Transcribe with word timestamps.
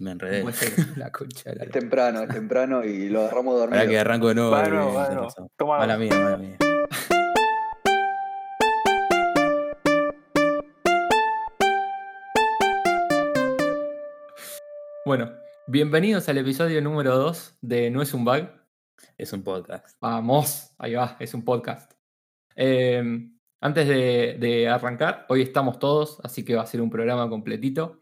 me 0.00 0.12
enredé. 0.12 0.44
la 0.96 1.10
concha 1.10 1.50
de 1.50 1.56
la 1.56 1.64
Es 1.64 1.70
temprano, 1.70 2.22
es 2.22 2.28
temprano 2.28 2.84
y 2.84 3.08
lo 3.08 3.20
agarramos 3.20 3.58
dormido. 3.58 3.80
Ahora 3.80 3.90
que 3.90 3.98
arranco 3.98 4.28
de 4.28 4.34
nuevo. 4.34 4.50
Bueno, 4.50 5.28
toma. 5.56 5.78
Mala 5.78 5.96
mía, 5.96 6.14
mala 6.14 6.36
mía. 6.36 6.56
Bueno, 15.04 15.30
bienvenidos 15.68 16.28
al 16.28 16.38
episodio 16.38 16.82
número 16.82 17.16
2 17.16 17.58
de 17.60 17.90
No 17.90 18.02
es 18.02 18.12
un 18.12 18.24
bug. 18.24 18.48
Es 19.16 19.32
un 19.32 19.44
podcast. 19.44 19.96
Vamos, 20.00 20.74
ahí 20.78 20.94
va, 20.94 21.16
es 21.20 21.32
un 21.32 21.44
podcast. 21.44 21.92
Eh, 22.56 23.02
antes 23.60 23.88
de, 23.88 24.36
de 24.38 24.68
arrancar, 24.68 25.26
hoy 25.28 25.42
estamos 25.42 25.78
todos, 25.78 26.18
así 26.24 26.44
que 26.44 26.56
va 26.56 26.62
a 26.62 26.66
ser 26.66 26.80
un 26.80 26.90
programa 26.90 27.28
completito. 27.28 28.00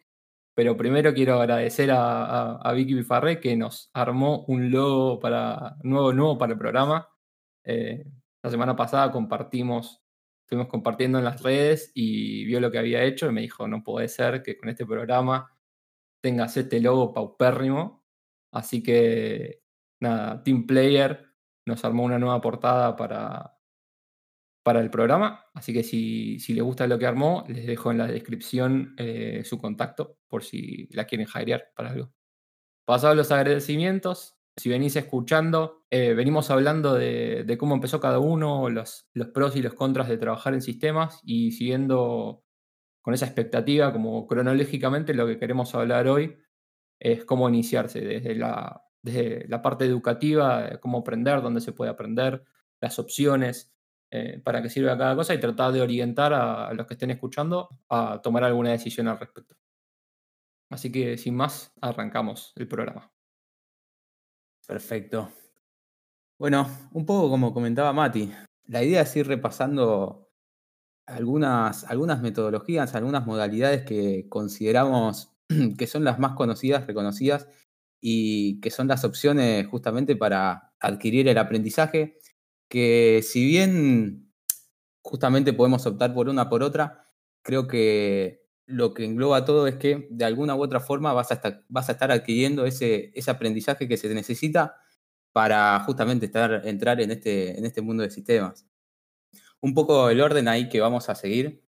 Pero 0.55 0.77
primero 0.77 1.13
quiero 1.15 1.41
agradecer 1.41 1.91
a, 1.91 2.57
a- 2.57 2.73
Vicky 2.73 2.95
Bifarré 2.95 3.41
que 3.41 3.57
nos 3.57 3.91
armó 3.93 4.45
un 4.47 4.71
logo 4.71 5.19
para, 5.21 5.77
nuevo, 5.83 6.13
nuevo 6.13 6.39
para 6.39 6.53
el 6.53 6.59
programa. 6.59 7.09
Eh, 7.65 8.05
la 8.43 8.51
semana 8.51 8.77
pasada 8.77 9.11
compartimos, 9.11 10.03
estuvimos 10.45 10.69
compartiendo 10.69 11.19
en 11.19 11.25
las 11.25 11.43
redes 11.43 11.91
y 11.95 12.45
vio 12.45 12.61
lo 12.61 12.71
que 12.71 12.79
había 12.79 13.03
hecho 13.03 13.29
y 13.29 13.33
me 13.33 13.41
dijo, 13.41 13.67
no 13.67 13.83
puede 13.83 14.09
ser 14.09 14.43
que 14.43 14.57
con 14.57 14.69
este 14.69 14.87
programa 14.87 15.51
tengas 16.23 16.57
este 16.57 16.81
logo 16.81 17.13
paupérrimo. 17.13 18.05
Así 18.53 18.83
que 18.83 19.63
nada, 20.01 20.43
Team 20.45 20.67
Player 20.67 21.27
nos 21.67 21.85
armó 21.85 22.05
una 22.05 22.19
nueva 22.19 22.41
portada 22.41 22.95
para, 22.97 23.54
para 24.65 24.81
el 24.81 24.91
programa. 24.91 25.45
Así 25.55 25.73
que 25.73 25.85
si, 25.85 26.41
si 26.41 26.55
les 26.55 26.65
gusta 26.65 26.89
lo 26.89 26.99
que 26.99 27.07
armó, 27.07 27.45
les 27.47 27.67
dejo 27.67 27.93
en 27.93 27.99
la 27.99 28.09
descripción 28.09 28.95
eh, 28.97 29.43
su 29.45 29.59
contacto 29.59 30.19
por 30.27 30.43
si 30.43 30.89
la 30.91 31.05
quieren 31.05 31.29
hirear 31.33 31.67
para 31.77 31.91
algo. 31.91 32.13
Pasados 32.85 33.17
los 33.17 33.31
agradecimientos, 33.31 34.37
si 34.57 34.71
venís 34.71 34.97
escuchando, 34.97 35.85
eh, 35.91 36.15
venimos 36.15 36.51
hablando 36.51 36.95
de, 36.95 37.45
de 37.45 37.59
cómo 37.59 37.75
empezó 37.75 38.01
cada 38.01 38.19
uno, 38.19 38.69
los, 38.71 39.07
los 39.13 39.29
pros 39.29 39.55
y 39.55 39.63
los 39.63 39.75
contras 39.75 40.09
de 40.09 40.19
trabajar 40.19 40.55
en 40.55 40.63
sistemas 40.63 41.21
y 41.25 41.53
siguiendo 41.53 42.45
con 43.03 43.13
esa 43.13 43.27
expectativa, 43.27 43.93
como 43.93 44.27
cronológicamente 44.27 45.13
lo 45.13 45.27
que 45.27 45.39
queremos 45.39 45.75
hablar 45.75 46.09
hoy 46.09 46.39
es 46.99 47.27
cómo 47.27 47.49
iniciarse 47.51 48.01
desde 48.01 48.35
la, 48.35 48.83
desde 49.03 49.47
la 49.47 49.61
parte 49.61 49.85
educativa, 49.85 50.79
cómo 50.81 50.99
aprender, 50.99 51.43
dónde 51.43 51.61
se 51.61 51.73
puede 51.73 51.91
aprender, 51.91 52.43
las 52.81 52.99
opciones, 52.99 53.75
eh, 54.17 54.41
para 54.45 54.63
qué 54.63 54.71
sirve 54.71 54.97
cada 54.97 55.17
cosa 55.17 55.35
y 55.35 55.41
tratar 55.41 55.73
de 55.73 55.81
orientar 55.81 56.33
a, 56.33 56.73
los 56.73 56.87
que 56.87 56.95
estén 56.95 57.11
escuchando 57.11 57.69
a 57.89 58.21
tomar 58.23 58.45
alguna 58.45 58.71
decisión 58.71 59.09
al 59.09 59.19
respecto. 59.19 59.57
Así 60.71 60.93
que 60.93 61.19
sin 61.19 61.35
más, 61.35 61.73
arrancamos 61.81 62.53
el 62.55 62.69
programa. 62.69 63.11
Perfecto. 64.69 65.33
Bueno, 66.39 66.71
un 66.93 67.05
poco 67.05 67.29
como 67.29 67.53
comentaba 67.53 67.93
Mati, 67.93 68.33
la 68.67 68.85
idea 68.85 69.01
es 69.03 69.17
ir 69.17 69.27
repasando 69.27 70.31
algunas 71.07 72.23
metodologías, 72.23 72.95
algunas 72.95 73.27
modalidades 73.27 73.83
que 73.83 74.29
consideramos 74.29 75.35
que 75.77 75.89
son 75.89 76.05
las 76.05 76.21
más 76.21 76.35
conocidas, 76.35 76.87
reconocidas 76.87 77.49
y 78.01 78.61
que 78.61 78.71
son 78.71 78.87
las 78.87 79.05
opciones 79.05 79.67
justamente 79.67 80.15
para 80.15 80.73
adquirir 80.79 81.27
el 81.27 81.39
aprendizaje, 81.39 82.21
que 82.75 83.21
si 83.23 83.45
bien 83.47 84.33
justamente 85.01 85.53
podemos 85.53 85.87
optar 85.87 86.13
por 86.13 86.29
una 86.29 86.49
por 86.49 86.65
otra, 86.65 87.05
creo 87.43 87.69
que 87.69 88.49
lo 88.67 88.95
que 88.95 89.05
engloba 89.05 89.45
todo 89.45 89.69
es 89.69 89.77
que 89.77 90.09
de 90.11 90.25
alguna 90.25 90.57
u 90.57 90.63
otra 90.65 90.81
forma 90.81 91.13
vas 91.13 91.31
a 91.31 91.35
estar, 91.35 91.65
vas 91.69 91.89
a 91.89 91.93
estar 91.93 92.11
adquiriendo 92.11 92.67
ese, 92.67 93.13
ese 93.15 93.31
aprendizaje 93.31 93.87
que 93.87 93.97
se 93.97 94.13
necesita 94.13 94.75
para 95.31 95.79
justamente 95.87 96.27
estar, 96.27 96.67
entrar 96.67 97.01
en 97.01 97.13
este, 97.13 97.57
en 97.57 97.65
este 97.65 97.81
mundo 97.81 98.03
de 98.03 98.11
sistemas. 98.11 98.67
Un 99.61 99.73
poco 99.73 100.11
el 100.11 100.21
orden 100.21 100.49
ahí 100.49 100.69
que 100.69 100.81
vamos 100.81 101.09
a 101.09 101.15
seguir, 101.15 101.63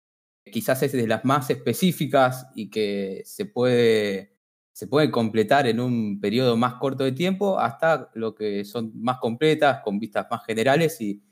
quizás 0.44 0.82
es 0.82 0.90
de 0.90 1.06
las 1.06 1.24
más 1.24 1.50
específicas 1.50 2.48
y 2.56 2.68
que 2.68 3.22
se 3.26 3.44
puede, 3.44 4.35
se 4.76 4.86
puede 4.86 5.10
completar 5.10 5.66
en 5.66 5.80
un 5.80 6.20
periodo 6.20 6.54
más 6.58 6.74
corto 6.74 7.02
de 7.02 7.12
tiempo 7.12 7.58
hasta 7.58 8.10
lo 8.12 8.34
que 8.34 8.62
son 8.66 8.92
más 8.94 9.16
completas, 9.20 9.80
con 9.82 9.98
vistas 9.98 10.26
más 10.30 10.44
generales 10.44 11.00
y, 11.00 11.22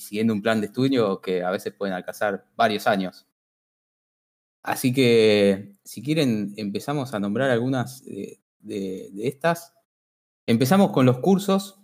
siguiendo 0.00 0.34
un 0.34 0.42
plan 0.42 0.60
de 0.60 0.66
estudio 0.66 1.22
que 1.22 1.42
a 1.42 1.50
veces 1.50 1.72
pueden 1.72 1.94
alcanzar 1.94 2.44
varios 2.54 2.86
años. 2.86 3.26
Así 4.62 4.92
que, 4.92 5.72
si 5.84 6.02
quieren, 6.02 6.52
empezamos 6.58 7.14
a 7.14 7.18
nombrar 7.18 7.48
algunas 7.48 8.04
de 8.04 9.10
estas. 9.22 9.72
Empezamos 10.44 10.90
con 10.90 11.06
los 11.06 11.20
cursos. 11.20 11.80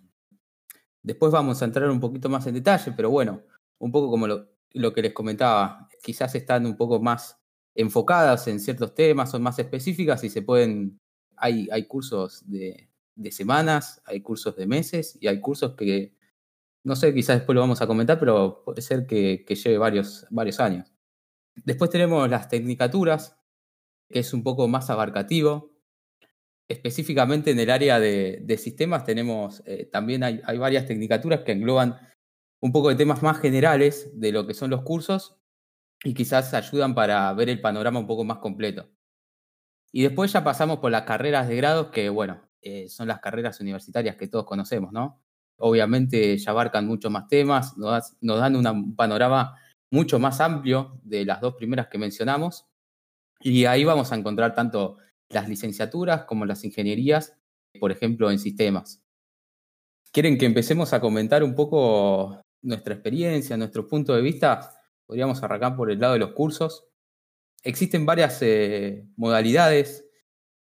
Después 1.02 1.32
vamos 1.32 1.62
a 1.62 1.64
entrar 1.64 1.88
un 1.88 2.00
poquito 2.00 2.28
más 2.28 2.46
en 2.46 2.52
detalle, 2.52 2.92
pero 2.94 3.08
bueno, 3.08 3.40
un 3.78 3.90
poco 3.92 4.10
como 4.10 4.26
lo, 4.26 4.46
lo 4.72 4.92
que 4.92 5.00
les 5.00 5.14
comentaba, 5.14 5.88
quizás 6.02 6.34
están 6.34 6.66
un 6.66 6.76
poco 6.76 7.00
más 7.00 7.41
enfocadas 7.74 8.46
en 8.48 8.60
ciertos 8.60 8.94
temas, 8.94 9.30
son 9.30 9.42
más 9.42 9.58
específicas 9.58 10.22
y 10.24 10.30
se 10.30 10.42
pueden, 10.42 11.00
hay, 11.36 11.68
hay 11.72 11.86
cursos 11.86 12.42
de, 12.48 12.90
de 13.14 13.32
semanas, 13.32 14.02
hay 14.04 14.20
cursos 14.20 14.56
de 14.56 14.66
meses 14.66 15.18
y 15.20 15.28
hay 15.28 15.40
cursos 15.40 15.74
que, 15.76 16.16
no 16.84 16.96
sé, 16.96 17.14
quizás 17.14 17.38
después 17.38 17.54
lo 17.54 17.60
vamos 17.60 17.82
a 17.82 17.86
comentar, 17.86 18.18
pero 18.18 18.62
puede 18.64 18.82
ser 18.82 19.06
que, 19.06 19.44
que 19.46 19.54
lleve 19.54 19.78
varios, 19.78 20.26
varios 20.30 20.60
años. 20.60 20.92
Después 21.54 21.90
tenemos 21.90 22.28
las 22.28 22.48
tecnicaturas, 22.48 23.38
que 24.08 24.20
es 24.20 24.32
un 24.32 24.42
poco 24.42 24.68
más 24.68 24.90
abarcativo. 24.90 25.72
Específicamente 26.68 27.50
en 27.50 27.60
el 27.60 27.70
área 27.70 28.00
de, 28.00 28.40
de 28.42 28.58
sistemas 28.58 29.04
tenemos, 29.04 29.62
eh, 29.66 29.86
también 29.92 30.24
hay, 30.24 30.40
hay, 30.44 30.58
varias 30.58 30.86
tecnicaturas 30.86 31.40
que 31.40 31.52
engloban 31.52 31.98
un 32.60 32.72
poco 32.72 32.88
de 32.88 32.94
temas 32.94 33.22
más 33.22 33.38
generales 33.38 34.10
de 34.14 34.32
lo 34.32 34.46
que 34.46 34.54
son 34.54 34.70
los 34.70 34.82
cursos 34.82 35.41
y 36.04 36.14
quizás 36.14 36.52
ayudan 36.54 36.94
para 36.94 37.32
ver 37.34 37.48
el 37.48 37.60
panorama 37.60 38.00
un 38.00 38.06
poco 38.06 38.24
más 38.24 38.38
completo. 38.38 38.88
Y 39.92 40.02
después 40.02 40.32
ya 40.32 40.42
pasamos 40.42 40.78
por 40.78 40.90
las 40.90 41.02
carreras 41.02 41.48
de 41.48 41.56
grados, 41.56 41.88
que 41.88 42.08
bueno, 42.08 42.40
eh, 42.62 42.88
son 42.88 43.08
las 43.08 43.20
carreras 43.20 43.60
universitarias 43.60 44.16
que 44.16 44.28
todos 44.28 44.46
conocemos, 44.46 44.92
¿no? 44.92 45.20
Obviamente 45.58 46.36
ya 46.38 46.50
abarcan 46.50 46.86
muchos 46.86 47.10
más 47.12 47.28
temas, 47.28 47.76
nos, 47.76 48.16
dan 48.20 48.56
un 48.56 48.96
panorama 48.96 49.58
mucho 49.90 50.18
más 50.18 50.40
amplio 50.40 50.98
de 51.04 51.24
las 51.24 51.40
dos 51.40 51.54
primeras 51.54 51.88
que 51.88 51.98
mencionamos. 51.98 52.66
Y 53.40 53.66
ahí 53.66 53.84
vamos 53.84 54.12
a 54.12 54.16
encontrar 54.16 54.54
tanto 54.54 54.96
las 55.28 55.48
licenciaturas 55.48 56.24
como 56.24 56.46
las 56.46 56.64
ingenierías, 56.64 57.36
por 57.78 57.92
ejemplo, 57.92 58.30
en 58.30 58.38
sistemas. 58.38 59.02
¿Quieren 60.10 60.38
que 60.38 60.46
empecemos 60.46 60.92
a 60.92 61.00
comentar 61.00 61.42
un 61.42 61.54
poco 61.54 62.40
nuestra 62.62 62.94
experiencia, 62.94 63.56
nuestro 63.56 63.86
punto 63.86 64.14
de 64.14 64.22
vista? 64.22 64.81
Podríamos 65.12 65.42
arrancar 65.42 65.76
por 65.76 65.90
el 65.90 66.00
lado 66.00 66.14
de 66.14 66.20
los 66.20 66.32
cursos. 66.32 66.86
Existen 67.62 68.06
varias 68.06 68.38
eh, 68.40 69.06
modalidades 69.16 70.08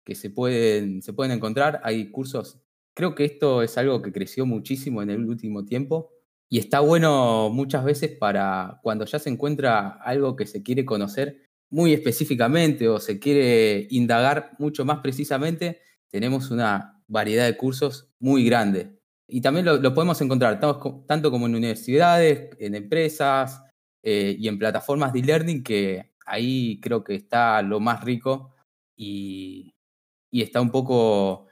que 0.05 0.16
se 0.16 0.29
pueden, 0.29 1.01
se 1.01 1.11
pueden 1.11 1.33
encontrar. 1.33 1.81
Hay 1.83 2.09
cursos, 2.09 2.57
creo 2.94 3.16
que 3.16 3.25
esto 3.25 3.63
es 3.63 3.77
algo 3.77 4.01
que 4.01 4.13
creció 4.13 4.45
muchísimo 4.45 5.01
en 5.01 5.09
el 5.09 5.25
último 5.25 5.66
tiempo. 5.66 6.13
Y 6.50 6.57
está 6.57 6.79
bueno 6.79 7.50
muchas 7.50 7.83
veces 7.83 8.11
para 8.17 8.79
cuando 8.81 9.03
ya 9.03 9.19
se 9.19 9.29
encuentra 9.29 9.89
algo 9.89 10.38
que 10.38 10.45
se 10.45 10.63
quiere 10.63 10.85
conocer 10.85 11.50
muy 11.69 11.91
específicamente 11.91 12.88
o 12.88 13.01
se 13.01 13.19
quiere 13.19 13.88
indagar 13.89 14.51
mucho 14.57 14.85
más 14.85 15.00
precisamente, 15.00 15.81
tenemos 16.09 16.50
una 16.50 17.03
variedad 17.09 17.45
de 17.45 17.57
cursos 17.57 18.09
muy 18.19 18.45
grande. 18.45 19.01
Y 19.27 19.41
también 19.41 19.66
lo, 19.66 19.75
lo 19.75 19.94
podemos 19.94 20.21
encontrar 20.21 20.61
tanto, 20.61 21.29
como 21.29 21.45
en 21.45 21.56
universidades, 21.56 22.56
en 22.57 22.75
empresas 22.75 23.63
eh, 24.03 24.35
y 24.39 24.47
en 24.47 24.59
plataformas 24.59 25.13
de 25.13 25.19
e-learning, 25.19 25.63
que 25.63 26.11
ahí 26.25 26.79
creo 26.81 27.03
que 27.03 27.15
está 27.15 27.61
lo 27.61 27.79
más 27.79 28.03
rico 28.03 28.55
y, 28.95 29.75
y 30.31 30.41
está 30.44 30.62
un 30.62 30.71
poco 30.71 31.47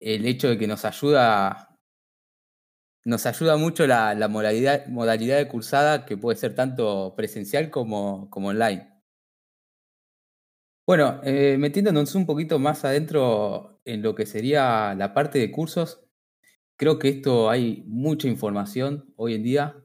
el 0.00 0.26
hecho 0.26 0.48
de 0.48 0.58
que 0.58 0.66
nos 0.66 0.84
ayuda 0.84 1.74
nos 3.04 3.26
ayuda 3.26 3.56
mucho 3.56 3.86
la, 3.86 4.14
modalidad, 4.28 4.86
modalidad, 4.86 5.36
de 5.36 5.48
cursada 5.48 6.06
que 6.06 6.16
puede 6.16 6.38
ser 6.38 6.54
tanto 6.54 7.14
presencial 7.16 7.70
como, 7.70 8.30
como 8.30 8.48
online. 8.48 8.90
Bueno, 10.86 11.20
eh, 11.24 11.56
metiéndonos 11.58 12.14
un 12.14 12.26
poquito 12.26 12.58
más 12.58 12.84
adentro 12.84 13.80
en 13.84 14.02
lo 14.02 14.14
que 14.14 14.26
sería 14.26 14.94
la 14.94 15.14
parte 15.14 15.38
de 15.38 15.50
cursos, 15.50 16.04
creo 16.76 16.98
que 16.98 17.08
esto 17.08 17.50
hay 17.50 17.84
mucha 17.86 18.28
información 18.28 19.12
hoy 19.16 19.34
en 19.34 19.42
día. 19.42 19.83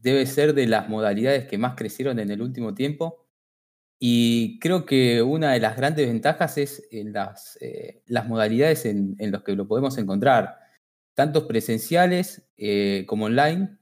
Debe 0.00 0.26
ser 0.26 0.54
de 0.54 0.66
las 0.66 0.88
modalidades 0.88 1.46
que 1.46 1.58
más 1.58 1.74
crecieron 1.76 2.18
en 2.18 2.30
el 2.30 2.42
último 2.42 2.74
tiempo. 2.74 3.26
Y 3.98 4.58
creo 4.60 4.86
que 4.86 5.20
una 5.22 5.52
de 5.52 5.60
las 5.60 5.76
grandes 5.76 6.06
ventajas 6.06 6.56
es 6.58 6.88
en 6.90 7.12
las, 7.12 7.58
eh, 7.60 8.02
las 8.06 8.26
modalidades 8.26 8.86
en, 8.86 9.14
en 9.18 9.30
las 9.30 9.42
que 9.42 9.54
lo 9.54 9.68
podemos 9.68 9.98
encontrar 9.98 10.56
tanto 11.14 11.46
presenciales 11.46 12.48
eh, 12.56 13.04
como 13.06 13.26
online, 13.26 13.76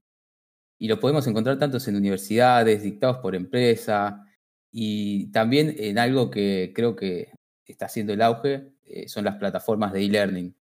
y 0.78 0.88
lo 0.88 1.00
podemos 1.00 1.26
encontrar 1.26 1.58
tanto 1.58 1.78
en 1.86 1.96
universidades, 1.96 2.82
dictados 2.82 3.18
por 3.18 3.34
empresa, 3.34 4.24
y 4.72 5.30
también 5.30 5.74
en 5.78 5.98
algo 5.98 6.30
que 6.30 6.72
creo 6.74 6.94
que 6.96 7.32
está 7.64 7.86
haciendo 7.86 8.12
el 8.12 8.22
auge, 8.22 8.72
eh, 8.84 9.08
son 9.08 9.24
las 9.24 9.36
plataformas 9.36 9.92
de 9.92 10.04
e-learning. 10.04 10.56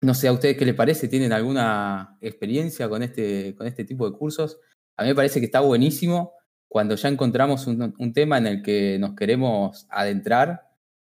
No 0.00 0.14
sé 0.14 0.28
a 0.28 0.32
ustedes 0.32 0.56
qué 0.56 0.64
les 0.66 0.74
parece, 0.74 1.08
¿tienen 1.08 1.32
alguna 1.32 2.18
experiencia 2.20 2.88
con 2.88 3.02
este, 3.02 3.54
con 3.54 3.66
este 3.66 3.84
tipo 3.84 4.10
de 4.10 4.16
cursos? 4.16 4.58
A 5.02 5.04
mí 5.04 5.10
me 5.10 5.16
parece 5.16 5.40
que 5.40 5.46
está 5.46 5.58
buenísimo 5.58 6.34
cuando 6.68 6.94
ya 6.94 7.08
encontramos 7.08 7.66
un, 7.66 8.12
tema 8.14 8.38
en 8.38 8.46
el 8.46 8.62
que 8.62 8.96
nos 9.00 9.16
queremos 9.16 9.88
adentrar 9.90 10.68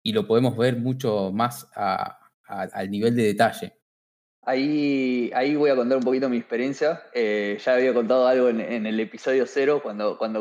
y 0.02 0.12
lo 0.12 0.26
podemos 0.26 0.56
ver 0.56 0.76
mucho 0.76 1.30
más 1.32 1.68
al 1.72 2.90
nivel 2.90 3.14
de 3.14 3.22
detalle. 3.22 3.78
Ahí, 4.42 5.30
ahí 5.34 5.54
voy 5.54 5.70
a 5.70 5.76
contar 5.76 5.98
un 5.98 6.02
poquito 6.02 6.28
mi 6.28 6.36
experiencia. 6.36 7.04
Eh, 7.14 7.58
ya 7.64 7.74
había 7.74 7.94
contado 7.94 8.26
algo 8.26 8.48
en, 8.48 8.86
el 8.86 8.98
episodio 8.98 9.46
cero 9.46 9.78
cuando, 9.80 10.18
cuando 10.18 10.40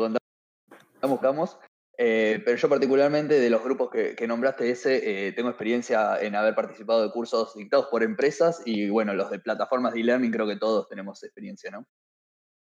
contamos 1.00 1.56
eh, 1.98 2.42
pero 2.44 2.56
yo 2.56 2.68
particularmente 2.68 3.38
de 3.38 3.48
los 3.48 3.62
grupos 3.62 3.90
que, 3.90 4.26
nombraste 4.26 4.70
ese, 4.70 5.28
eh, 5.28 5.32
tengo 5.32 5.50
experiencia 5.50 6.20
en 6.20 6.34
haber 6.34 6.56
participado 6.56 7.02
de 7.02 7.12
cursos 7.12 7.54
dictados 7.54 7.86
por 7.92 8.02
empresas 8.02 8.60
y 8.66 8.90
bueno, 8.90 9.14
los 9.14 9.30
de 9.30 9.38
plataformas 9.38 9.94
de 9.94 10.00
e-learning 10.00 10.32
creo 10.32 10.48
que 10.48 10.56
todos 10.56 10.88
tenemos 10.88 11.22
experiencia, 11.22 11.70
¿no? 11.70 11.86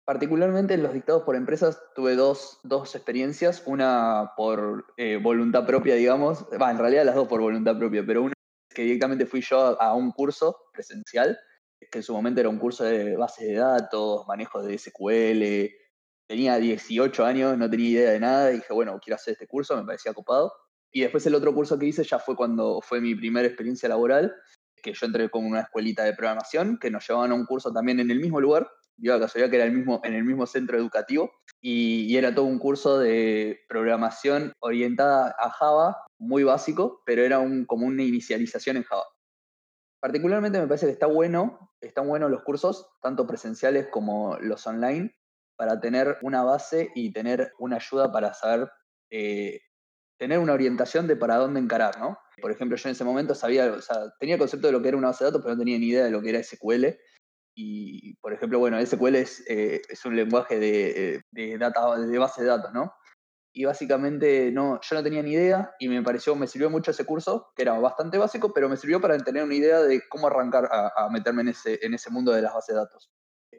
Particularmente 0.06 0.74
en 0.74 0.84
los 0.84 0.94
dictados 0.94 1.24
por 1.24 1.34
empresas 1.34 1.82
tuve 1.96 2.14
dos, 2.14 2.60
dos 2.62 2.94
experiencias, 2.94 3.64
una 3.66 4.34
por 4.36 4.86
eh, 4.96 5.18
voluntad 5.20 5.66
propia, 5.66 5.96
digamos, 5.96 6.46
va, 6.62 6.70
en 6.70 6.78
realidad 6.78 7.04
las 7.04 7.16
dos 7.16 7.26
por 7.26 7.40
voluntad 7.40 7.76
propia, 7.76 8.04
pero 8.06 8.22
una 8.22 8.32
que 8.72 8.82
directamente 8.82 9.26
fui 9.26 9.40
yo 9.40 9.82
a, 9.82 9.96
un 9.96 10.12
curso 10.12 10.56
presencial, 10.72 11.36
que 11.90 11.98
en 11.98 12.04
su 12.04 12.12
momento 12.12 12.38
era 12.38 12.48
un 12.48 12.58
curso 12.60 12.84
de 12.84 13.16
bases 13.16 13.48
de 13.48 13.54
datos, 13.54 14.28
manejo 14.28 14.62
de 14.62 14.78
SQL, 14.78 15.74
tenía 16.28 16.56
18 16.56 17.24
años, 17.24 17.58
no 17.58 17.68
tenía 17.68 17.88
idea 17.88 18.10
de 18.12 18.20
nada, 18.20 18.52
y 18.52 18.56
dije, 18.56 18.72
bueno, 18.72 19.00
quiero 19.02 19.16
hacer 19.16 19.32
este 19.32 19.48
curso, 19.48 19.76
me 19.76 19.84
parecía 19.84 20.14
copado. 20.14 20.52
Y 20.92 21.00
después 21.00 21.26
el 21.26 21.34
otro 21.34 21.52
curso 21.52 21.80
que 21.80 21.86
hice 21.86 22.04
ya 22.04 22.20
fue 22.20 22.36
cuando 22.36 22.80
fue 22.80 23.00
mi 23.00 23.16
primera 23.16 23.48
experiencia 23.48 23.88
laboral, 23.88 24.32
que 24.80 24.92
yo 24.92 25.06
entré 25.06 25.28
con 25.30 25.44
una 25.44 25.62
escuelita 25.62 26.04
de 26.04 26.14
programación, 26.14 26.78
que 26.78 26.92
nos 26.92 27.08
llevaban 27.08 27.32
a 27.32 27.34
un 27.34 27.44
curso 27.44 27.72
también 27.72 27.98
en 27.98 28.12
el 28.12 28.20
mismo 28.20 28.40
lugar, 28.40 28.70
dio 28.96 29.12
la 29.14 29.20
casualidad 29.20 29.50
que 29.50 29.56
era 29.56 29.64
el 29.64 29.72
mismo, 29.72 30.00
en 30.04 30.14
el 30.14 30.24
mismo 30.24 30.46
centro 30.46 30.78
educativo, 30.78 31.32
y, 31.60 32.16
era 32.16 32.34
todo 32.34 32.44
un 32.46 32.58
curso 32.58 32.98
de 32.98 33.60
programación 33.68 34.52
orientada 34.60 35.34
a 35.38 35.50
Java, 35.50 36.04
muy 36.18 36.44
básico, 36.44 37.02
pero 37.04 37.22
era 37.22 37.38
un, 37.38 37.66
como 37.66 37.86
una 37.86 38.02
inicialización 38.02 38.76
en 38.76 38.84
Java. 38.84 39.04
Particularmente 40.00 40.60
me 40.60 40.66
parece 40.66 40.86
que 40.86 40.92
está 40.92 41.06
bueno, 41.06 41.72
están 41.80 42.06
buenos 42.06 42.30
los 42.30 42.42
cursos, 42.42 42.88
tanto 43.02 43.26
presenciales 43.26 43.88
como 43.88 44.36
los 44.40 44.66
online, 44.66 45.14
para 45.56 45.80
tener 45.80 46.18
una 46.22 46.42
base 46.42 46.90
y 46.94 47.12
tener 47.12 47.52
una 47.58 47.76
ayuda 47.76 48.12
para 48.12 48.34
saber, 48.34 48.70
eh, 49.10 49.60
tener 50.18 50.38
una 50.38 50.52
orientación 50.52 51.06
de 51.06 51.16
para 51.16 51.36
dónde 51.36 51.60
encarar, 51.60 51.98
¿no? 51.98 52.18
Por 52.40 52.50
ejemplo, 52.50 52.76
yo 52.76 52.88
en 52.88 52.92
ese 52.92 53.04
momento 53.04 53.34
sabía, 53.34 53.72
o 53.72 54.10
tenía 54.20 54.34
el 54.34 54.38
concepto 54.38 54.66
de 54.66 54.72
lo 54.72 54.82
que 54.82 54.88
era 54.88 54.96
una 54.96 55.08
base 55.08 55.24
de 55.24 55.30
datos, 55.30 55.42
pero 55.42 55.54
no 55.54 55.58
tenía 55.58 55.78
ni 55.78 55.86
idea 55.86 56.04
de 56.04 56.10
lo 56.10 56.22
que 56.22 56.30
era 56.30 56.42
SQL. 56.42 56.96
Y, 57.58 58.14
por 58.16 58.34
ejemplo, 58.34 58.58
bueno, 58.58 58.78
SQL 58.84 59.16
es, 59.16 59.42
eh, 59.48 59.80
es 59.88 60.04
un 60.04 60.14
lenguaje 60.14 60.58
de, 60.60 61.22
de, 61.30 61.56
data, 61.56 61.86
base 61.86 62.42
de 62.42 62.48
datos, 62.48 62.70
¿no? 62.74 62.92
Y 63.54 63.64
básicamente 63.64 64.52
no, 64.52 64.78
yo 64.82 64.96
no 64.96 65.02
tenía 65.02 65.22
ni 65.22 65.32
idea 65.32 65.74
y 65.78 65.88
me 65.88 66.02
pareció, 66.02 66.36
me 66.36 66.46
sirvió 66.46 66.68
mucho 66.68 66.90
ese 66.90 67.06
curso, 67.06 67.50
que 67.56 67.62
era 67.62 67.78
bastante 67.78 68.18
básico, 68.18 68.52
pero 68.52 68.68
me 68.68 68.76
sirvió 68.76 69.00
para 69.00 69.16
tener 69.16 69.42
una 69.42 69.54
idea 69.54 69.80
de 69.80 70.02
cómo 70.10 70.26
arrancar 70.26 70.68
a, 70.70 70.92
a 70.94 71.08
meterme 71.08 71.40
en 71.40 71.48
ese, 71.48 71.78
en 71.80 71.94
ese 71.94 72.10
mundo 72.10 72.32
de 72.32 72.42
las 72.42 72.52
bases 72.52 72.74
de 72.74 72.80
datos. 72.82 73.10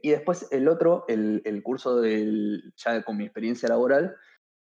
Y 0.03 0.11
después 0.11 0.47
el 0.51 0.67
otro, 0.67 1.05
el, 1.07 1.41
el 1.43 1.63
curso 1.63 1.99
del, 1.99 2.71
ya 2.75 3.01
con 3.03 3.17
mi 3.17 3.23
experiencia 3.23 3.67
laboral, 3.67 4.15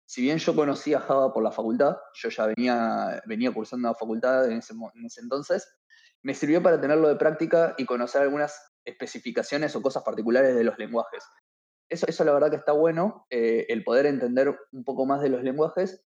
si 0.05 0.21
bien 0.21 0.39
yo 0.39 0.53
conocía 0.53 0.99
Java 0.99 1.31
por 1.31 1.41
la 1.41 1.51
facultad, 1.51 1.95
yo 2.15 2.27
ya 2.27 2.47
venía, 2.47 3.23
venía 3.25 3.53
cursando 3.53 3.87
la 3.87 3.95
facultad 3.95 4.51
en 4.51 4.57
ese, 4.57 4.73
en 4.73 5.05
ese 5.05 5.21
entonces, 5.21 5.73
me 6.21 6.33
sirvió 6.33 6.61
para 6.61 6.81
tenerlo 6.81 7.07
de 7.07 7.15
práctica 7.15 7.75
y 7.77 7.85
conocer 7.85 8.23
algunas 8.23 8.70
especificaciones 8.85 9.75
o 9.75 9.81
cosas 9.81 10.03
particulares 10.03 10.55
de 10.55 10.63
los 10.63 10.77
lenguajes. 10.77 11.23
Eso, 11.89 12.05
eso 12.07 12.23
la 12.23 12.33
verdad 12.33 12.49
que 12.49 12.57
está 12.57 12.71
bueno, 12.71 13.25
eh, 13.29 13.65
el 13.69 13.83
poder 13.83 14.05
entender 14.05 14.57
un 14.71 14.83
poco 14.83 15.05
más 15.05 15.21
de 15.21 15.29
los 15.29 15.43
lenguajes 15.43 16.03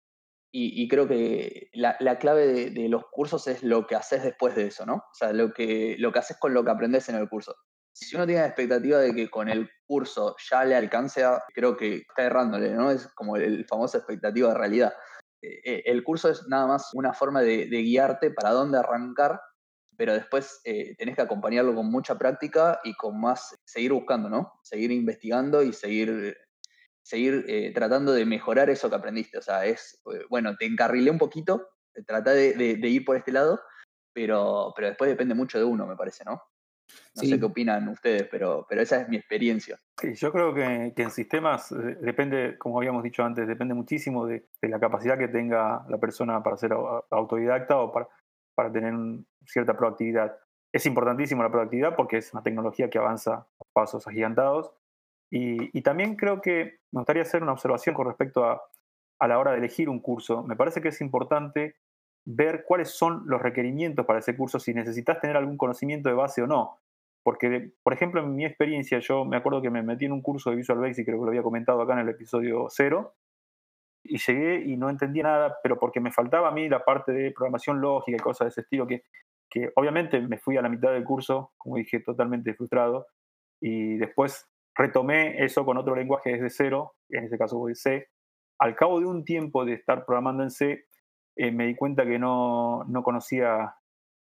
y, 0.54 0.90
creo 0.90 1.08
que 1.08 1.70
la, 1.72 1.96
la 2.02 2.20
clave 2.20 2.46
de, 2.46 2.72
de, 2.72 2.90
los 2.90 3.06
cursos 3.10 3.48
es 3.48 3.64
lo 3.64 3.88
que 3.88 3.96
haces 3.96 4.22
después 4.22 4.54
de 4.54 4.68
eso, 4.68 4.86
¿no? 4.86 4.96
O 4.96 5.14
sea, 5.14 5.32
lo 5.32 5.54
que, 5.54 5.96
lo 5.98 6.12
que 6.12 6.20
haces 6.20 6.36
con 6.38 6.54
lo 6.54 6.66
que 6.66 6.72
aprendes 6.72 7.08
en 7.08 7.16
el 7.16 7.30
curso 7.30 7.56
si 7.94 8.16
uno 8.16 8.26
tiene 8.26 8.42
la 8.42 8.48
expectativa 8.48 9.00
de 9.00 9.14
que 9.14 9.30
con 9.30 9.50
el 9.50 9.70
curso 9.86 10.36
ya 10.50 10.64
le 10.64 10.76
alcance, 10.76 11.24
creo 11.54 11.76
que 11.76 11.98
está 11.98 12.24
errándole, 12.24 12.72
¿no? 12.72 12.92
Es 12.92 13.08
como 13.14 13.36
el, 13.36 13.66
famoso 13.66 13.98
expectativa 13.98 14.50
de 14.50 14.58
realidad. 14.58 14.94
Eh, 15.42 15.62
eh, 15.64 15.84
el 15.86 16.04
curso 16.04 16.30
es 16.30 16.48
nada 16.48 16.68
más 16.68 16.94
una 16.94 17.14
forma 17.14 17.42
de, 17.42 17.68
guiarte 17.68 18.32
para 18.32 18.52
dónde 18.52 18.78
arrancar, 18.78 19.42
pero 20.02 20.16
después 20.16 20.62
eh, 20.64 20.96
tenés 20.98 21.16
que 21.16 21.22
acompañarlo 21.22 21.76
con 21.76 21.92
mucha 21.92 22.18
práctica 22.18 22.80
y 22.84 22.96
con 22.96 23.22
más, 23.22 23.56
seguir 23.66 23.94
buscando, 23.94 24.32
¿no? 24.32 24.52
Seguir 24.64 24.90
investigando 24.90 25.62
y 25.62 25.74
seguir, 25.74 26.36
seguir 27.04 27.72
tratando 27.76 28.12
de 28.12 28.26
mejorar 28.26 28.72
eso 28.72 28.90
que 28.90 28.96
aprendiste. 28.96 29.38
O 29.38 29.44
sea, 29.44 29.64
es, 29.64 30.02
bueno, 30.28 30.56
te 30.58 30.66
encarrilé 30.66 31.12
un 31.12 31.20
poquito, 31.20 31.70
trata 32.08 32.32
de, 32.32 32.54
de 32.56 32.88
ir 32.90 33.06
por 33.06 33.16
este 33.16 33.32
lado, 33.32 33.62
pero, 34.12 34.74
pero 34.76 34.88
después 34.88 35.08
depende 35.08 35.36
mucho 35.36 35.60
de 35.60 35.66
uno, 35.66 35.86
me 35.86 35.96
parece, 35.96 36.26
¿no? 36.26 36.42
No 37.16 37.24
sé 37.24 37.40
qué 37.40 37.46
opinan 37.46 37.88
ustedes, 37.90 38.28
pero, 38.30 38.66
pero 38.68 38.82
esa 38.82 39.02
es 39.02 39.10
mi 39.10 39.18
experiencia. 39.18 39.78
Sí, 40.00 40.14
yo 40.16 40.32
creo 40.32 40.54
que, 40.54 40.94
en 40.96 41.12
sistemas 41.12 41.72
eh, 41.72 41.98
depende, 42.02 42.58
como 42.58 42.78
habíamos 42.78 43.04
dicho 43.04 43.24
antes, 43.24 43.48
depende 43.48 43.74
muchísimo 43.74 44.26
de, 44.26 44.48
la 44.62 44.80
capacidad 44.80 45.18
que 45.18 45.28
tenga 45.28 45.86
la 45.90 45.98
persona 45.98 46.42
para 46.42 46.58
ser 46.58 46.72
autodidacta 47.10 47.78
o 47.78 47.92
para, 47.92 48.08
para 48.56 48.72
tener 48.72 48.94
cierta 49.46 49.76
proactividad. 49.78 50.38
Es 50.74 50.86
importantísimo 50.86 51.44
la 51.44 51.52
proactividad 51.52 51.96
porque 51.96 52.18
es 52.18 52.34
una 52.34 52.44
tecnología 52.44 52.90
que 52.90 52.98
avanza 52.98 53.34
a 53.34 53.48
pasos 53.74 54.08
agigantados. 54.08 54.74
Y, 55.30 55.82
también 55.82 56.16
creo 56.18 56.42
que 56.42 56.80
me 56.92 57.00
gustaría 57.00 57.22
hacer 57.22 57.42
una 57.42 57.54
observación 57.54 57.96
con 57.96 58.06
respecto 58.06 58.44
a, 58.44 58.62
a 59.20 59.28
la 59.28 59.40
hora 59.40 59.52
de 59.52 59.60
elegir 59.60 59.88
un 59.88 60.02
curso. 60.02 60.44
Me 60.44 60.58
parece 60.58 60.82
que 60.82 60.90
es 60.90 61.00
importante 61.00 61.76
ver 62.26 62.66
cuáles 62.66 62.90
son 62.90 63.24
los 63.26 63.42
requerimientos 63.42 64.06
para 64.06 64.20
ese 64.20 64.36
curso, 64.36 64.60
si 64.60 64.74
necesitas 64.74 65.20
tener 65.22 65.38
algún 65.38 65.58
conocimiento 65.58 66.10
de 66.10 66.16
base 66.16 66.42
o 66.42 66.48
no. 66.48 66.80
Porque, 67.24 67.72
por 67.84 67.94
ejemplo, 67.94 68.22
en 68.22 68.36
mi 68.36 68.46
experiencia, 68.46 69.00
yo 69.00 69.26
me 69.26 69.38
acuerdo 69.38 69.62
que 69.62 69.70
me 69.70 69.84
metí 69.84 70.06
en 70.06 70.12
un 70.12 70.22
curso 70.22 70.50
de 70.50 70.56
Visual 70.56 70.80
Basic, 70.80 71.06
creo 71.06 71.20
que 71.20 71.26
lo 71.26 71.30
había 71.30 71.44
comentado 71.44 71.82
acá 71.82 71.94
en 71.94 72.00
el 72.00 72.10
episodio 72.10 72.68
cero, 72.70 73.14
y 74.04 74.18
llegué 74.18 74.64
y 74.66 74.78
no 74.78 74.90
entendía 74.90 75.24
nada, 75.24 75.58
pero 75.62 75.78
porque 75.78 76.00
me 76.00 76.12
faltaba 76.12 76.50
a 76.50 76.52
mí 76.52 76.68
la 76.70 76.84
parte 76.84 77.12
de 77.12 77.32
programación 77.32 77.82
lógica 77.82 78.18
y 78.18 78.20
cosas 78.20 78.46
de 78.46 78.50
ese 78.50 78.62
estilo, 78.62 78.88
que, 78.88 79.04
que 79.50 79.72
obviamente 79.76 80.20
me 80.22 80.38
fui 80.38 80.58
a 80.58 80.62
la 80.62 80.70
mitad 80.70 80.92
del 80.92 81.04
curso, 81.04 81.54
como 81.58 81.78
dije, 81.78 82.00
totalmente 82.00 82.54
frustrado, 82.54 83.08
y 83.62 83.98
después 83.98 84.48
retomé 84.76 85.44
eso 85.44 85.66
con 85.66 85.78
otro 85.78 85.96
lenguaje 85.96 86.32
desde 86.32 86.50
cero, 86.50 86.96
en 87.10 87.26
este 87.26 87.38
caso 87.38 87.64
C. 87.74 88.08
Al 88.60 88.76
cabo 88.76 89.00
de 89.00 89.06
un 89.06 89.26
tiempo 89.26 89.66
de 89.66 89.74
estar 89.74 90.06
programando 90.06 90.44
en 90.44 90.52
C, 90.52 90.86
eh, 91.36 91.52
me 91.52 91.68
di 91.68 91.76
cuenta 91.76 92.06
que 92.06 92.20
no, 92.20 92.84
no 92.86 93.04
conocía 93.04 93.76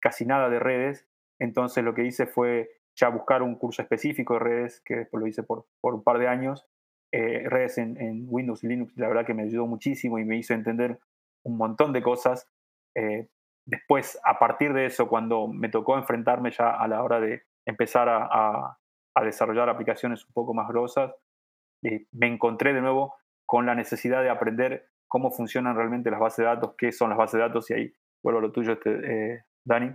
casi 0.01 0.27
nada 0.27 0.49
de 0.49 0.59
redes 0.59 1.09
entonces 1.43 1.83
lo 1.83 1.93
que 1.93 2.05
hice 2.05 2.27
fue 2.27 2.71
ya 2.95 3.09
buscar 3.09 3.43
un 3.43 3.57
curso 3.57 3.83
específico 3.83 4.35
de 4.35 4.41
redes, 4.41 4.81
que 4.85 4.95
después 4.95 5.21
lo 5.21 5.27
hice 5.27 5.43
por, 5.43 5.67
por 5.81 5.93
un 5.93 6.05
par 6.05 6.21
de 6.21 6.29
años, 6.29 6.69
eh, 7.13 7.47
redes 7.47 7.77
en, 7.77 8.25
Windows 8.27 8.65
y 8.65 8.69
Linux, 8.69 8.97
la 8.97 9.07
verdad 9.07 9.27
que 9.27 9.35
me 9.35 9.43
ayudó 9.43 9.67
muchísimo 9.67 10.19
y 10.19 10.25
me 10.25 10.39
hizo 10.39 10.55
entender 10.55 10.99
un 11.45 11.59
montón 11.59 11.93
de 11.93 12.03
cosas. 12.03 12.51
Eh, 12.95 13.29
después, 13.67 14.19
a 14.25 14.39
partir 14.39 14.73
de 14.73 14.87
eso, 14.87 15.09
cuando 15.09 15.47
me 15.47 15.69
tocó 15.69 15.99
enfrentarme 15.99 16.51
ya 16.51 16.71
a 16.71 16.89
la 16.89 17.03
hora 17.03 17.21
de 17.21 17.43
empezar 17.67 18.09
a, 18.09 18.79
a, 19.15 19.25
desarrollar 19.25 19.69
aplicaciones 19.69 20.25
un 20.25 20.33
poco 20.33 20.55
más 20.55 20.67
grosas, 20.69 21.15
eh, 21.85 22.07
me 22.13 22.29
encontré 22.29 22.73
de 22.73 22.81
nuevo 22.81 23.15
con 23.45 23.67
la 23.67 23.75
necesidad 23.75 24.23
de 24.23 24.31
aprender 24.31 24.89
cómo 25.07 25.31
funcionan 25.31 25.77
realmente 25.77 26.11
las 26.11 26.21
bases 26.21 26.39
de 26.39 26.45
datos, 26.45 26.75
qué 26.79 26.93
son 26.93 27.11
las 27.11 27.19
bases 27.19 27.35
de 27.35 27.41
datos, 27.41 27.71
y 27.71 27.75
ahí 27.75 27.95
vuelvo 28.23 28.39
a 28.39 28.43
lo 28.43 28.53
tuyo, 28.53 28.73
este, 28.73 29.45
Dani 29.65 29.95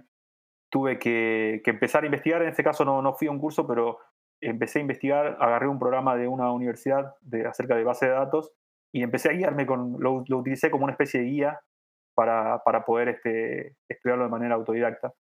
tuve 0.70 1.00
que, 1.00 1.62
empezar 1.66 2.04
a 2.04 2.06
investigar. 2.06 2.44
En 2.44 2.50
este 2.50 2.64
caso 2.64 2.86
no, 2.86 3.02
no 3.02 3.14
fui 3.14 3.28
a 3.28 3.32
un 3.32 3.40
curso, 3.40 3.66
pero 3.66 3.98
empecé 4.42 4.80
a 4.80 4.82
investigar, 4.82 5.38
agarré 5.40 5.68
un 5.68 5.80
programa 5.80 6.16
de 6.16 6.28
una 6.28 6.52
universidad 6.52 7.16
de, 7.22 7.46
acerca 7.48 7.76
de 7.76 7.84
base 7.84 8.08
de 8.08 8.14
datos 8.14 8.54
y 8.94 9.04
empecé 9.04 9.30
a 9.30 9.34
guiarme 9.34 9.66
con, 9.66 9.98
lo, 10.00 10.14
utilicé 10.14 10.72
como 10.72 10.86
una 10.86 10.94
especie 10.94 11.22
de 11.22 11.28
guía 11.28 11.62
para, 12.16 12.64
para 12.64 12.86
poder 12.86 13.10
este, 13.10 13.76
estudiarlo 13.90 14.26
de 14.26 14.32
manera 14.32 14.56
autodidacta. 14.56 15.14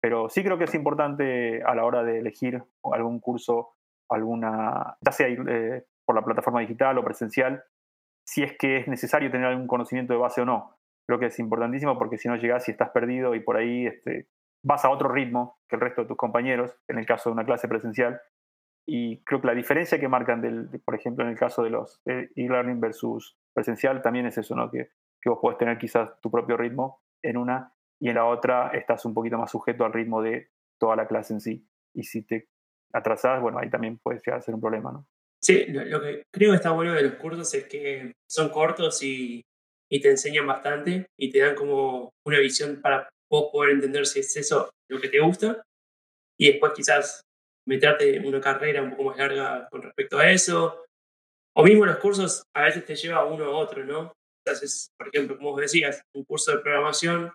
Pero 0.00 0.28
sí 0.28 0.44
creo 0.44 0.58
que 0.58 0.64
es 0.64 0.74
importante 0.74 1.62
a 1.62 1.74
la 1.74 1.84
hora 1.84 2.04
de 2.04 2.18
elegir 2.18 2.62
algún 2.92 3.20
curso, 3.20 3.70
alguna, 4.10 4.98
ya 5.00 5.12
sea 5.12 5.28
eh, 5.28 5.84
por 6.04 6.14
la 6.14 6.22
plataforma 6.22 6.60
digital 6.60 6.98
o 6.98 7.04
presencial, 7.04 7.64
si 8.26 8.42
es 8.42 8.56
que 8.58 8.78
es 8.78 8.88
necesario 8.88 9.30
tener 9.30 9.46
algún 9.46 9.66
conocimiento 9.66 10.12
de 10.12 10.18
base 10.18 10.42
o 10.42 10.44
no. 10.44 10.76
Creo 11.06 11.18
que 11.18 11.26
es 11.26 11.38
importantísimo 11.38 11.98
porque 11.98 12.18
si 12.18 12.28
no 12.28 12.36
llegas 12.36 12.68
y 12.68 12.72
estás 12.72 12.90
perdido 12.90 13.34
y 13.34 13.40
por 13.40 13.56
ahí 13.56 13.86
este, 13.86 14.28
vas 14.62 14.84
a 14.84 14.90
otro 14.90 15.08
ritmo 15.08 15.58
que 15.68 15.76
el 15.76 15.82
resto 15.82 16.02
de 16.02 16.08
tus 16.08 16.16
compañeros, 16.16 16.74
en 16.88 16.98
el 16.98 17.06
caso 17.06 17.30
de 17.30 17.34
una 17.34 17.44
clase 17.44 17.68
presencial. 17.68 18.20
Y 18.86 19.22
creo 19.24 19.40
que 19.40 19.46
la 19.46 19.54
diferencia 19.54 19.98
que 19.98 20.08
marcan, 20.08 20.40
del, 20.40 20.68
por 20.84 20.94
ejemplo, 20.94 21.24
en 21.24 21.30
el 21.30 21.38
caso 21.38 21.62
de 21.62 21.70
los 21.70 22.00
e-learning 22.04 22.80
versus 22.80 23.36
presencial, 23.54 24.02
también 24.02 24.26
es 24.26 24.36
eso, 24.36 24.54
¿no? 24.54 24.70
Que, 24.70 24.90
que 25.22 25.30
vos 25.30 25.38
podés 25.40 25.58
tener 25.58 25.78
quizás 25.78 26.20
tu 26.20 26.30
propio 26.30 26.56
ritmo 26.56 27.02
en 27.22 27.38
una 27.38 27.72
y 27.98 28.10
en 28.10 28.16
la 28.16 28.26
otra 28.26 28.70
estás 28.74 29.04
un 29.06 29.14
poquito 29.14 29.38
más 29.38 29.50
sujeto 29.50 29.84
al 29.84 29.92
ritmo 29.92 30.20
de 30.20 30.50
toda 30.78 30.96
la 30.96 31.06
clase 31.06 31.32
en 31.32 31.40
sí. 31.40 31.66
Y 31.94 32.02
si 32.04 32.22
te 32.22 32.48
atrasas, 32.92 33.40
bueno, 33.40 33.58
ahí 33.58 33.70
también 33.70 33.98
puede 33.98 34.18
llegar 34.18 34.38
a 34.38 34.42
ser 34.42 34.54
un 34.54 34.60
problema, 34.60 34.92
¿no? 34.92 35.06
Sí, 35.42 35.66
lo, 35.66 36.00
que 36.00 36.22
creo 36.32 36.52
que 36.52 36.56
está 36.56 36.70
bueno 36.70 36.94
de 36.94 37.02
los 37.02 37.14
cursos 37.14 37.52
es 37.52 37.66
que 37.66 38.12
son 38.30 38.48
cortos 38.48 39.02
y, 39.02 39.42
y, 39.90 40.00
te 40.00 40.10
enseñan 40.10 40.46
bastante 40.46 41.06
y 41.18 41.30
te 41.30 41.40
dan 41.40 41.54
como 41.54 42.12
una 42.26 42.38
visión 42.38 42.80
para 42.80 43.08
vos 43.30 43.50
poder 43.52 43.72
entender 43.72 44.06
si 44.06 44.20
es 44.20 44.34
eso 44.38 44.70
lo 44.88 45.00
que 45.00 45.08
te 45.08 45.20
gusta 45.20 45.62
y 46.38 46.50
después 46.50 46.72
quizás 46.74 47.20
meterte 47.66 48.20
una 48.20 48.40
carrera 48.40 48.82
un 48.82 48.90
poco 48.90 49.04
más 49.04 49.18
larga 49.18 49.68
con 49.70 49.82
respecto 49.82 50.18
a 50.18 50.30
eso. 50.30 50.84
O 51.56 51.64
mismo 51.64 51.86
los 51.86 51.98
cursos 51.98 52.44
a 52.54 52.64
veces 52.64 52.84
te 52.84 52.96
lleva 52.96 53.24
uno 53.24 53.44
a 53.44 53.56
otro, 53.56 53.84
¿no? 53.84 54.12
Entonces, 54.44 54.90
por 54.98 55.08
ejemplo, 55.08 55.36
como 55.36 55.52
vos 55.52 55.60
decías, 55.60 56.02
un 56.14 56.24
curso 56.24 56.52
de 56.52 56.62
programación 56.62 57.32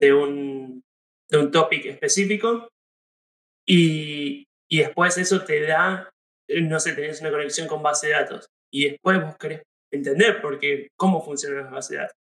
de 0.00 0.12
un, 0.12 0.82
de 1.30 1.38
un 1.38 1.50
topic 1.50 1.86
específico 1.86 2.68
y, 3.66 4.44
y 4.68 4.78
después 4.78 5.16
eso 5.16 5.44
te 5.44 5.62
da, 5.62 6.10
no 6.48 6.80
sé, 6.80 6.94
tenés 6.94 7.20
una 7.20 7.30
conexión 7.30 7.68
con 7.68 7.82
base 7.82 8.08
de 8.08 8.14
datos 8.14 8.46
y 8.72 8.90
después 8.90 9.22
vos 9.22 9.36
querés 9.38 9.62
entender 9.92 10.40
por 10.40 10.58
qué, 10.58 10.88
cómo 10.96 11.22
funcionan 11.22 11.64
las 11.64 11.72
bases 11.72 11.90
de 11.90 11.96
datos. 11.98 12.16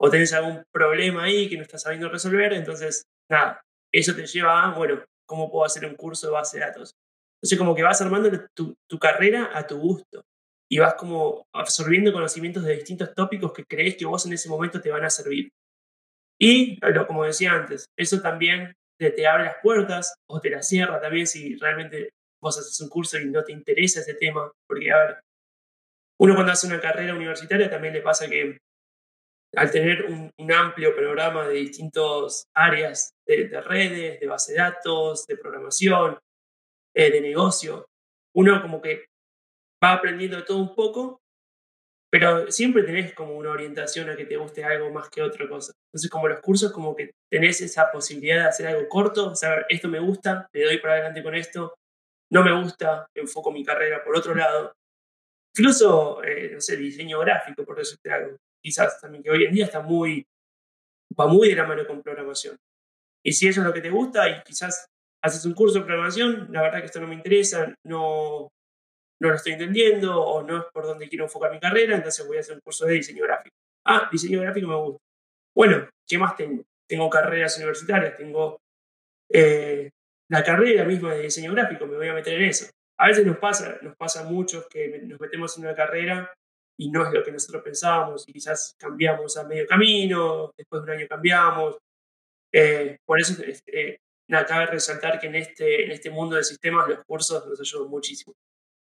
O 0.00 0.10
tenés 0.10 0.32
algún 0.32 0.62
problema 0.72 1.24
ahí 1.24 1.48
que 1.48 1.56
no 1.56 1.62
estás 1.62 1.82
sabiendo 1.82 2.08
resolver, 2.08 2.52
entonces, 2.52 3.04
nada, 3.30 3.60
eso 3.92 4.14
te 4.14 4.26
lleva 4.26 4.64
a, 4.64 4.76
bueno, 4.76 5.04
¿cómo 5.28 5.50
puedo 5.50 5.64
hacer 5.64 5.84
un 5.84 5.94
curso 5.94 6.26
de 6.26 6.32
base 6.32 6.58
de 6.58 6.64
datos? 6.64 6.94
Entonces, 7.36 7.58
como 7.58 7.74
que 7.74 7.82
vas 7.82 8.00
armando 8.00 8.30
tu, 8.54 8.98
carrera 8.98 9.50
a 9.54 9.66
tu 9.66 9.78
gusto 9.78 10.24
y 10.68 10.78
vas 10.78 10.94
como 10.94 11.46
absorbiendo 11.54 12.12
conocimientos 12.12 12.64
de 12.64 12.74
distintos 12.74 13.14
tópicos 13.14 13.52
que 13.52 13.64
crees 13.64 13.96
que 13.96 14.06
vos 14.06 14.26
en 14.26 14.32
ese 14.32 14.48
momento 14.48 14.80
te 14.80 14.90
van 14.90 15.04
a 15.04 15.10
servir. 15.10 15.50
Y, 16.40 16.78
como 17.06 17.24
decía 17.24 17.52
antes, 17.52 17.86
eso 17.96 18.20
también 18.20 18.74
te, 18.98 19.26
abre 19.26 19.44
las 19.44 19.56
puertas 19.62 20.14
o 20.28 20.40
te 20.40 20.50
las 20.50 20.66
cierra 20.66 21.00
también 21.00 21.26
si 21.26 21.56
realmente 21.56 22.10
vos 22.40 22.58
haces 22.58 22.80
un 22.80 22.88
curso 22.88 23.18
y 23.18 23.26
no 23.26 23.44
te 23.44 23.52
interesa 23.52 24.00
ese 24.00 24.14
tema. 24.14 24.50
Porque, 24.66 24.90
a 24.90 24.98
ver, 24.98 25.20
uno 26.20 26.34
cuando 26.34 26.52
hace 26.52 26.66
una 26.66 26.80
carrera 26.80 27.14
universitaria 27.14 27.70
también 27.70 27.94
le 27.94 28.02
pasa 28.02 28.28
que 28.28 28.58
al 29.56 29.70
tener 29.70 30.04
un, 30.04 30.52
amplio 30.52 30.94
programa 30.94 31.46
de 31.46 31.54
distintas 31.54 32.46
áreas 32.54 33.12
de, 33.26 33.60
redes, 33.60 34.20
de 34.20 34.26
base 34.26 34.52
de 34.52 34.58
datos, 34.58 35.26
de 35.26 35.36
programación, 35.36 36.18
eh, 36.94 37.10
de 37.10 37.20
negocio, 37.20 37.86
uno 38.34 38.60
como 38.62 38.80
que 38.80 39.06
va 39.82 39.92
aprendiendo 39.92 40.44
todo 40.44 40.58
un 40.58 40.74
poco, 40.74 41.20
pero 42.10 42.50
siempre 42.50 42.82
tenés 42.82 43.12
como 43.14 43.36
una 43.36 43.50
orientación 43.50 44.08
a 44.08 44.16
que 44.16 44.24
te 44.24 44.36
guste 44.36 44.64
algo 44.64 44.90
más 44.90 45.10
que 45.10 45.22
otra 45.22 45.46
cosa. 45.48 45.72
Entonces, 45.88 46.10
como 46.10 46.28
los 46.28 46.40
cursos, 46.40 46.72
como 46.72 46.96
que 46.96 47.10
tenés 47.30 47.60
esa 47.60 47.90
posibilidad 47.92 48.42
de 48.42 48.48
hacer 48.48 48.66
algo 48.66 48.88
corto, 48.88 49.34
saber, 49.34 49.66
esto 49.68 49.88
me 49.88 50.00
gusta, 50.00 50.48
le 50.52 50.64
doy 50.64 50.78
para 50.78 50.94
adelante 50.94 51.22
con 51.22 51.34
esto, 51.34 51.74
no 52.30 52.42
me 52.42 52.58
gusta, 52.60 53.06
enfoco 53.14 53.52
mi 53.52 53.64
carrera 53.64 54.02
por 54.02 54.16
otro 54.16 54.34
lado. 54.34 54.72
Incluso, 55.54 56.22
eh, 56.24 56.52
no 56.54 56.60
sé, 56.60 56.76
diseño 56.76 57.18
gráfico, 57.20 57.64
por 57.64 57.76
decirte 57.76 58.10
algo. 58.10 58.36
Quizás 58.62 59.00
también, 59.00 59.22
que 59.22 59.30
hoy 59.30 59.44
en 59.44 59.52
día 59.52 59.64
está 59.64 59.80
muy, 59.80 60.26
va 61.18 61.26
muy 61.26 61.48
de 61.48 61.56
la 61.56 61.66
mano 61.66 61.86
con 61.86 62.02
programación. 62.02 62.56
Y 63.24 63.32
si 63.32 63.48
eso 63.48 63.60
es 63.60 63.66
lo 63.66 63.72
que 63.72 63.80
te 63.80 63.90
gusta 63.90 64.28
y 64.28 64.42
quizás 64.42 64.88
haces 65.22 65.44
un 65.44 65.54
curso 65.54 65.78
de 65.78 65.84
programación, 65.84 66.48
la 66.50 66.62
verdad 66.62 66.80
que 66.80 66.86
esto 66.86 67.00
no 67.00 67.08
me 67.08 67.14
interesa, 67.14 67.74
no, 67.84 68.48
no 69.20 69.28
lo 69.28 69.34
estoy 69.34 69.52
entendiendo 69.52 70.22
o 70.22 70.42
no 70.42 70.58
es 70.58 70.64
por 70.72 70.84
donde 70.84 71.08
quiero 71.08 71.24
enfocar 71.24 71.52
mi 71.52 71.60
carrera, 71.60 71.96
entonces 71.96 72.26
voy 72.26 72.36
a 72.36 72.40
hacer 72.40 72.54
un 72.54 72.60
curso 72.60 72.86
de 72.86 72.94
diseño 72.94 73.24
gráfico. 73.24 73.56
Ah, 73.84 74.08
diseño 74.10 74.40
gráfico 74.40 74.68
me 74.68 74.76
gusta. 74.76 75.02
Bueno, 75.54 75.88
¿qué 76.06 76.18
más 76.18 76.36
tengo? 76.36 76.62
Tengo 76.88 77.10
carreras 77.10 77.56
universitarias, 77.56 78.16
tengo 78.16 78.60
eh, 79.30 79.90
la 80.30 80.44
carrera 80.44 80.84
misma 80.84 81.14
de 81.14 81.22
diseño 81.22 81.52
gráfico, 81.52 81.86
me 81.86 81.96
voy 81.96 82.08
a 82.08 82.14
meter 82.14 82.34
en 82.34 82.48
eso. 82.48 82.70
A 82.98 83.08
veces 83.08 83.26
nos 83.26 83.38
pasa, 83.38 83.78
nos 83.82 83.96
pasa 83.96 84.20
a 84.20 84.24
muchos 84.24 84.66
que 84.68 85.00
nos 85.02 85.20
metemos 85.20 85.56
en 85.56 85.64
una 85.64 85.74
carrera 85.74 86.32
y 86.78 86.90
no 86.90 87.06
es 87.06 87.12
lo 87.12 87.22
que 87.24 87.32
nosotros 87.32 87.62
pensábamos 87.62 88.28
y 88.28 88.32
quizás 88.32 88.74
cambiamos 88.78 89.36
a 89.36 89.44
medio 89.44 89.66
camino, 89.66 90.52
después 90.56 90.82
de 90.82 90.92
un 90.92 90.98
año 90.98 91.08
cambiamos. 91.08 91.76
Eh, 92.52 92.98
por 93.04 93.20
eso, 93.20 93.34
eh, 93.66 93.98
nada, 94.28 94.46
cabe 94.46 94.66
resaltar 94.66 95.18
que 95.18 95.26
en 95.26 95.34
este, 95.34 95.84
en 95.84 95.90
este 95.90 96.10
mundo 96.10 96.36
de 96.36 96.44
sistemas 96.44 96.88
los 96.88 97.04
cursos 97.04 97.46
nos 97.46 97.60
ayudan 97.60 97.90
muchísimo. 97.90 98.34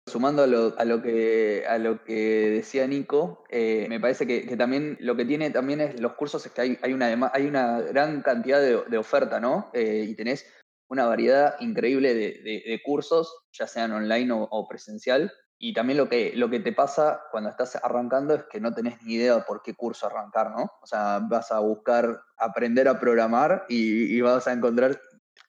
Sumando 0.06 0.42
a 0.42 0.46
lo, 0.46 0.74
a 0.78 0.84
lo, 0.84 1.02
que, 1.02 1.64
a 1.68 1.78
lo 1.78 2.02
que 2.02 2.50
decía 2.50 2.86
Nico, 2.86 3.44
eh, 3.50 3.86
me 3.88 4.00
parece 4.00 4.26
que, 4.26 4.56
también 4.56 4.96
lo 5.00 5.16
que 5.16 5.24
tiene 5.24 5.50
también 5.50 5.80
es 5.80 6.00
los 6.00 6.14
cursos 6.14 6.44
es 6.46 6.52
que 6.52 6.60
hay, 6.62 6.78
hay, 6.82 6.92
una, 6.92 7.30
hay 7.32 7.46
una 7.46 7.80
gran 7.80 8.22
cantidad 8.22 8.60
de, 8.60 8.98
oferta, 8.98 9.38
¿no? 9.38 9.70
Eh, 9.74 10.06
y 10.08 10.14
tenés 10.14 10.46
una 10.88 11.06
variedad 11.06 11.56
increíble 11.60 12.14
de, 12.14 12.80
cursos, 12.84 13.44
ya 13.52 13.66
sean 13.66 13.92
online 13.92 14.30
o, 14.32 14.66
presencial. 14.68 15.30
Y 15.60 15.72
también 15.72 15.98
lo 15.98 16.08
que, 16.08 16.32
lo 16.36 16.48
que 16.48 16.60
te 16.60 16.72
pasa 16.72 17.20
cuando 17.32 17.50
estás 17.50 17.76
arrancando 17.76 18.34
es 18.34 18.44
que 18.44 18.60
no 18.60 18.72
tenés 18.72 19.02
ni 19.02 19.14
idea 19.14 19.44
por 19.44 19.60
qué 19.62 19.74
curso 19.74 20.06
arrancar, 20.06 20.52
¿no? 20.52 20.70
O 20.80 20.86
sea, 20.86 21.18
vas 21.18 21.50
a 21.50 21.58
buscar 21.58 22.22
aprender 22.36 22.86
a 22.86 23.00
programar 23.00 23.66
y, 23.68 24.20
vas 24.20 24.46
a 24.46 24.52
encontrar 24.52 25.00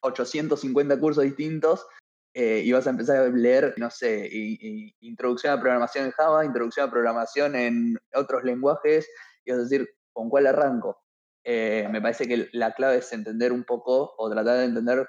850 0.01 0.99
cursos 0.99 1.23
distintos 1.23 1.85
eh, 2.33 2.63
y 2.65 2.71
vas 2.71 2.87
a 2.87 2.89
empezar 2.89 3.17
a 3.17 3.29
leer, 3.29 3.75
no 3.77 3.91
sé, 3.91 4.27
introducción 5.01 5.53
a 5.53 5.61
programación 5.61 6.05
en 6.05 6.11
Java, 6.11 6.43
introducción 6.43 6.87
a 6.87 6.91
programación 6.91 7.55
en 7.55 7.97
otros 8.15 8.43
lenguajes, 8.43 9.07
y 9.45 9.51
vas 9.51 9.59
a 9.59 9.63
decir, 9.63 9.87
¿con 10.11 10.29
cuál 10.29 10.47
arranco? 10.47 11.03
Eh, 11.43 11.87
me 11.91 12.01
parece 12.01 12.27
que 12.27 12.49
la 12.53 12.73
clave 12.73 12.97
es 12.97 13.13
entender 13.13 13.51
un 13.51 13.63
poco 13.63 14.15
o 14.17 14.29
tratar 14.29 14.57
de 14.57 14.65
entender 14.65 15.07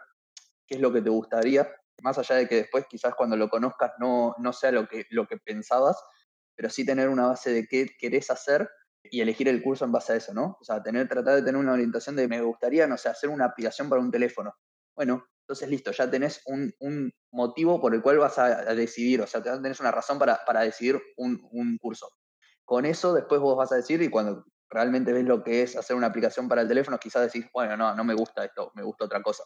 qué 0.66 0.76
es 0.76 0.80
lo 0.80 0.92
que 0.92 1.02
te 1.02 1.11
gustaría, 1.11 1.69
más 2.02 2.19
allá 2.19 2.37
de 2.37 2.49
que 2.49 2.57
después 2.57 2.87
quizás 2.88 3.14
cuando 3.14 3.37
lo 3.37 3.49
conozcas 3.49 3.92
no, 3.99 4.35
no 4.38 4.52
sea 4.52 4.73
lo 4.73 4.88
que, 4.88 5.07
lo 5.11 5.26
que 5.26 5.37
pensabas, 5.38 5.97
pero 6.54 6.71
sí 6.71 6.85
tener 6.85 7.09
una 7.09 7.26
base 7.26 7.52
de 7.52 7.66
qué 7.66 7.88
querés 7.99 8.30
hacer 8.30 8.69
y 9.02 9.21
elegir 9.21 9.49
el 9.49 9.62
curso 9.62 9.85
en 9.85 9.92
base 9.92 10.12
a 10.12 10.16
eso, 10.16 10.35
¿no? 10.35 10.59
O 10.61 10.64
sea, 10.64 10.83
tener, 10.83 11.09
tratar 11.09 11.37
de 11.37 11.42
tener 11.42 11.57
una 11.57 11.73
orientación 11.73 12.16
de 12.16 12.28
me 12.28 12.40
gustaría, 12.42 12.87
no 12.87 12.97
sé, 12.97 13.09
hacer 13.09 13.30
una 13.30 13.47
aplicación 13.47 13.88
para 13.88 14.02
un 14.02 14.11
teléfono. 14.11 14.54
Bueno, 14.95 15.25
entonces, 15.50 15.69
listo, 15.69 15.90
ya 15.90 16.09
tenés 16.09 16.42
un, 16.47 17.12
motivo 17.33 17.80
por 17.80 17.95
el 17.95 18.02
cual 18.02 18.19
vas 18.19 18.38
a, 18.38 18.75
decidir, 18.75 19.21
o 19.21 19.26
sea, 19.26 19.42
tenés 19.42 19.80
una 19.80 19.90
razón 19.90 20.19
para, 20.19 20.61
decidir 20.61 21.00
un, 21.16 21.78
curso. 21.78 22.09
Con 22.64 22.87
eso 22.87 23.14
después 23.14 23.40
vos 23.40 23.57
vas 23.57 23.73
a 23.73 23.76
decir, 23.76 24.00
y 24.02 24.11
cuando 24.11 24.45
realmente 24.69 25.12
ves 25.12 25.25
lo 25.25 25.42
que 25.42 25.62
es 25.62 25.76
hacer 25.76 25.97
una 25.97 26.07
aplicación 26.07 26.49
para 26.49 26.62
el 26.62 26.69
teléfono, 26.69 26.99
quizás 26.99 27.33
decís, 27.33 27.50
bueno, 27.52 27.76
no, 27.76 27.95
no 27.97 28.04
me 28.04 28.14
gusta 28.14 28.45
esto, 28.45 28.71
me 28.75 28.83
gusta 28.85 29.07
otra 29.07 29.23
cosa. 29.23 29.42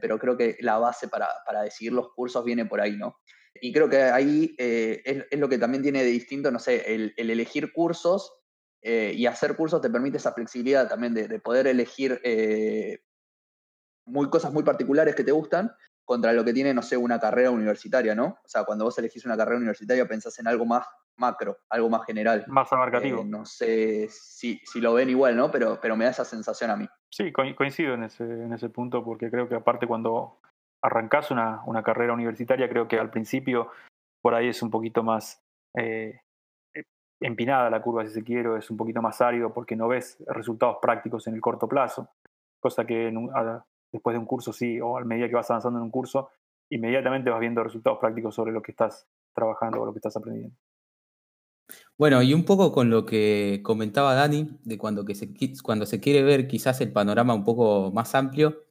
Pero 0.00 0.18
creo 0.18 0.36
que 0.36 0.56
la 0.60 0.78
base 0.78 1.08
para, 1.08 1.28
decidir 1.62 1.92
los 1.92 2.12
cursos 2.12 2.44
viene 2.44 2.66
por 2.66 2.80
ahí, 2.80 2.96
¿no? 2.96 3.18
Y 3.60 3.72
creo 3.72 3.88
que 3.88 4.02
ahí 4.02 4.54
eh, 4.58 5.26
es, 5.30 5.38
lo 5.38 5.48
que 5.48 5.58
también 5.58 5.82
tiene 5.82 6.04
de 6.04 6.10
distinto, 6.10 6.50
no 6.50 6.58
sé, 6.58 6.94
el, 6.94 7.14
elegir 7.16 7.72
cursos 7.72 8.32
eh, 8.82 9.12
y 9.14 9.26
hacer 9.26 9.56
cursos 9.56 9.80
te 9.80 9.90
permite 9.90 10.18
esa 10.18 10.32
flexibilidad 10.32 10.88
también 10.88 11.14
de, 11.14 11.40
poder 11.40 11.66
elegir 11.66 12.20
eh, 12.22 13.00
muy, 14.04 14.30
cosas 14.30 14.52
muy 14.52 14.62
particulares 14.62 15.14
que 15.14 15.24
te 15.24 15.32
gustan 15.32 15.72
contra 16.04 16.32
lo 16.32 16.44
que 16.44 16.52
tiene, 16.52 16.72
no 16.72 16.82
sé, 16.82 16.96
una 16.96 17.18
carrera 17.18 17.50
universitaria, 17.50 18.14
¿no? 18.14 18.38
O 18.44 18.48
sea, 18.48 18.64
cuando 18.64 18.84
vos 18.84 18.98
elegís 18.98 19.26
una 19.26 19.36
carrera 19.36 19.58
universitaria 19.58 20.06
pensás 20.06 20.38
en 20.38 20.46
algo 20.46 20.64
más 20.64 20.86
macro, 21.18 21.58
algo 21.68 21.90
más 21.90 22.04
general. 22.06 22.44
Más 22.48 22.72
abarcativo. 22.72 23.22
Eh, 23.22 23.24
no 23.24 23.44
sé 23.44 24.08
si, 24.08 24.60
si, 24.64 24.80
lo 24.80 24.94
ven 24.94 25.10
igual, 25.10 25.36
¿no? 25.36 25.50
Pero, 25.50 25.78
pero 25.80 25.96
me 25.96 26.04
da 26.04 26.10
esa 26.10 26.24
sensación 26.24 26.70
a 26.70 26.76
mí. 26.76 26.86
Sí, 27.10 27.32
coincido 27.32 27.94
en 27.94 28.04
ese, 28.04 28.24
en 28.24 28.52
ese 28.52 28.68
punto 28.68 29.04
porque 29.04 29.30
creo 29.30 29.48
que 29.48 29.54
aparte 29.54 29.86
cuando 29.86 30.40
arrancás 30.82 31.30
una, 31.30 31.62
una 31.66 31.82
carrera 31.82 32.12
universitaria, 32.12 32.68
creo 32.68 32.88
que 32.88 32.98
al 32.98 33.10
principio 33.10 33.70
por 34.22 34.34
ahí 34.34 34.48
es 34.48 34.62
un 34.62 34.70
poquito 34.70 35.02
más 35.02 35.42
eh, 35.76 36.20
empinada 37.20 37.70
la 37.70 37.82
curva, 37.82 38.06
si 38.06 38.12
se 38.12 38.22
quiere, 38.22 38.58
es 38.58 38.70
un 38.70 38.76
poquito 38.76 39.02
más 39.02 39.20
árido 39.20 39.52
porque 39.52 39.76
no 39.76 39.88
ves 39.88 40.22
resultados 40.26 40.78
prácticos 40.80 41.26
en 41.26 41.34
el 41.34 41.40
corto 41.40 41.68
plazo, 41.68 42.10
cosa 42.60 42.84
que 42.86 43.08
en 43.08 43.28
después 43.92 44.14
de 44.14 44.18
un 44.18 44.26
curso, 44.26 44.52
sí, 44.52 44.80
o 44.80 44.98
a 44.98 45.04
medida 45.04 45.28
que 45.28 45.34
vas 45.34 45.50
avanzando 45.50 45.78
en 45.78 45.84
un 45.84 45.90
curso, 45.90 46.30
inmediatamente 46.70 47.30
vas 47.30 47.40
viendo 47.40 47.62
resultados 47.62 47.98
prácticos 47.98 48.34
sobre 48.34 48.52
lo 48.52 48.62
que 48.62 48.72
estás 48.72 49.08
trabajando 49.34 49.80
o 49.80 49.86
lo 49.86 49.92
que 49.92 49.98
estás 49.98 50.16
aprendiendo. 50.16 50.54
Bueno, 51.98 52.22
y 52.22 52.32
un 52.32 52.44
poco 52.44 52.70
con 52.70 52.90
lo 52.90 53.04
que 53.04 53.60
comentaba 53.64 54.14
Dani, 54.14 54.60
de 54.62 54.78
cuando, 54.78 55.04
que 55.04 55.16
se, 55.16 55.34
cuando 55.64 55.84
se 55.84 55.98
quiere 55.98 56.22
ver 56.22 56.46
quizás 56.46 56.80
el 56.80 56.92
panorama 56.92 57.34
un 57.34 57.44
poco 57.44 57.90
más 57.92 58.14
amplio, 58.14 58.66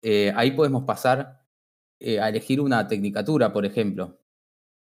eh, 0.00 0.32
ahí 0.34 0.52
podemos 0.52 0.84
pasar 0.84 1.42
eh, 2.00 2.20
a 2.20 2.30
elegir 2.30 2.62
una 2.62 2.88
tecnicatura, 2.88 3.52
por 3.52 3.66
ejemplo, 3.66 4.18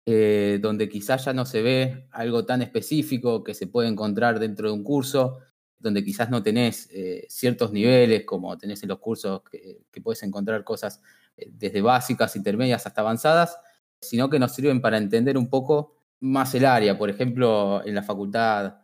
eh, 0.05 0.59
donde 0.61 0.89
quizás 0.89 1.25
ya 1.25 1.33
no 1.33 1.45
se 1.45 1.61
ve 1.61 2.07
algo 2.11 2.45
tan 2.45 2.61
específico 2.61 3.43
que 3.45 3.53
se 3.53 3.67
puede 3.67 3.87
encontrar 3.87 4.39
dentro 4.39 4.67
de 4.67 4.73
un 4.73 4.83
curso, 4.83 5.39
donde 5.77 6.03
quizás 6.03 6.29
no 6.29 6.43
tenés 6.43 6.89
ciertos 7.29 7.71
niveles, 7.71 8.25
como 8.25 8.57
tenés 8.57 8.83
en 8.83 8.89
los 8.89 8.99
cursos 8.99 9.41
que, 9.49 10.01
puedes 10.03 10.21
encontrar 10.23 10.65
cosas 10.65 11.01
desde 11.37 11.81
básicas, 11.81 12.35
intermedias 12.35 12.85
hasta 12.85 12.99
avanzadas, 12.99 13.57
sino 14.01 14.29
que 14.29 14.39
nos 14.39 14.53
sirven 14.53 14.81
para 14.81 14.97
entender 14.97 15.37
un 15.37 15.49
poco 15.49 15.98
más 16.19 16.53
el 16.55 16.65
área. 16.65 16.97
Por 16.97 17.09
ejemplo, 17.09 17.81
en 17.85 17.95
la 17.95 18.03
facultad 18.03 18.79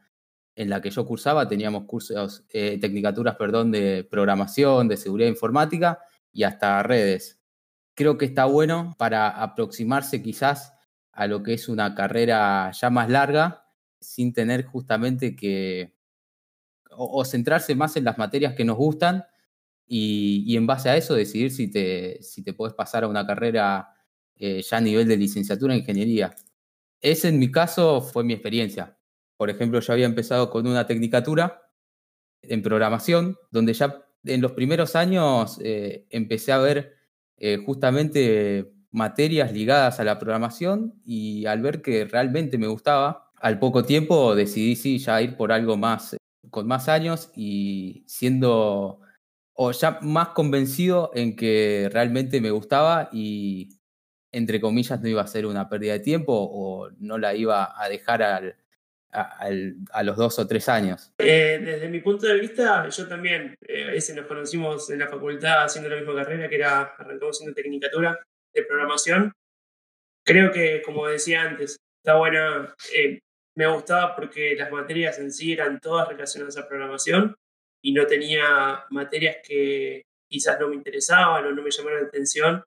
en 0.56 0.70
la 0.70 0.82
que 0.82 0.90
yo 0.90 1.06
cursaba 1.06 1.48
teníamos 1.48 1.84
cursos, 1.84 2.46
eh, 2.50 2.78
tecnicaturas, 2.80 3.36
perdón, 3.36 3.72
de 3.72 4.08
programación, 4.10 4.88
de 4.88 4.98
seguridad 4.98 5.30
informática 5.30 6.00
y 6.32 6.44
hasta 6.44 6.82
redes. 6.84 7.40
Creo 7.94 8.18
que 8.18 8.26
está 8.26 8.46
bueno 8.46 8.96
para 8.98 9.30
aproximarse 9.30 10.22
quizás 10.22 10.74
a 11.12 11.28
lo 11.28 11.44
que 11.44 11.54
es 11.54 11.70
una 11.70 11.96
carrera 11.96 12.72
ya 12.72 12.90
más 12.90 13.10
larga, 13.10 13.66
sin 14.00 14.34
tener 14.34 14.66
justamente 14.66 15.36
que, 15.36 15.96
o, 16.90 17.24
centrarse 17.26 17.76
más 17.76 17.96
en 17.98 18.04
las 18.06 18.18
materias 18.18 18.54
que 18.54 18.66
nos 18.66 18.78
gustan 18.78 19.26
y, 19.88 20.56
en 20.56 20.68
base 20.68 20.90
a 20.90 20.98
eso 20.98 21.16
decidir 21.16 21.52
si 21.52 21.70
te, 21.70 22.22
si 22.22 22.44
te 22.44 22.54
puedes 22.54 22.76
pasar 22.76 23.04
a 23.04 23.08
una 23.08 23.26
carrera 23.26 23.90
eh, 24.36 24.62
ya 24.62 24.78
a 24.78 24.82
nivel 24.82 25.08
de 25.08 25.18
licenciatura 25.18 25.74
en 25.74 25.80
ingeniería. 25.82 26.36
Ese 27.06 27.28
en 27.28 27.38
mi 27.38 27.52
caso 27.52 28.02
fue 28.02 28.24
mi 28.24 28.34
experiencia. 28.34 28.98
Por 29.38 29.52
ejemplo, 29.52 29.80
yo 29.80 29.94
había 29.94 30.08
empezado 30.08 30.50
con 30.50 30.66
una 30.66 30.88
tecnicatura 30.88 31.70
en 32.42 32.64
programación, 32.64 33.38
donde 33.52 33.74
ya 33.74 34.04
en 34.24 34.42
los 34.42 34.54
primeros 34.54 34.96
años 34.96 35.60
eh, 35.62 36.08
empecé 36.10 36.52
a 36.52 36.58
ver 36.58 36.96
eh, 37.38 37.58
justamente 37.64 38.74
materias 38.90 39.54
ligadas 39.54 40.00
a 40.00 40.04
la 40.04 40.18
programación 40.18 41.00
y 41.06 41.46
al 41.46 41.62
ver 41.62 41.84
que 41.84 42.06
realmente 42.06 42.58
me 42.58 42.66
gustaba, 42.66 43.32
al 43.40 43.60
poco 43.60 43.84
tiempo 43.84 44.34
decidí 44.34 44.76
sí 44.76 44.98
ya 44.98 45.22
ir 45.22 45.38
por 45.38 45.52
algo 45.52 45.78
más, 45.78 46.18
con 46.50 46.66
más 46.66 46.90
años 46.90 47.30
y 47.36 48.04
siendo 48.08 49.00
o 49.54 49.72
ya 49.74 50.00
más 50.02 50.30
convencido 50.30 51.12
en 51.14 51.36
que 51.36 51.88
realmente 51.94 52.42
me 52.42 52.50
gustaba 52.50 53.10
y 53.14 53.75
entre 54.36 54.60
comillas 54.60 55.02
no 55.02 55.08
iba 55.08 55.22
a 55.22 55.28
ser 55.28 55.46
una 55.46 55.70
pérdida 55.70 55.94
de 55.94 56.00
tiempo 56.02 56.34
o 56.34 56.90
no 57.00 57.18
la 57.18 57.34
iba 57.34 57.82
a 57.82 57.88
dejar 57.88 58.22
a, 58.22 60.04
los 60.04 60.18
dos 60.18 60.38
o 60.40 60.46
tres 60.46 60.68
años? 60.68 61.14
Eh, 61.20 61.62
desde 61.64 61.88
mi 61.88 62.02
punto 62.02 62.28
de 62.28 62.38
vista, 62.38 62.90
yo 62.90 63.08
también, 63.08 63.56
eh, 63.62 63.92
ese 63.94 64.14
nos 64.14 64.26
conocimos 64.26 64.90
en 64.90 65.00
la 65.00 65.08
facultad 65.08 65.64
haciendo 65.64 65.90
la 65.90 65.96
misma 65.96 66.16
carrera, 66.16 66.50
que 66.50 66.56
era, 66.56 66.82
arrancamos 66.82 67.38
haciendo 67.38 67.56
tecnicatura 67.56 68.20
de 68.54 68.64
programación. 68.64 69.32
Creo 70.26 70.52
que, 70.52 70.82
como 70.82 71.08
decía 71.08 71.44
antes, 71.44 71.78
está 72.04 72.18
buena, 72.18 72.76
eh, 72.94 73.20
me 73.56 73.68
gustaba 73.68 74.18
porque 74.18 74.54
las 74.58 74.70
materias 74.70 75.18
en 75.20 75.32
sí 75.32 75.54
eran 75.54 75.80
todas 75.80 76.10
relacionadas 76.10 76.58
a 76.58 76.68
programación 76.68 77.36
y 77.82 77.94
no 77.94 78.06
tenía 78.06 78.84
materias 78.90 79.38
que 79.48 80.04
quizás 80.28 80.60
no 80.60 80.68
me 80.68 80.76
interesaban 80.76 81.46
o 81.46 81.52
no 81.52 81.62
me 81.62 81.72
llamaron 81.72 82.02
la 82.02 82.08
atención. 82.08 82.64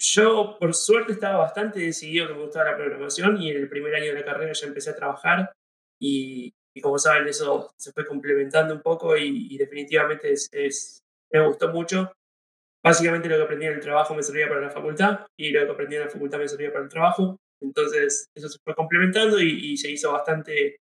Yo, 0.00 0.56
por 0.60 0.74
suerte, 0.74 1.12
estaba 1.12 1.38
bastante 1.38 1.80
decidido 1.80 2.28
que 2.28 2.34
me 2.34 2.42
gustaba 2.44 2.70
la 2.70 2.76
programación 2.76 3.42
y 3.42 3.50
en 3.50 3.56
el 3.56 3.68
primer 3.68 3.94
año 3.96 4.06
de 4.06 4.20
la 4.20 4.24
carrera 4.24 4.52
ya 4.52 4.66
empecé 4.68 4.90
a 4.90 4.96
trabajar 4.96 5.52
y, 6.00 6.52
como 6.80 6.98
saben, 6.98 7.26
eso 7.26 7.72
se 7.76 7.92
fue 7.92 8.06
complementando 8.06 8.74
un 8.74 8.80
poco 8.80 9.16
y, 9.16 9.56
definitivamente 9.58 10.32
es, 10.32 11.02
me 11.32 11.44
gustó 11.46 11.70
mucho. 11.70 12.12
Básicamente 12.84 13.28
lo 13.28 13.36
que 13.38 13.42
aprendí 13.42 13.66
en 13.66 13.72
el 13.72 13.80
trabajo 13.80 14.14
me 14.14 14.22
servía 14.22 14.48
para 14.48 14.60
la 14.60 14.70
facultad 14.70 15.26
y 15.36 15.50
lo 15.50 15.66
que 15.66 15.72
aprendí 15.72 15.96
en 15.96 16.02
la 16.02 16.10
facultad 16.10 16.38
me 16.38 16.48
servía 16.48 16.72
para 16.72 16.84
el 16.84 16.90
trabajo. 16.90 17.36
Entonces 17.60 18.28
eso 18.36 18.48
se 18.48 18.58
fue 18.62 18.76
complementando 18.76 19.40
y, 19.40 19.76
se 19.76 19.90
hizo 19.90 20.12
bastante, 20.12 20.76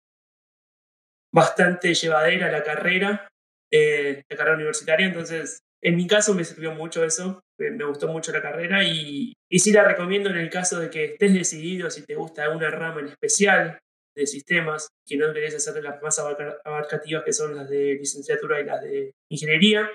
bastante 1.32 1.94
llevadera 1.94 2.52
la 2.52 2.64
carrera, 2.64 3.28
eh, 3.72 4.24
la 4.28 4.38
carrera 4.38 4.56
universitaria. 4.56 5.06
Entonces 5.06 5.60
en 5.84 5.96
mi 5.96 6.08
caso 6.08 6.34
me 6.34 6.44
sirvió 6.44 6.74
mucho 6.74 7.04
eso, 7.04 7.44
me 7.58 7.84
gustó 7.86 8.08
mucho 8.08 8.32
la 8.32 8.42
carrera 8.42 8.84
y, 8.84 9.34
y 9.50 9.60
sí 9.60 9.72
la 9.72 9.84
recomiendo 9.84 10.30
en 10.30 10.38
el 10.38 10.50
caso 10.50 10.80
de 10.80 10.90
que 10.90 11.06
estés 11.06 11.34
decidido 11.34 11.90
si 11.90 12.06
te 12.06 12.16
gusta 12.16 12.50
una 12.50 12.70
rama 12.70 13.02
en 13.02 13.08
especial 13.08 13.80
de 14.16 14.28
sistemas, 14.28 14.90
que 15.06 15.18
no 15.18 15.34
querés 15.34 15.56
hacer 15.56 15.84
las 15.84 16.02
más 16.02 16.20
abarcativas 16.20 17.24
que 17.24 17.34
son 17.34 17.56
las 17.56 17.70
de 17.70 17.96
licenciatura 17.96 18.62
y 18.62 18.66
las 18.66 18.82
de 18.82 19.14
ingeniería. 19.30 19.90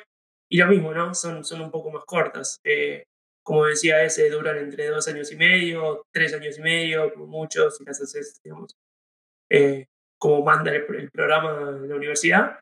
Y 0.50 0.58
lo 0.58 0.66
mismo, 0.66 0.92
¿no? 0.92 1.14
Son, 1.14 1.44
son 1.44 1.60
un 1.60 1.70
poco 1.70 1.90
más 1.90 2.04
cortas. 2.04 2.58
Eh, 2.64 3.04
como 3.42 3.66
decía 3.66 4.02
ese, 4.02 4.28
duran 4.30 4.58
entre 4.58 4.88
dos 4.88 5.08
años 5.08 5.30
y 5.32 5.36
medio, 5.36 6.02
tres 6.12 6.34
años 6.34 6.58
y 6.58 6.62
medio, 6.62 7.12
como 7.12 7.26
mucho, 7.26 7.70
si 7.70 7.84
las 7.84 8.00
haces, 8.00 8.40
digamos, 8.42 8.74
eh, 9.50 9.86
como 10.18 10.44
manda 10.44 10.70
el, 10.74 10.84
el, 10.96 11.10
programa 11.10 11.72
de 11.72 11.88
la 11.88 11.96
universidad. 11.96 12.58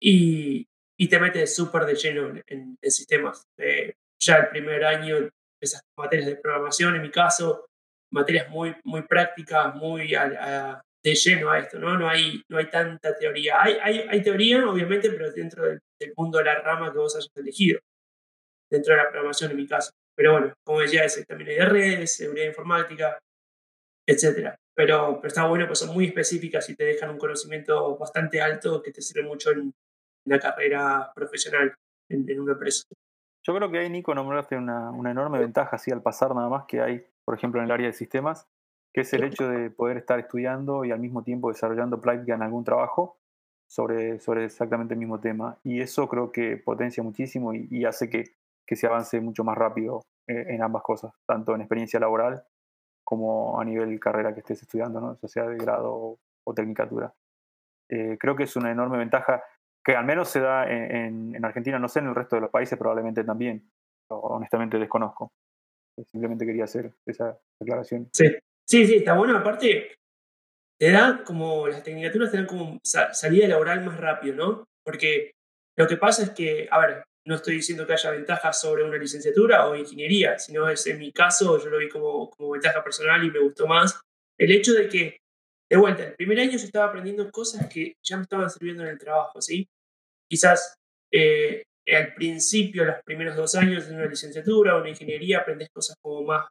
Y, 0.00 0.66
y 1.00 1.08
te 1.08 1.20
metes 1.20 1.54
súper 1.54 1.84
de 1.84 1.94
lleno 1.94 2.42
en, 2.46 2.76
sistemas. 2.82 3.46
Eh, 3.56 3.94
ya 4.20 4.36
el 4.36 4.48
primer 4.48 4.84
año, 4.84 5.28
esas 5.60 5.82
materias 5.96 6.26
de 6.26 6.36
programación, 6.36 6.96
en 6.96 7.02
mi 7.02 7.10
caso, 7.10 7.66
materias 8.10 8.50
muy, 8.50 8.74
muy 8.84 9.02
prácticas, 9.02 9.74
muy 9.76 10.08
de 10.08 11.14
lleno 11.14 11.50
a 11.50 11.60
esto, 11.60 11.78
¿no? 11.78 11.96
No 11.96 12.08
hay, 12.08 12.42
no 12.48 12.58
hay 12.58 12.68
tanta 12.68 13.16
teoría. 13.16 13.62
Hay, 13.62 13.78
hay, 13.80 14.06
hay 14.08 14.22
teoría, 14.22 14.68
obviamente, 14.68 15.08
pero 15.10 15.30
dentro 15.30 15.64
del, 15.64 15.80
mundo 16.16 16.38
de 16.38 16.44
la 16.44 16.60
rama 16.60 16.92
que 16.92 16.98
vos 16.98 17.14
hayas 17.14 17.30
elegido, 17.36 17.80
dentro 18.68 18.94
de 18.94 19.02
la 19.02 19.08
programación, 19.08 19.52
en 19.52 19.56
mi 19.56 19.68
caso. 19.68 19.92
Pero 20.16 20.32
bueno, 20.32 20.54
como 20.64 20.80
decía, 20.80 21.04
ese, 21.04 21.24
también 21.24 21.50
hay 21.50 21.56
de 21.56 21.64
redes, 21.64 22.16
seguridad 22.16 22.46
informática, 22.46 23.18
etc. 24.04 24.56
Pero, 24.74 25.18
pero 25.20 25.28
está 25.28 25.46
bueno, 25.46 25.66
pues 25.68 25.78
son 25.78 25.94
muy 25.94 26.06
específicas 26.06 26.68
y 26.70 26.74
te 26.74 26.84
dejan 26.84 27.10
un 27.10 27.18
conocimiento 27.18 27.96
bastante 27.96 28.40
alto 28.40 28.82
que 28.82 28.90
te 28.90 29.00
sirve 29.00 29.22
mucho 29.22 29.52
en, 29.52 29.72
una 30.28 30.38
carrera 30.38 31.10
profesional 31.14 31.74
en, 32.08 32.40
una 32.40 32.52
empresa. 32.52 32.84
Yo 33.46 33.54
creo 33.54 33.70
que 33.70 33.78
ahí, 33.78 33.90
Nico, 33.90 34.14
nombraste 34.14 34.56
una, 34.56 34.90
una 34.90 35.10
enorme 35.10 35.38
ventaja, 35.38 35.76
así 35.76 35.90
al 35.90 36.02
pasar 36.02 36.34
nada 36.34 36.48
más, 36.48 36.64
que 36.66 36.80
hay, 36.80 37.06
por 37.24 37.34
ejemplo, 37.34 37.60
en 37.60 37.66
el 37.66 37.72
área 37.72 37.86
de 37.86 37.92
sistemas, 37.92 38.46
que 38.92 39.02
es 39.02 39.12
el 39.12 39.24
hecho 39.24 39.48
de 39.48 39.70
poder 39.70 39.96
estar 39.96 40.18
estudiando 40.18 40.84
y 40.84 40.90
al 40.90 41.00
mismo 41.00 41.22
tiempo 41.22 41.48
desarrollando 41.48 42.00
práctica 42.00 42.34
en 42.34 42.42
algún 42.42 42.64
trabajo 42.64 43.18
sobre, 43.66 44.18
sobre 44.18 44.44
exactamente 44.44 44.94
el 44.94 45.00
mismo 45.00 45.20
tema. 45.20 45.58
Y 45.64 45.80
eso 45.80 46.08
creo 46.08 46.32
que 46.32 46.56
potencia 46.56 47.02
muchísimo 47.02 47.54
y, 47.54 47.84
hace 47.84 48.10
que, 48.10 48.24
que, 48.66 48.76
se 48.76 48.86
avance 48.86 49.20
mucho 49.20 49.44
más 49.44 49.56
rápido 49.56 50.02
eh, 50.26 50.46
en 50.48 50.62
ambas 50.62 50.82
cosas, 50.82 51.12
tanto 51.26 51.54
en 51.54 51.62
experiencia 51.62 52.00
laboral 52.00 52.44
como 53.04 53.58
a 53.58 53.64
nivel 53.64 53.98
carrera 53.98 54.34
que 54.34 54.40
estés 54.40 54.62
estudiando, 54.62 55.00
¿no? 55.00 55.18
ya 55.18 55.28
sea 55.28 55.46
de 55.46 55.56
grado 55.56 56.18
o, 56.44 56.54
tecnicatura. 56.54 57.14
Eh, 57.88 58.18
creo 58.20 58.36
que 58.36 58.42
es 58.42 58.56
una 58.56 58.70
enorme 58.70 58.98
ventaja 58.98 59.42
que 59.88 59.96
al 59.96 60.04
menos 60.04 60.28
se 60.28 60.40
da 60.40 60.70
en, 60.70 61.42
Argentina, 61.42 61.78
no 61.78 61.88
sé, 61.88 62.00
en 62.00 62.08
el 62.08 62.14
resto 62.14 62.36
de 62.36 62.42
los 62.42 62.50
países 62.50 62.78
probablemente 62.78 63.24
también. 63.24 63.70
Honestamente 64.10 64.78
desconozco. 64.78 65.32
Simplemente 66.10 66.44
quería 66.44 66.64
hacer 66.64 66.92
esa 67.06 67.38
declaración. 67.58 68.06
Sí, 68.12 68.26
sí, 68.68 68.86
sí, 68.86 68.96
está 68.96 69.16
bueno. 69.16 69.38
Aparte, 69.38 69.94
te 70.78 70.90
da 70.90 71.24
como, 71.24 71.68
las 71.68 71.82
tecnicaturas 71.82 72.30
te 72.30 72.36
dan 72.36 72.44
como 72.44 72.78
salida 72.82 73.48
laboral 73.48 73.82
más 73.82 73.98
rápido, 73.98 74.36
¿no? 74.36 74.64
Porque 74.84 75.30
lo 75.74 75.86
que 75.86 75.96
pasa 75.96 76.24
es 76.24 76.30
que, 76.32 76.68
a 76.70 76.80
ver, 76.80 77.04
no 77.26 77.36
estoy 77.36 77.54
diciendo 77.54 77.86
que 77.86 77.94
haya 77.94 78.10
ventajas 78.10 78.60
sobre 78.60 78.84
una 78.84 78.98
licenciatura 78.98 79.66
o 79.68 79.74
ingeniería, 79.74 80.38
sino 80.38 80.68
es 80.68 80.86
en 80.86 80.98
mi 80.98 81.12
caso, 81.12 81.58
yo 81.58 81.70
lo 81.70 81.78
vi 81.78 81.88
como, 81.88 82.28
como 82.28 82.50
ventaja 82.50 82.84
personal 82.84 83.24
y 83.24 83.30
me 83.30 83.38
gustó 83.38 83.66
más 83.66 83.98
el 84.38 84.52
hecho 84.52 84.74
de 84.74 84.86
que, 84.86 85.16
de 85.70 85.76
vuelta, 85.78 86.04
el 86.04 86.14
primer 86.14 86.40
año 86.40 86.50
yo 86.50 86.58
estaba 86.58 86.84
aprendiendo 86.84 87.30
cosas 87.30 87.66
que 87.68 87.94
ya 88.02 88.18
me 88.18 88.24
estaban 88.24 88.50
sirviendo 88.50 88.82
en 88.82 88.90
el 88.90 88.98
trabajo, 88.98 89.40
¿sí? 89.40 89.66
Quizás 90.28 90.74
eh, 91.12 91.62
al 91.96 92.14
principio, 92.14 92.84
los 92.84 92.96
primeros 93.04 93.36
dos 93.36 93.54
años 93.54 93.88
de 93.88 93.94
una 93.94 94.06
licenciatura 94.06 94.76
o 94.76 94.80
una 94.80 94.90
ingeniería, 94.90 95.38
aprendes 95.38 95.70
cosas 95.70 95.96
como 96.00 96.22
más 96.22 96.46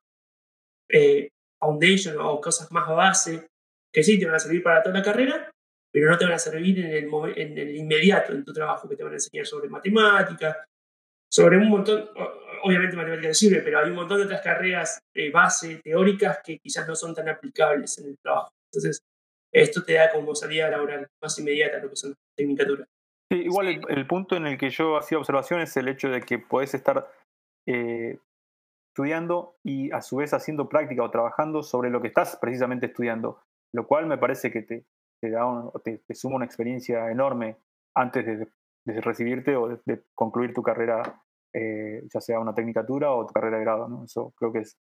eh, 0.90 1.30
foundation 1.60 2.18
o 2.20 2.42
cosas 2.42 2.72
más 2.72 2.88
base, 2.88 3.48
que 3.94 4.04
sí 4.04 4.20
te 4.20 4.26
van 4.26 4.36
a 4.36 4.40
servir 4.40 4.64
para 4.64 4.82
toda 4.82 4.98
la 4.98 5.04
carrera, 5.04 5.52
pero 5.92 6.10
no 6.10 6.18
te 6.18 6.26
van 6.26 6.34
a 6.34 6.40
servir 6.40 6.80
en 6.80 7.58
el, 7.58 7.76
inmediato 7.76 8.34
en 8.34 8.44
tu 8.44 8.54
trabajo, 8.54 8.88
que 8.90 8.96
te 8.96 9.04
van 9.04 9.14
a 9.14 9.16
enseñar 9.16 9.46
sobre 9.46 9.70
matemáticas, 9.70 10.58
sobre 11.30 11.58
un 11.58 11.70
montón, 11.70 12.10
obviamente 12.64 12.96
matemática 12.96 13.34
sirve, 13.34 13.62
pero 13.62 13.80
hay 13.80 13.90
un 13.90 13.96
montón 13.96 14.20
de 14.20 14.26
otras 14.26 14.42
carreras 14.42 15.00
eh, 15.14 15.32
base, 15.32 15.82
teóricas, 15.84 16.40
que 16.44 16.58
quizás 16.60 16.88
no 16.88 16.96
son 16.96 17.14
tan 17.14 17.30
aplicables 17.30 17.98
en 18.00 18.08
el 18.08 18.18
trabajo. 18.20 18.52
Entonces, 18.72 19.02
esto 19.52 19.84
te 19.84 19.94
da 19.94 20.12
como 20.12 20.36
salida 20.36 20.70
laboral 20.70 21.08
más 21.22 21.38
inmediata 21.40 21.80
lo 21.80 21.90
que 21.90 21.96
son 21.96 22.12
las 22.12 22.20
tecnicaturas 22.36 22.88
igual 23.30 23.68
el, 23.88 24.08
punto 24.08 24.36
en 24.36 24.48
el 24.48 24.58
que 24.58 24.70
yo 24.70 24.98
hacía 24.98 25.18
observación 25.18 25.62
es 25.62 25.76
el 25.78 25.88
hecho 25.88 26.10
de 26.10 26.22
que 26.22 26.40
podés 26.40 26.74
estar 26.74 27.10
eh, 27.66 28.20
estudiando 28.90 29.58
y 29.64 29.92
a 29.92 30.02
su 30.02 30.18
vez 30.18 30.34
haciendo 30.34 30.70
práctica 30.70 31.04
o 31.04 31.12
trabajando 31.12 31.62
sobre 31.62 31.90
lo 31.90 32.02
que 32.02 32.08
estás 32.08 32.38
precisamente 32.38 32.88
estudiando, 32.88 33.40
lo 33.74 33.86
cual 33.86 34.08
me 34.08 34.18
parece 34.18 34.52
que 34.52 34.62
te, 34.62 34.86
te 35.22 35.30
da 35.30 35.46
te, 35.84 36.02
suma 36.16 36.38
una 36.38 36.46
experiencia 36.46 37.12
enorme 37.12 37.58
antes 37.96 38.26
de, 38.26 38.48
recibirte 39.02 39.56
o 39.56 39.68
de, 39.86 40.04
concluir 40.16 40.54
tu 40.54 40.64
carrera, 40.64 41.22
eh, 41.54 42.08
ya 42.12 42.22
sea 42.22 42.40
una 42.40 42.56
tecnicatura 42.56 43.12
o 43.12 43.26
tu 43.26 43.34
carrera 43.34 43.58
de 43.58 43.64
grado. 43.64 43.88
¿no? 43.88 44.06
Eso 44.06 44.34
creo 44.38 44.54
que 44.54 44.60
es, 44.60 44.78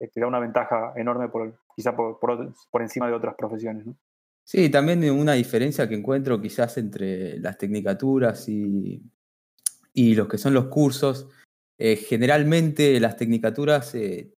eh, 0.00 0.08
te 0.08 0.20
da 0.20 0.26
una 0.26 0.40
ventaja 0.40 0.94
enorme 0.96 1.28
por, 1.28 1.54
quizá 1.76 1.94
por, 1.94 2.18
por, 2.18 2.52
por 2.70 2.82
encima 2.82 3.08
de 3.08 3.12
otras 3.12 3.34
profesiones. 3.34 3.86
¿no? 3.86 3.94
Sí, 4.44 4.68
también 4.68 5.08
una 5.10 5.32
diferencia 5.34 5.88
que 5.88 5.94
encuentro 5.94 6.40
quizás 6.40 6.76
entre 6.76 7.38
las 7.38 7.56
tecnicaturas 7.58 8.48
y, 8.48 9.02
y 9.94 10.14
los 10.14 10.28
que 10.28 10.38
son 10.38 10.54
los 10.54 10.66
cursos. 10.66 11.28
Eh, 11.78 11.96
generalmente 11.96 13.00
las 13.00 13.16
tecnicaturas, 13.16 13.94
eh, 13.94 14.32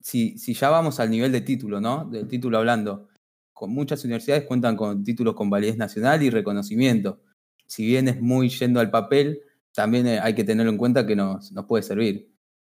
si, 0.00 0.38
si, 0.38 0.54
ya 0.54 0.70
vamos 0.70 1.00
al 1.00 1.10
nivel 1.10 1.32
de 1.32 1.40
título, 1.40 1.80
¿no? 1.80 2.04
Del 2.06 2.26
título 2.28 2.58
hablando, 2.58 3.08
con 3.52 3.70
muchas 3.70 4.04
universidades 4.04 4.44
cuentan 4.44 4.76
con 4.76 5.04
títulos 5.04 5.34
con 5.34 5.50
validez 5.50 5.76
nacional 5.76 6.22
y 6.22 6.30
reconocimiento. 6.30 7.20
Si 7.66 7.84
bien 7.86 8.08
es 8.08 8.20
muy 8.20 8.48
yendo 8.48 8.80
al 8.80 8.90
papel, 8.90 9.42
también 9.74 10.06
eh, 10.06 10.20
hay 10.20 10.34
que 10.34 10.44
tenerlo 10.44 10.72
en 10.72 10.78
cuenta 10.78 11.06
que 11.06 11.16
nos, 11.16 11.52
nos 11.52 11.66
puede 11.66 11.82
servir. 11.82 12.30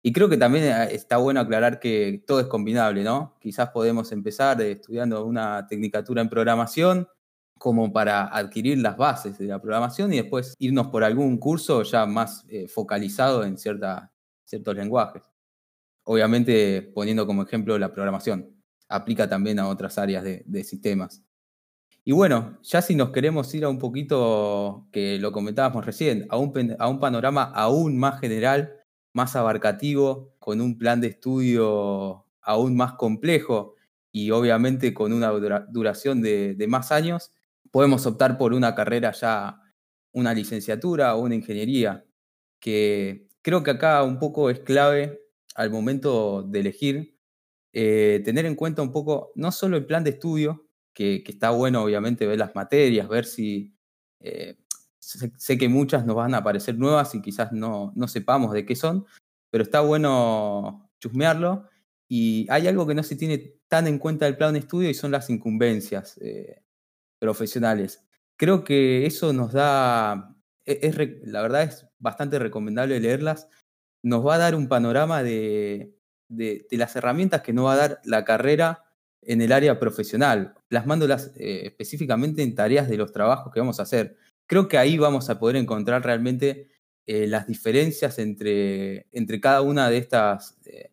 Y 0.03 0.13
creo 0.13 0.29
que 0.29 0.37
también 0.37 0.65
eh, 0.65 0.89
está 0.93 1.17
bueno 1.17 1.41
aclarar 1.41 1.81
que 1.81 2.23
todo 2.27 2.41
es 2.41 2.47
combinable, 2.47 3.03
¿no? 3.03 3.37
Quizás 3.41 3.71
podemos 3.71 4.13
empezar 4.13 4.61
estudiando 4.63 5.25
una 5.25 5.67
tecnicatura 5.67 6.23
en 6.23 6.29
programación 6.29 7.09
como 7.59 7.93
para 7.93 8.27
adquirir 8.27 8.79
las 8.79 8.97
bases 8.97 9.37
de 9.39 9.47
la 9.47 9.61
programación 9.61 10.13
y 10.13 10.19
después 10.19 10.55
irnos 10.59 10.89
por 10.89 11.03
algún 11.03 11.39
curso 11.39 11.83
ya 11.83 12.07
más 12.07 12.45
eh, 12.49 12.69
focalizado 12.69 13.45
en 13.45 13.59
cierta, 13.59 14.13
ciertos 14.45 14.77
lenguajes. 14.77 15.23
Obviamente 16.05 16.83
poniendo 16.95 17.27
como 17.27 17.43
ejemplo 17.43 17.79
la 17.79 17.93
programación. 17.93 18.55
Aplica 18.89 19.29
también 19.29 19.59
a 19.59 19.69
otras 19.69 19.99
áreas 19.99 20.25
de, 20.25 20.43
de 20.47 20.65
sistemas. 20.65 21.23
Y 22.09 22.13
bueno, 22.13 22.59
ya 22.63 22.81
si 22.81 22.95
nos 22.95 23.11
queremos 23.11 23.53
ir 23.55 23.65
a 23.65 23.69
un 23.69 23.79
poquito, 23.79 24.89
que 24.93 25.19
lo 25.19 25.31
comentábamos 25.31 25.85
recién, 25.85 26.27
a 26.31 26.39
un, 26.39 26.77
a 26.79 26.89
un 26.89 27.01
panorama 27.01 27.43
aún 27.55 27.99
más 27.99 28.19
general, 28.19 28.78
más 29.19 29.35
abarcativo, 29.35 30.37
con 30.39 30.61
un 30.61 30.79
plan 30.79 31.01
de 31.01 31.09
estudio 31.09 32.25
aún 32.41 32.77
más 32.77 32.93
complejo 32.93 33.75
y 34.13 34.31
obviamente 34.31 34.95
con 34.95 35.13
una 35.13 35.31
duración 35.69 36.23
de, 36.23 36.67
más 36.69 36.93
años, 36.93 37.33
podemos 37.73 38.07
optar 38.07 38.39
por 38.39 38.55
una 38.55 38.77
carrera 38.77 39.11
ya, 39.11 39.61
una 40.13 40.33
licenciatura 40.35 41.17
o 41.17 41.23
una 41.23 41.35
ingeniería, 41.35 42.07
que 42.61 43.29
creo 43.43 43.65
que 43.65 43.73
acá 43.73 44.05
un 44.05 44.21
poco 44.21 44.51
es 44.51 44.61
clave 44.61 45.21
al 45.57 45.71
momento 45.71 46.45
de 46.45 46.61
elegir, 46.61 47.19
eh, 47.73 48.23
tener 48.25 48.47
en 48.47 48.55
cuenta 48.55 48.83
un 48.83 48.93
poco 48.93 49.33
no 49.35 49.51
solo 49.51 49.77
el 49.77 49.85
plan 49.85 50.05
de 50.05 50.11
estudio, 50.11 50.69
que, 50.95 51.25
que 51.25 51.33
está 51.33 51.51
bueno 51.51 51.83
obviamente 51.83 52.25
ver 52.25 52.39
las 52.39 52.55
materias, 52.55 53.09
ver 53.09 53.25
si... 53.25 53.75
Eh, 54.21 54.57
sé, 55.37 55.59
que 55.59 55.69
muchas 55.69 56.05
nos 56.07 56.17
van 56.17 56.35
a 56.35 56.45
parecer 56.45 56.79
nuevas 56.79 57.15
y 57.15 57.23
quizás 57.23 57.53
no, 57.53 57.93
no 57.97 58.09
sepamos 58.09 58.53
de 58.53 58.67
qué 58.67 58.77
son, 58.77 59.07
pero 59.51 59.65
está 59.65 59.81
bueno 59.81 60.91
chusmearlo. 61.01 61.69
Y 62.09 62.47
hay 62.51 62.67
algo 62.69 62.87
que 62.87 62.95
no 62.95 63.03
se 63.03 63.17
tiene 63.17 63.55
tan 63.69 63.87
en 63.87 63.99
cuenta 63.99 64.27
del 64.27 64.37
plan 64.37 64.55
de 64.55 64.61
estudio 64.61 64.91
y 64.91 64.95
son 64.95 65.11
las 65.11 65.31
incumbencias. 65.31 66.19
Eh, 66.21 66.63
profesionales. 67.19 68.05
Creo 68.37 68.65
que 68.65 69.07
eso 69.07 69.33
nos 69.33 69.53
da, 69.53 70.37
e-, 70.65 70.81
es, 70.83 70.97
la 71.27 71.43
verdad 71.43 71.65
es 71.65 71.87
bastante 71.99 72.39
recomendable 72.39 73.01
leerlas, 73.01 73.49
nos 74.03 74.27
va 74.27 74.37
a 74.37 74.39
dar 74.39 74.55
un 74.55 74.69
panorama 74.69 75.23
de, 75.23 75.97
de, 76.29 76.67
de, 76.71 76.77
las 76.77 76.95
herramientas 76.97 77.43
que 77.43 77.53
nos 77.53 77.67
va 77.67 77.73
a 77.75 77.77
dar 77.77 78.01
la 78.05 78.25
carrera 78.25 78.85
en 79.23 79.43
el 79.43 79.53
área 79.53 79.81
profesional, 79.81 80.55
plasmándolas 80.69 81.33
eh, 81.37 81.63
específicamente 81.65 82.43
en 82.43 82.55
tareas 82.55 82.89
de 82.89 82.97
los 82.97 83.13
trabajos 83.13 83.53
que 83.53 83.61
vamos 83.61 83.81
a 83.81 83.83
hacer. 83.83 84.17
Creo 84.49 84.67
que 84.67 84.79
ahí 84.79 84.99
vamos 84.99 85.31
a 85.31 85.39
poder 85.39 85.55
encontrar 85.57 86.05
realmente 86.05 86.69
eh, 87.07 87.29
las 87.29 87.47
diferencias 87.47 88.19
entre, 88.19 89.07
entre 89.13 89.41
cada 89.41 89.63
una 89.63 89.89
de 89.91 89.99
estas, 89.99 90.59
eh, 90.67 90.91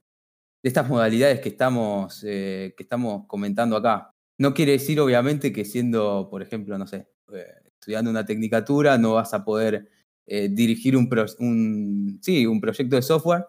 de 0.61 0.69
estas 0.69 0.87
modalidades 0.87 1.39
que 1.39 1.49
estamos, 1.49 2.21
que 2.21 2.75
estamos 2.77 3.25
comentando 3.27 3.75
acá. 3.75 4.11
No 4.37 4.53
quiere 4.53 4.73
decir, 4.73 4.99
obviamente, 4.99 5.53
que 5.53 5.63
siendo, 5.65 6.27
por 6.29 6.41
ejemplo, 6.41 6.77
no 6.77 6.87
sé, 6.87 7.07
eh, 7.33 7.45
estudiando 7.65 8.11
una 8.11 8.25
tecnicatura, 8.25 8.97
no 8.97 9.13
vas 9.13 9.33
a 9.33 9.45
poder 9.45 9.89
eh, 10.27 10.49
dirigir 10.49 10.97
un, 10.97 11.07
pro, 11.07 11.25
un, 11.39 12.19
sí, 12.21 12.45
un 12.45 12.59
proyecto 12.59 12.95
de 12.97 13.01
software, 13.01 13.45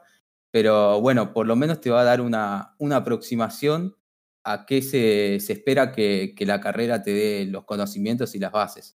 pero 0.51 1.01
bueno, 1.01 1.33
por 1.33 1.47
lo 1.47 1.57
menos 1.57 1.81
te 1.81 1.91
va 1.91 2.03
a 2.03 2.05
dar 2.05 2.21
una, 2.21 2.75
una 2.79 2.97
aproximación 2.97 3.97
a 4.45 4.65
qué 4.67 4.83
se, 4.83 5.41
se 5.41 5.55
espera 5.55 5.93
que, 5.93 6.35
que, 6.37 6.47
la 6.47 6.61
carrera 6.61 7.03
te 7.03 7.13
dé 7.13 7.47
los 7.47 7.65
conocimientos 7.65 8.35
y 8.35 8.39
las 8.39 8.53
bases. 8.53 8.97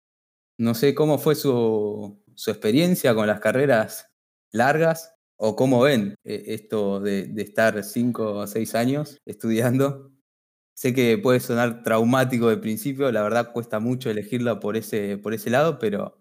No 0.59 0.73
sé 0.73 0.93
cómo 0.93 1.17
fue 1.19 1.35
su, 1.35 2.21
su 2.35 2.51
experiencia 2.51 3.15
con 3.15 3.27
las 3.27 3.39
carreras 3.39 4.11
largas 4.51 5.15
o 5.37 5.55
cómo 5.55 5.79
ven 5.79 6.15
eh, 6.25 6.43
esto 6.47 6.99
de, 6.99 7.27
de 7.27 7.41
estar 7.43 7.81
cinco 7.81 8.33
o 8.33 8.45
seis 8.45 8.75
años 8.75 9.19
estudiando. 9.25 10.11
Sé 10.73 10.93
que 10.93 11.17
puede 11.17 11.39
sonar 11.39 11.81
traumático 11.81 12.49
de 12.49 12.57
principio, 12.57 13.09
la 13.09 13.23
verdad 13.23 13.53
cuesta 13.53 13.79
mucho 13.79 14.09
elegirla 14.09 14.59
por 14.59 14.75
ese, 14.75 15.17
por 15.17 15.33
ese 15.33 15.49
lado, 15.49 15.79
pero, 15.79 16.19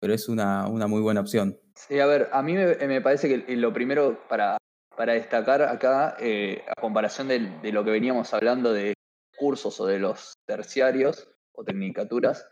pero 0.00 0.14
es 0.14 0.28
una, 0.28 0.66
una 0.66 0.88
muy 0.88 1.00
buena 1.00 1.20
opción. 1.20 1.56
Sí, 1.76 2.00
a 2.00 2.06
ver, 2.06 2.28
a 2.32 2.42
mí 2.42 2.54
me, 2.54 2.74
me 2.74 3.00
parece 3.00 3.28
que 3.28 3.56
lo 3.56 3.72
primero 3.72 4.20
para, 4.28 4.56
para 4.96 5.12
destacar 5.12 5.62
acá, 5.62 6.16
eh, 6.18 6.64
a 6.76 6.80
comparación 6.80 7.28
de, 7.28 7.38
de, 7.62 7.70
lo 7.70 7.84
que 7.84 7.92
veníamos 7.92 8.34
hablando 8.34 8.72
de 8.72 8.94
cursos 9.36 9.78
o 9.78 9.86
de 9.86 10.00
los 10.00 10.34
terciarios 10.44 11.30
o 11.52 11.62
tecnicaturas, 11.62 12.48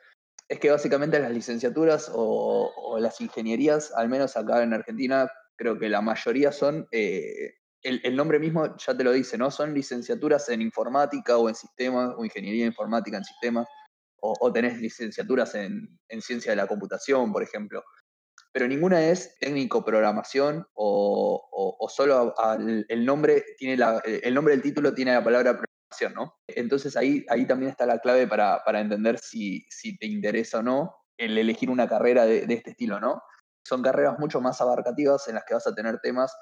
es 0.48 0.58
que 0.58 0.70
básicamente 0.70 1.18
las 1.18 1.30
licenciaturas 1.30 2.10
o, 2.14 2.98
las 2.98 3.20
ingenierías, 3.20 3.92
al 3.94 4.08
menos 4.08 4.36
acá 4.36 4.62
en 4.62 4.72
Argentina, 4.72 5.30
creo 5.56 5.78
que 5.78 5.88
la 5.88 6.00
mayoría 6.00 6.52
son 6.52 6.88
eh, 6.90 7.54
el, 7.82 8.16
nombre 8.16 8.38
mismo 8.38 8.76
ya 8.76 8.96
te 8.96 9.04
lo 9.04 9.12
dice, 9.12 9.38
¿no? 9.38 9.50
Son 9.50 9.74
licenciaturas 9.74 10.48
en 10.48 10.62
informática 10.62 11.36
o 11.36 11.48
en 11.48 11.54
sistemas, 11.54 12.14
o 12.16 12.24
ingeniería 12.24 12.66
informática 12.66 13.18
en 13.18 13.24
sistemas, 13.24 13.68
o, 14.20 14.52
tenés 14.52 14.80
licenciaturas 14.80 15.54
en, 15.54 15.96
en, 16.08 16.20
ciencia 16.20 16.50
de 16.50 16.56
la 16.56 16.66
computación, 16.66 17.32
por 17.32 17.42
ejemplo. 17.42 17.84
Pero 18.52 18.66
ninguna 18.66 19.04
es 19.10 19.38
técnico 19.38 19.84
programación 19.84 20.66
o, 20.74 21.76
o, 21.78 21.88
solo 21.88 22.34
el 22.88 23.04
nombre 23.04 23.44
tiene 23.56 23.76
la, 23.76 24.02
el 24.04 24.34
nombre 24.34 24.54
del 24.54 24.62
título 24.62 24.92
tiene 24.92 25.12
la 25.12 25.22
palabra 25.22 25.60
¿no? 26.14 26.34
Entonces 26.46 26.96
ahí, 26.96 27.24
ahí 27.28 27.46
también 27.46 27.70
está 27.70 27.86
la 27.86 27.98
clave 27.98 28.26
para, 28.26 28.62
para 28.64 28.80
entender 28.80 29.18
si, 29.18 29.66
si 29.70 29.96
te 29.98 30.06
interesa 30.06 30.58
o 30.58 30.62
no 30.62 30.94
el 31.16 31.36
elegir 31.36 31.70
una 31.70 31.88
carrera 31.88 32.26
de, 32.26 32.46
de 32.46 32.54
este 32.54 32.70
estilo, 32.70 33.00
¿no? 33.00 33.22
Son 33.66 33.82
carreras 33.82 34.18
mucho 34.18 34.40
más 34.40 34.60
abarcativas 34.60 35.26
en 35.28 35.34
las 35.34 35.44
que 35.44 35.54
vas 35.54 35.66
a 35.66 35.74
tener 35.74 35.98
temas 36.00 36.32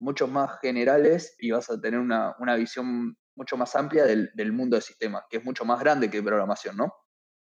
mucho 0.00 0.28
más 0.28 0.58
generales 0.60 1.34
y 1.38 1.50
vas 1.50 1.70
a 1.70 1.80
tener 1.80 1.98
una, 1.98 2.34
una 2.38 2.54
visión 2.56 3.16
mucho 3.36 3.56
más 3.56 3.74
amplia 3.76 4.04
del, 4.04 4.30
del, 4.34 4.52
mundo 4.52 4.76
de 4.76 4.82
sistemas, 4.82 5.24
que 5.30 5.38
es 5.38 5.44
mucho 5.44 5.64
más 5.64 5.80
grande 5.80 6.10
que 6.10 6.22
programación, 6.22 6.76
¿no? 6.76 6.92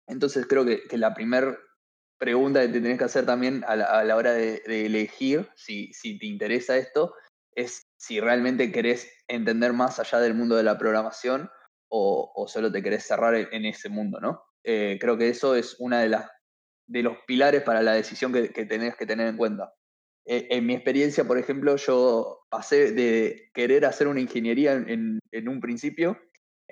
Entonces 0.08 0.46
creo 0.48 0.64
que, 0.64 0.82
que 0.86 0.98
la 0.98 1.14
primera 1.14 1.56
pregunta 2.18 2.60
que 2.60 2.68
te 2.68 2.80
tenés 2.80 2.98
que 2.98 3.04
hacer 3.04 3.26
también 3.26 3.64
a 3.66 3.76
la, 3.76 3.84
a 3.86 4.04
la 4.04 4.16
hora 4.16 4.32
de, 4.32 4.62
de 4.66 4.86
elegir, 4.86 5.48
si, 5.54 5.92
si, 5.92 6.18
te 6.18 6.26
interesa 6.26 6.76
esto, 6.76 7.14
es 7.52 7.85
si 7.96 8.20
realmente 8.20 8.72
querés 8.72 9.10
entender 9.28 9.72
más 9.72 9.98
allá 9.98 10.20
del 10.20 10.34
mundo 10.34 10.56
de 10.56 10.62
la 10.62 10.78
programación 10.78 11.50
o, 11.88 12.46
solo 12.48 12.70
te 12.70 12.82
querés 12.82 13.04
cerrar 13.04 13.34
en, 13.34 13.48
en 13.52 13.64
ese 13.64 13.88
mundo, 13.88 14.20
¿no? 14.20 14.42
Eh, 14.64 14.98
creo 15.00 15.16
que 15.16 15.28
eso 15.28 15.54
es 15.54 15.76
una 15.78 16.00
de 16.00 16.18
de 16.88 17.02
los 17.02 17.16
pilares 17.26 17.62
para 17.62 17.82
la 17.82 17.92
decisión 17.92 18.32
que, 18.32 18.48
tenés 18.66 18.96
que 18.96 19.06
tener 19.06 19.28
en 19.28 19.36
cuenta. 19.36 19.74
Eh, 20.24 20.48
en 20.50 20.66
mi 20.66 20.74
experiencia, 20.74 21.24
por 21.24 21.38
ejemplo, 21.38 21.76
yo 21.76 22.46
pasé 22.48 22.92
de 22.92 23.50
querer 23.54 23.84
hacer 23.84 24.08
una 24.08 24.20
ingeniería 24.20 24.72
en, 24.72 24.88
en, 24.88 25.18
en, 25.32 25.48
un 25.48 25.60
principio 25.60 26.18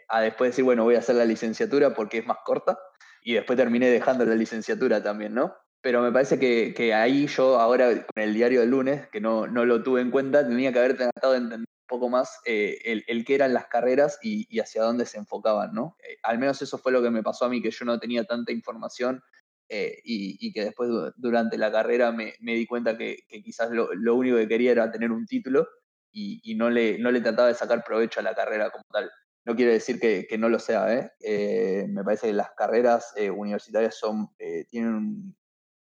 a 0.09 0.21
después 0.21 0.51
decir, 0.51 0.65
bueno, 0.65 0.85
voy 0.85 0.97
a 0.97 1.01
hacer 1.01 1.17
la 1.17 1.25
licenciatura 1.25 1.95
porque 1.95 2.19
es 2.19 2.27
más 2.27 2.39
corta 2.45 2.79
y 3.23 3.35
después 3.35 3.57
terminé 3.57 3.89
dejando 3.89 4.25
la 4.25 4.35
licenciatura 4.35 5.03
también, 5.03 5.35
¿no? 5.35 5.55
Pero 5.85 6.01
me 6.01 6.11
parece 6.11 6.38
que, 6.38 6.94
ahí 6.94 7.27
yo 7.27 7.61
ahora 7.61 8.07
con 8.07 8.23
el 8.23 8.33
diario 8.33 8.61
del 8.61 8.70
lunes, 8.70 9.07
que 9.09 9.20
no, 9.20 9.47
no 9.47 9.66
lo 9.66 9.83
tuve 9.83 10.01
en 10.01 10.11
cuenta, 10.11 10.49
tenía 10.49 10.73
que 10.73 10.79
haber 10.79 10.97
tratado 10.97 11.35
de 11.35 11.40
entender 11.40 11.68
un 11.68 11.87
poco 11.87 12.09
más 12.09 12.40
eh, 12.47 13.03
el, 13.07 13.25
qué 13.27 13.35
eran 13.35 13.53
las 13.53 13.66
carreras 13.66 14.18
y, 14.23 14.59
hacia 14.61 14.83
dónde 14.83 15.05
se 15.05 15.18
enfocaban, 15.18 15.75
¿no? 15.75 15.99
Eh, 16.03 16.16
al 16.23 16.38
menos 16.38 16.62
eso 16.62 16.79
fue 16.79 16.90
lo 16.90 17.03
que 17.03 17.11
me 17.11 17.23
pasó 17.23 17.44
a 17.44 17.51
mí, 17.51 17.61
que 17.61 17.70
yo 17.70 17.85
no 17.85 18.01
tenía 18.01 18.25
tanta 18.25 18.51
información 18.51 19.23
eh, 19.68 20.01
y, 20.05 20.55
que 20.55 20.64
después 20.64 20.88
durante 21.16 21.59
la 21.59 21.70
carrera 21.70 22.12
me, 22.12 22.33
di 22.40 22.66
cuenta 22.66 22.97
que, 22.97 23.18
quizás 23.29 23.70
lo, 23.70 23.92
lo, 23.92 24.14
único 24.14 24.38
que 24.38 24.49
quería 24.49 24.73
era 24.73 24.90
tener 24.90 25.12
un 25.12 25.27
título 25.27 25.68
y, 26.11 26.55
no, 26.55 26.70
le, 26.70 26.99
no 26.99 27.11
le 27.11 27.20
trataba 27.20 27.49
de 27.49 27.55
sacar 27.55 27.85
provecho 27.85 28.20
a 28.20 28.23
la 28.23 28.35
carrera 28.35 28.70
como 28.70 28.85
tal. 28.90 29.11
No 29.44 29.55
quiere 29.55 29.73
decir 29.73 30.01
que, 30.01 30.27
no 30.38 30.49
lo 30.49 30.59
sea, 30.59 30.87
me 31.20 32.05
parece 32.05 32.29
que 32.29 32.33
las 32.33 32.53
carreras 32.57 33.12
universitarias 33.37 33.99
son, 33.99 34.31
tienen 34.70 35.35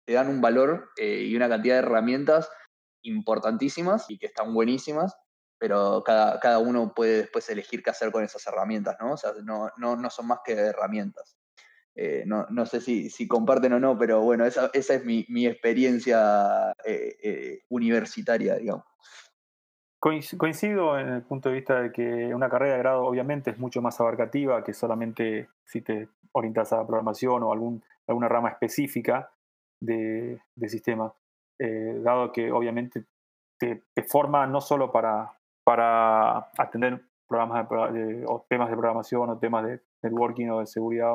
te 0.07 0.15
dan 0.15 0.29
un 0.29 0.41
valor 0.41 0.91
y 0.97 1.35
una 1.37 1.49
cantidad 1.49 1.75
de 1.75 1.81
herramientas 1.81 2.49
importantísimas 3.03 4.11
y 4.11 4.19
que 4.19 4.27
están 4.27 4.55
buenísimas, 4.55 5.17
pero 5.59 6.03
cada, 6.05 6.39
cada 6.41 6.59
uno 6.59 6.93
puede 6.95 7.19
después 7.19 7.49
elegir 7.51 7.83
qué 7.83 7.91
hacer 7.91 8.13
con 8.13 8.25
esas 8.25 8.47
herramientas, 8.47 8.97
¿no? 9.01 9.13
O 9.13 9.17
sea, 9.17 9.33
no, 9.43 9.71
no, 9.79 9.97
no 9.97 10.11
son 10.11 10.27
más 10.27 10.41
que 10.45 10.53
herramientas. 10.53 11.37
Eh, 11.95 12.25
no, 12.27 12.47
no, 12.51 12.67
sé 12.67 12.83
si, 12.83 13.09
si, 13.09 13.27
comparten 13.27 13.73
o 13.73 13.81
no, 13.81 13.97
pero 13.99 14.21
bueno, 14.21 14.45
esa, 14.45 14.71
esa 14.75 14.95
es 14.95 15.05
mi, 15.05 15.25
mi 15.31 15.47
experiencia 15.47 16.73
eh, 16.85 17.17
eh, 17.23 17.61
universitaria, 17.71 18.57
digamos. 18.57 18.85
Coincido 19.99 20.99
en 21.01 21.09
el 21.09 21.23
punto 21.23 21.49
de 21.49 21.55
vista 21.55 21.81
de 21.81 21.91
que 21.91 22.35
una 22.35 22.51
carrera 22.51 22.75
de 22.75 22.81
grado 22.81 23.03
obviamente 23.05 23.51
es 23.51 23.59
mucho 23.59 23.81
más 23.81 23.99
abarcativa 23.99 24.63
que 24.63 24.75
solamente 24.75 25.49
si 25.65 25.81
te 25.81 26.11
orientas 26.33 26.73
a 26.73 26.77
la 26.77 26.87
programación 26.87 27.43
o 27.43 27.51
algún, 27.51 27.83
alguna 28.07 28.29
rama 28.29 28.51
específica 28.51 29.33
de, 29.81 30.41
de 30.55 30.69
sistema, 30.69 31.13
eh, 31.59 32.01
dado 32.03 32.33
que 32.33 32.53
obviamente 32.53 33.05
te, 33.59 33.85
te, 33.95 34.03
forma 34.03 34.47
no 34.47 34.61
solo 34.61 34.93
para, 34.93 35.33
para 35.65 36.51
atender 36.59 37.03
programas 37.27 37.69
de, 37.93 38.25
o 38.27 38.45
temas 38.49 38.71
de 38.71 38.77
programación 38.77 39.31
o 39.31 39.39
temas 39.39 39.67
de 39.67 39.81
networking 40.03 40.49
o 40.51 40.61
de 40.61 40.67
seguridad 40.67 41.15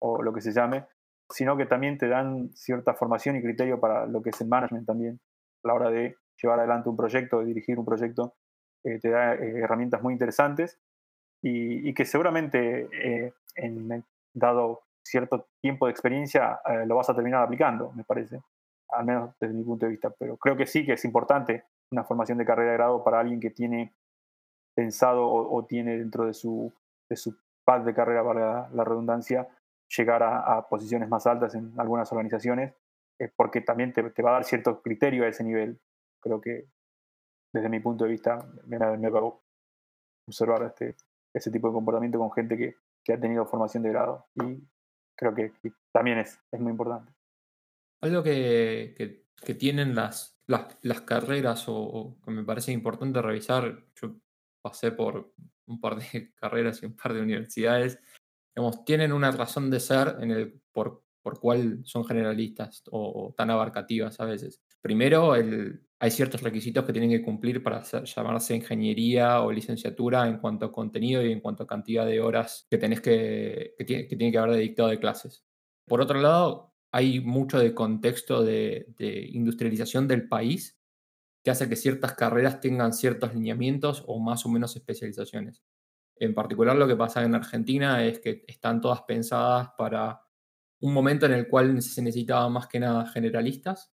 o, 0.00 0.22
lo 0.22 0.32
que 0.32 0.40
se 0.40 0.52
llame, 0.52 0.86
sino 1.30 1.56
que 1.56 1.66
también 1.66 1.96
te 1.96 2.08
dan 2.08 2.50
cierta 2.54 2.94
formación 2.94 3.36
y 3.36 3.42
criterio 3.42 3.80
para 3.80 4.06
lo 4.06 4.22
que 4.22 4.30
es 4.30 4.40
el 4.40 4.48
management 4.48 4.86
también, 4.86 5.20
a 5.62 5.68
la 5.68 5.74
hora 5.74 5.90
de 5.90 6.16
llevar 6.42 6.58
adelante 6.58 6.88
un 6.88 6.96
proyecto, 6.96 7.40
de 7.40 7.46
dirigir 7.46 7.78
un 7.78 7.86
proyecto, 7.86 8.34
eh, 8.84 8.98
te 9.00 9.08
da 9.08 9.34
eh, 9.34 9.60
herramientas 9.60 10.02
muy 10.02 10.12
interesantes 10.12 10.78
y, 11.42 11.92
que 11.94 12.04
seguramente 12.04 12.88
en, 13.54 14.04
dado 14.32 14.82
cierto 15.04 15.48
tiempo 15.60 15.86
de 15.86 15.92
experiencia 15.92 16.60
lo 16.86 16.96
vas 16.96 17.08
a 17.10 17.14
terminar 17.14 17.42
aplicando, 17.42 17.92
me 17.92 18.04
parece, 18.04 18.40
al 18.88 19.04
menos 19.04 19.34
desde 19.40 19.54
mi 19.54 19.62
punto 19.62 19.86
de 19.86 19.92
vista, 19.92 20.10
pero 20.10 20.36
creo 20.36 20.56
que 20.56 20.66
sí 20.66 20.84
que 20.84 20.94
es 20.94 21.04
importante 21.04 21.64
una 21.90 22.04
formación 22.04 22.38
de 22.38 22.44
carrera 22.44 22.72
de 22.72 22.76
grado 22.76 23.04
para 23.04 23.20
alguien 23.20 23.40
que 23.40 23.50
tiene 23.50 23.94
pensado 24.74 25.28
o, 25.28 25.64
tiene 25.64 25.98
dentro 25.98 26.26
de 26.26 26.34
su, 26.34 26.72
de 27.08 27.16
su 27.16 27.36
paz 27.64 27.84
de 27.84 27.94
carrera, 27.94 28.24
para 28.24 28.68
la 28.70 28.84
redundancia, 28.84 29.48
llegar 29.96 30.22
a, 30.22 30.66
posiciones 30.68 31.08
más 31.08 31.26
altas 31.26 31.54
en 31.54 31.72
algunas 31.78 32.10
organizaciones, 32.10 32.74
eh, 33.20 33.30
porque 33.36 33.60
también 33.60 33.92
te, 33.92 34.02
va 34.02 34.30
a 34.30 34.34
dar 34.34 34.44
cierto 34.44 34.82
criterio 34.82 35.24
a 35.24 35.28
ese 35.28 35.44
nivel. 35.44 35.80
Creo 36.20 36.40
que 36.40 36.66
desde 37.52 37.68
mi 37.68 37.78
punto 37.78 38.04
de 38.04 38.10
vista 38.10 38.44
me, 38.66 38.78
me 38.78 39.10
va 39.10 39.20
a 39.20 39.32
observar 40.26 40.64
este, 40.64 40.96
ese 41.32 41.50
tipo 41.50 41.68
de 41.68 41.74
comportamiento 41.74 42.18
con 42.18 42.32
gente 42.32 42.56
que, 42.56 42.74
que 43.04 43.12
ha 43.12 43.20
tenido 43.20 43.46
formación 43.46 43.84
de 43.84 43.90
grado 43.90 44.26
creo 45.16 45.34
que, 45.34 45.52
también 45.92 46.18
es, 46.18 46.40
es 46.50 46.60
muy 46.60 46.72
importante. 46.72 47.12
Algo 48.02 48.22
que, 48.22 49.24
que, 49.36 49.54
tienen 49.54 49.94
las, 49.94 50.38
las, 50.46 50.78
las 50.82 51.02
carreras 51.02 51.64
o, 51.68 52.18
que 52.24 52.30
me 52.30 52.44
parece 52.44 52.72
importante 52.72 53.22
revisar, 53.22 53.84
yo 54.00 54.16
pasé 54.62 54.92
por 54.92 55.32
un 55.66 55.80
par 55.80 55.96
de 55.96 56.32
carreras 56.36 56.82
y 56.82 56.86
un 56.86 56.96
par 56.96 57.14
de 57.14 57.22
universidades, 57.22 57.98
digamos, 58.54 58.84
tienen 58.84 59.12
una 59.12 59.30
razón 59.30 59.70
de 59.70 59.80
ser 59.80 60.16
en 60.20 60.30
el, 60.30 60.60
por, 60.72 61.04
por 61.22 61.40
cuál 61.40 61.80
son 61.84 62.04
generalistas 62.04 62.82
o, 62.90 63.34
tan 63.36 63.50
abarcativas 63.50 64.20
a 64.20 64.26
veces. 64.26 64.62
Primero, 64.80 65.34
el, 65.34 65.86
hay 65.98 66.10
ciertos 66.10 66.42
requisitos 66.42 66.84
que 66.84 66.92
tienen 66.92 67.10
que 67.10 67.22
cumplir 67.22 67.62
para 67.62 67.82
llamarse 67.82 68.56
ingeniería 68.56 69.40
o 69.40 69.52
licenciatura 69.52 70.28
en 70.28 70.38
cuanto 70.38 70.66
a 70.66 70.72
contenido 70.72 71.24
y 71.24 71.32
en 71.32 71.40
cuanto 71.40 71.62
a 71.62 71.66
cantidad 71.66 72.04
de 72.04 72.20
horas 72.20 72.66
que, 72.70 72.78
tenés 72.78 73.00
que, 73.00 73.74
que, 73.78 73.84
tiene, 73.84 74.32
que, 74.32 74.38
haber 74.38 74.56
dedicado 74.56 74.88
de 74.88 74.98
clases. 74.98 75.44
Por 75.86 76.00
otro 76.00 76.20
lado, 76.20 76.74
hay 76.92 77.20
mucho 77.20 77.58
de 77.58 77.74
contexto 77.74 78.42
de, 78.42 78.86
de 78.98 79.28
industrialización 79.32 80.08
del 80.08 80.28
país 80.28 80.78
que 81.44 81.50
hace 81.50 81.68
que 81.68 81.76
ciertas 81.76 82.14
carreras 82.14 82.60
tengan 82.60 82.92
ciertos 82.92 83.34
lineamientos 83.34 84.02
o 84.06 84.18
más 84.18 84.46
o 84.46 84.48
menos 84.48 84.76
especializaciones. 84.76 85.62
En 86.16 86.34
particular 86.34 86.76
lo 86.76 86.86
que 86.86 86.96
pasa 86.96 87.22
en 87.22 87.34
Argentina 87.34 88.04
es 88.04 88.20
que 88.20 88.44
están 88.46 88.80
todas 88.80 89.02
pensadas 89.02 89.70
para 89.76 90.22
un 90.80 90.92
momento 90.92 91.26
en 91.26 91.32
el 91.32 91.48
cual 91.48 91.80
se 91.82 92.02
necesitaba 92.02 92.48
más 92.48 92.66
que 92.66 92.80
nada 92.80 93.06
generalistas. 93.06 93.93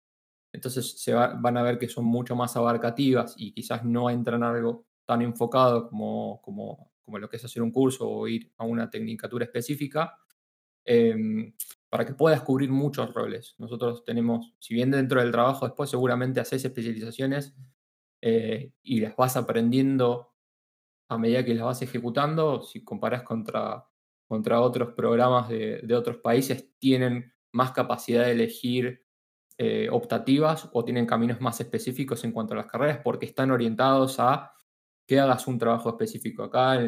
Entonces 0.56 1.00
se 1.00 1.14
van 1.14 1.56
a 1.56 1.62
ver 1.62 1.78
que 1.78 1.88
son 1.88 2.04
mucho 2.04 2.34
más 2.34 2.56
abarcativas 2.56 3.34
y 3.36 3.52
quizás 3.52 3.84
no 3.84 4.10
entran 4.10 4.42
en 4.42 4.48
algo 4.48 4.86
tan 5.04 5.22
enfocado 5.22 5.88
como, 5.88 6.40
como, 6.42 6.90
como, 7.04 7.18
lo 7.18 7.28
que 7.28 7.36
es 7.36 7.44
hacer 7.44 7.62
un 7.62 7.70
curso 7.70 8.08
o 8.08 8.26
ir 8.26 8.52
a 8.56 8.64
una 8.64 8.90
tecnicatura 8.90 9.44
específica. 9.44 10.18
Em, 10.84 11.52
para 11.88 12.06
que 12.06 12.14
puedas 12.14 12.42
cubrir 12.42 12.70
muchos 12.70 13.12
roles. 13.12 13.54
Nosotros 13.58 14.04
tenemos, 14.04 14.54
si 14.58 14.74
bien 14.74 14.90
dentro 14.90 15.20
del 15.20 15.32
trabajo 15.32 15.66
después 15.66 15.90
seguramente 15.90 16.40
haces 16.40 16.64
especializaciones 16.64 17.56
eh, 18.20 18.72
y 18.82 19.00
las 19.00 19.16
vas 19.16 19.36
aprendiendo 19.36 20.34
a 21.08 21.18
medida 21.18 21.44
que 21.44 21.54
las 21.54 21.64
vas 21.64 21.82
ejecutando, 21.82 22.62
si 22.62 22.84
comparas 22.84 23.22
contra, 23.22 23.84
contra 24.28 24.60
otros 24.60 24.94
programas 24.94 25.48
de, 25.48 25.94
otros 25.94 26.18
países, 26.18 26.68
tienen 26.78 27.32
más 27.52 27.72
capacidad 27.72 28.24
de 28.24 28.32
elegir 28.32 29.05
eh, 29.58 29.88
optativas 29.90 30.68
o 30.72 30.84
tienen 30.84 31.06
caminos 31.06 31.40
más 31.40 31.60
específicos 31.60 32.22
en 32.24 32.32
cuanto 32.32 32.52
a 32.52 32.58
las 32.58 32.66
carreras 32.66 33.00
porque 33.02 33.26
están 33.26 33.50
orientados 33.50 34.20
a 34.20 34.52
que 35.06 35.18
hagas 35.18 35.46
un 35.46 35.58
trabajo 35.58 35.88
específico. 35.88 36.42
Acá, 36.42 36.78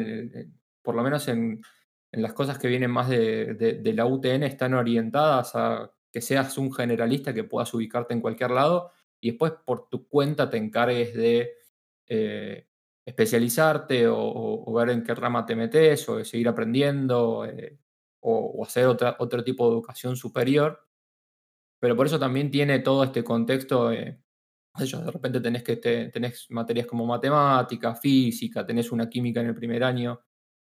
por 0.83 0.95
lo 0.95 1.01
menos 1.01 1.27
en, 1.27 1.61
las 2.11 2.33
cosas 2.33 2.59
que 2.59 2.67
vienen 2.67 2.91
más 2.91 3.09
de, 3.09 3.93
la 3.95 4.05
UTN 4.05 4.43
están 4.43 4.73
orientadas 4.73 5.55
a 5.55 5.91
que 6.11 6.21
seas 6.21 6.57
un 6.57 6.73
generalista 6.73 7.33
que 7.33 7.43
puedas 7.43 7.73
ubicarte 7.73 8.13
en 8.13 8.21
cualquier 8.21 8.51
lado 8.51 8.91
y 9.19 9.31
después 9.31 9.53
por 9.65 9.89
tu 9.89 10.07
cuenta 10.07 10.49
te 10.49 10.57
encargues 10.57 11.13
de 11.13 11.53
eh, 12.07 12.67
especializarte 13.05 14.07
o, 14.07 14.71
ver 14.73 14.89
en 14.89 15.03
qué 15.03 15.15
rama 15.15 15.45
te 15.45 15.55
metes 15.55 16.07
o 16.09 16.17
de 16.17 16.25
seguir 16.25 16.47
aprendiendo 16.47 17.45
eh, 17.45 17.79
o, 18.21 18.63
hacer 18.63 18.85
otra, 18.85 19.15
otro 19.19 19.43
tipo 19.43 19.67
de 19.67 19.73
educación 19.73 20.15
superior. 20.15 20.88
Pero 21.79 21.95
por 21.95 22.05
eso 22.05 22.19
también 22.19 22.51
tiene 22.51 22.79
todo 22.79 23.03
este 23.03 23.23
contexto. 23.23 23.91
Eh, 23.91 24.19
de 24.77 25.11
repente 25.11 25.41
tenés, 25.41 25.63
que 25.63 25.75
tenés 25.77 26.47
materias 26.49 26.87
como 26.87 27.05
matemática, 27.05 27.95
física, 27.95 28.65
tenés 28.65 28.91
una 28.91 29.09
química 29.09 29.41
en 29.41 29.47
el 29.47 29.55
primer 29.55 29.83
año 29.83 30.21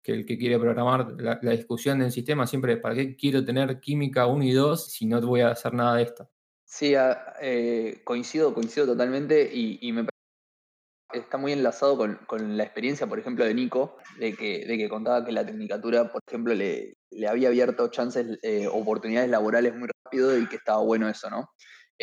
que 0.01 0.13
el 0.13 0.25
que 0.25 0.37
quiere 0.37 0.57
programar 0.57 1.15
la, 1.19 1.51
discusión 1.51 1.99
del 1.99 2.11
sistema 2.11 2.47
siempre, 2.47 2.77
¿para 2.77 2.95
qué 2.95 3.15
quiero 3.15 3.45
tener 3.45 3.79
química 3.79 4.25
1 4.25 4.43
y 4.43 4.51
2 4.51 4.91
si 4.91 5.05
no 5.05 5.21
voy 5.21 5.41
a 5.41 5.49
hacer 5.49 5.73
nada 5.73 5.97
de 5.97 6.03
esto? 6.03 6.29
Sí, 6.65 6.93
eh, 7.41 8.01
coincido, 8.03 8.53
coincido 8.53 8.87
totalmente 8.87 9.49
y, 9.53 9.91
me 9.91 10.05
está 11.13 11.37
muy 11.37 11.51
enlazado 11.51 11.97
con, 11.97 12.57
la 12.57 12.63
experiencia, 12.63 13.07
por 13.07 13.19
ejemplo, 13.19 13.45
de 13.45 13.53
Nico, 13.53 13.97
de 14.19 14.35
que, 14.35 14.65
de 14.65 14.77
que 14.77 14.89
contaba 14.89 15.25
que 15.25 15.31
la 15.31 15.45
tecnicatura, 15.45 16.11
por 16.11 16.21
ejemplo, 16.27 16.53
le, 16.53 16.97
le 17.11 17.27
había 17.27 17.49
abierto 17.49 17.89
chances, 17.89 18.39
eh, 18.41 18.67
oportunidades 18.67 19.29
laborales 19.29 19.75
muy 19.75 19.89
rápido 20.03 20.37
y 20.37 20.47
que 20.47 20.55
estaba 20.55 20.81
bueno 20.81 21.09
eso, 21.09 21.29
¿no? 21.29 21.49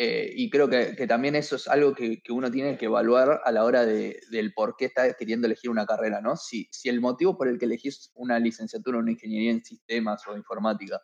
Eh, 0.01 0.31
y 0.33 0.49
creo 0.49 0.69
que, 0.69 0.95
también 1.07 1.35
eso 1.35 1.57
es 1.57 1.67
algo 1.67 1.93
que, 1.93 2.21
uno 2.29 2.49
tiene 2.49 2.77
que 2.77 2.85
evaluar 2.85 3.41
a 3.43 3.51
la 3.51 3.65
hora 3.65 3.85
de, 3.85 4.21
del 4.31 4.53
por 4.53 4.75
qué 4.77 4.85
está 4.85 5.13
queriendo 5.13 5.45
elegir 5.45 5.69
una 5.69 5.85
carrera, 5.85 6.21
¿no? 6.21 6.37
Si, 6.37 6.69
si 6.71 6.87
el 6.87 7.01
motivo 7.01 7.37
por 7.37 7.49
el 7.49 7.59
que 7.59 7.65
elegís 7.65 8.09
una 8.13 8.39
licenciatura, 8.39 8.99
una 8.99 9.11
ingeniería 9.11 9.51
en 9.51 9.63
sistemas 9.63 10.25
o 10.25 10.37
informática 10.37 11.01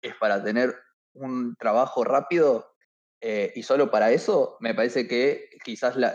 es 0.00 0.14
para 0.14 0.42
tener 0.42 0.74
un 1.12 1.56
trabajo 1.56 2.04
rápido 2.04 2.72
eh, 3.20 3.52
y 3.54 3.64
solo 3.64 3.90
para 3.90 4.12
eso, 4.12 4.56
me 4.60 4.74
parece 4.74 5.08
que 5.08 5.50
quizás 5.64 5.96
la, 5.96 6.14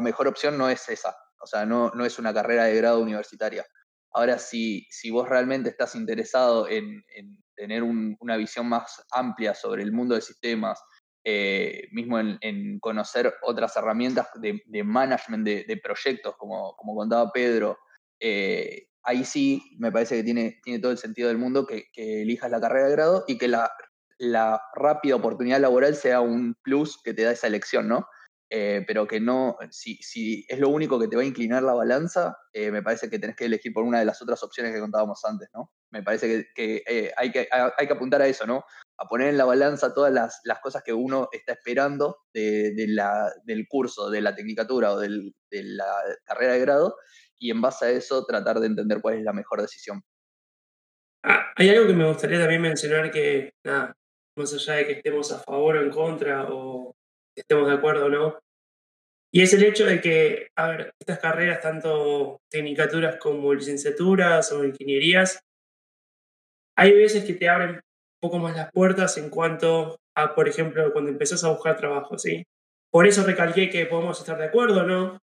mejor 0.00 0.28
opción 0.28 0.56
no 0.58 0.68
es 0.68 0.88
esa, 0.88 1.16
o 1.40 1.46
sea, 1.46 1.66
no, 1.66 1.90
no 1.94 2.04
es 2.04 2.18
una 2.18 2.32
carrera 2.32 2.64
de 2.64 2.76
grado 2.76 3.00
universitaria. 3.00 3.64
Ahora, 4.12 4.38
si, 4.38 4.86
si 4.90 5.10
vos 5.10 5.28
realmente 5.28 5.70
estás 5.70 5.94
interesado 5.94 6.68
en, 6.68 7.04
tener 7.54 7.82
una 7.82 8.36
visión 8.36 8.68
más 8.68 9.04
amplia 9.10 9.54
sobre 9.54 9.82
el 9.82 9.92
mundo 9.92 10.14
de 10.14 10.20
sistemas, 10.20 10.82
eh, 11.24 11.88
mismo 11.92 12.18
en, 12.18 12.78
conocer 12.80 13.32
otras 13.42 13.76
herramientas 13.76 14.28
de, 14.34 14.84
management 14.84 15.44
de, 15.46 15.80
proyectos, 15.82 16.34
como, 16.36 16.74
como 16.76 16.94
contaba 16.94 17.30
Pedro, 17.32 17.78
eh, 18.20 18.88
ahí 19.04 19.24
sí 19.24 19.62
me 19.78 19.92
parece 19.92 20.16
que 20.16 20.24
tiene, 20.24 20.60
tiene 20.62 20.80
todo 20.80 20.92
el 20.92 20.98
sentido 20.98 21.28
del 21.28 21.38
mundo 21.38 21.66
que, 21.66 21.88
elijas 21.94 22.50
la 22.50 22.60
carrera 22.60 22.86
de 22.86 22.92
grado 22.92 23.24
y 23.26 23.38
que 23.38 23.48
la, 23.48 23.70
la, 24.18 24.60
rápida 24.74 25.16
oportunidad 25.16 25.60
laboral 25.60 25.94
sea 25.94 26.20
un 26.20 26.54
plus 26.62 27.00
que 27.02 27.14
te 27.14 27.22
da 27.22 27.32
esa 27.32 27.46
elección, 27.46 27.88
¿no? 27.88 28.06
Eh, 28.54 28.84
pero 28.86 29.06
que 29.06 29.18
no, 29.18 29.56
si, 29.70 29.96
si, 30.02 30.44
es 30.46 30.58
lo 30.58 30.68
único 30.68 31.00
que 31.00 31.08
te 31.08 31.16
va 31.16 31.22
a 31.22 31.24
inclinar 31.24 31.62
la 31.62 31.72
balanza, 31.72 32.36
me 32.52 32.82
parece 32.82 33.08
que 33.08 33.18
tenés 33.18 33.34
que 33.34 33.46
elegir 33.46 33.72
por 33.72 33.82
una 33.82 33.98
de 33.98 34.04
las 34.04 34.20
otras 34.20 34.42
opciones 34.42 34.74
que 34.74 34.80
contábamos 34.80 35.24
antes, 35.24 35.48
¿no? 35.54 35.72
Me 35.90 36.02
parece 36.02 36.50
que, 36.54 37.12
hay, 37.16 37.32
que 37.32 37.48
hay 37.50 37.86
que 37.86 37.92
apuntar 37.94 38.20
a 38.20 38.26
eso, 38.26 38.46
¿no? 38.46 38.62
a 39.02 39.08
poner 39.08 39.28
en 39.28 39.38
la 39.38 39.44
balanza 39.44 39.94
todas 39.94 40.12
las, 40.12 40.40
las 40.44 40.60
cosas 40.60 40.82
que 40.84 40.92
uno 40.92 41.28
está 41.32 41.52
esperando 41.52 42.18
de, 42.32 42.72
la, 42.88 43.32
del 43.44 43.66
curso, 43.66 44.10
de 44.10 44.20
la 44.20 44.34
tecnicatura 44.34 44.92
o 44.92 44.98
de 44.98 45.28
la 45.50 45.86
carrera 46.24 46.52
de 46.52 46.60
grado, 46.60 46.96
y 47.36 47.50
en 47.50 47.60
base 47.60 47.86
a 47.86 47.90
eso 47.90 48.24
tratar 48.24 48.60
de 48.60 48.68
entender 48.68 49.00
cuál 49.00 49.16
es 49.16 49.24
la 49.24 49.32
mejor 49.32 49.60
decisión. 49.60 50.02
Ah, 51.24 51.52
hay 51.56 51.70
algo 51.70 51.88
que 51.88 51.94
me 51.94 52.06
gustaría 52.06 52.38
también 52.38 52.62
mencionar 52.62 53.10
que, 53.10 53.54
nada, 53.64 53.96
más 54.36 54.52
allá 54.54 54.74
de 54.74 54.86
que 54.86 54.92
estemos 54.92 55.32
a 55.32 55.40
favor 55.40 55.76
o 55.76 55.82
en 55.82 55.90
contra 55.90 56.46
o 56.50 56.94
estemos 57.36 57.68
de 57.68 57.74
acuerdo 57.74 58.08
no, 58.08 58.38
y 59.34 59.40
es 59.40 59.54
el 59.54 59.64
hecho 59.64 59.86
de 59.86 60.00
que, 60.02 60.48
estas 61.00 61.18
carreras, 61.18 61.62
tanto 61.62 62.42
tecnicaturas 62.50 63.16
como 63.16 63.54
licenciaturas 63.54 64.52
o 64.52 64.62
ingenierías, 64.62 65.40
hay 66.76 66.92
veces 66.92 67.24
que 67.24 67.32
te 67.32 67.48
abren 67.48 67.80
poco 68.20 68.38
más 68.38 68.54
las 68.54 68.70
puertas 68.70 69.16
en 69.16 69.30
cuanto 69.30 69.98
a, 70.14 70.34
por 70.34 70.48
ejemplo, 70.48 70.92
cuando 70.92 71.10
empezás 71.10 71.44
a 71.44 71.50
buscar 71.50 71.78
trabajo, 71.78 72.18
¿sí? 72.18 72.44
Por 72.90 73.06
eso 73.06 73.24
recalqué 73.24 73.70
que 73.70 73.86
podemos 73.86 74.20
estar 74.20 74.36
de 74.36 74.44
acuerdo, 74.44 74.82
¿no? 74.82 75.18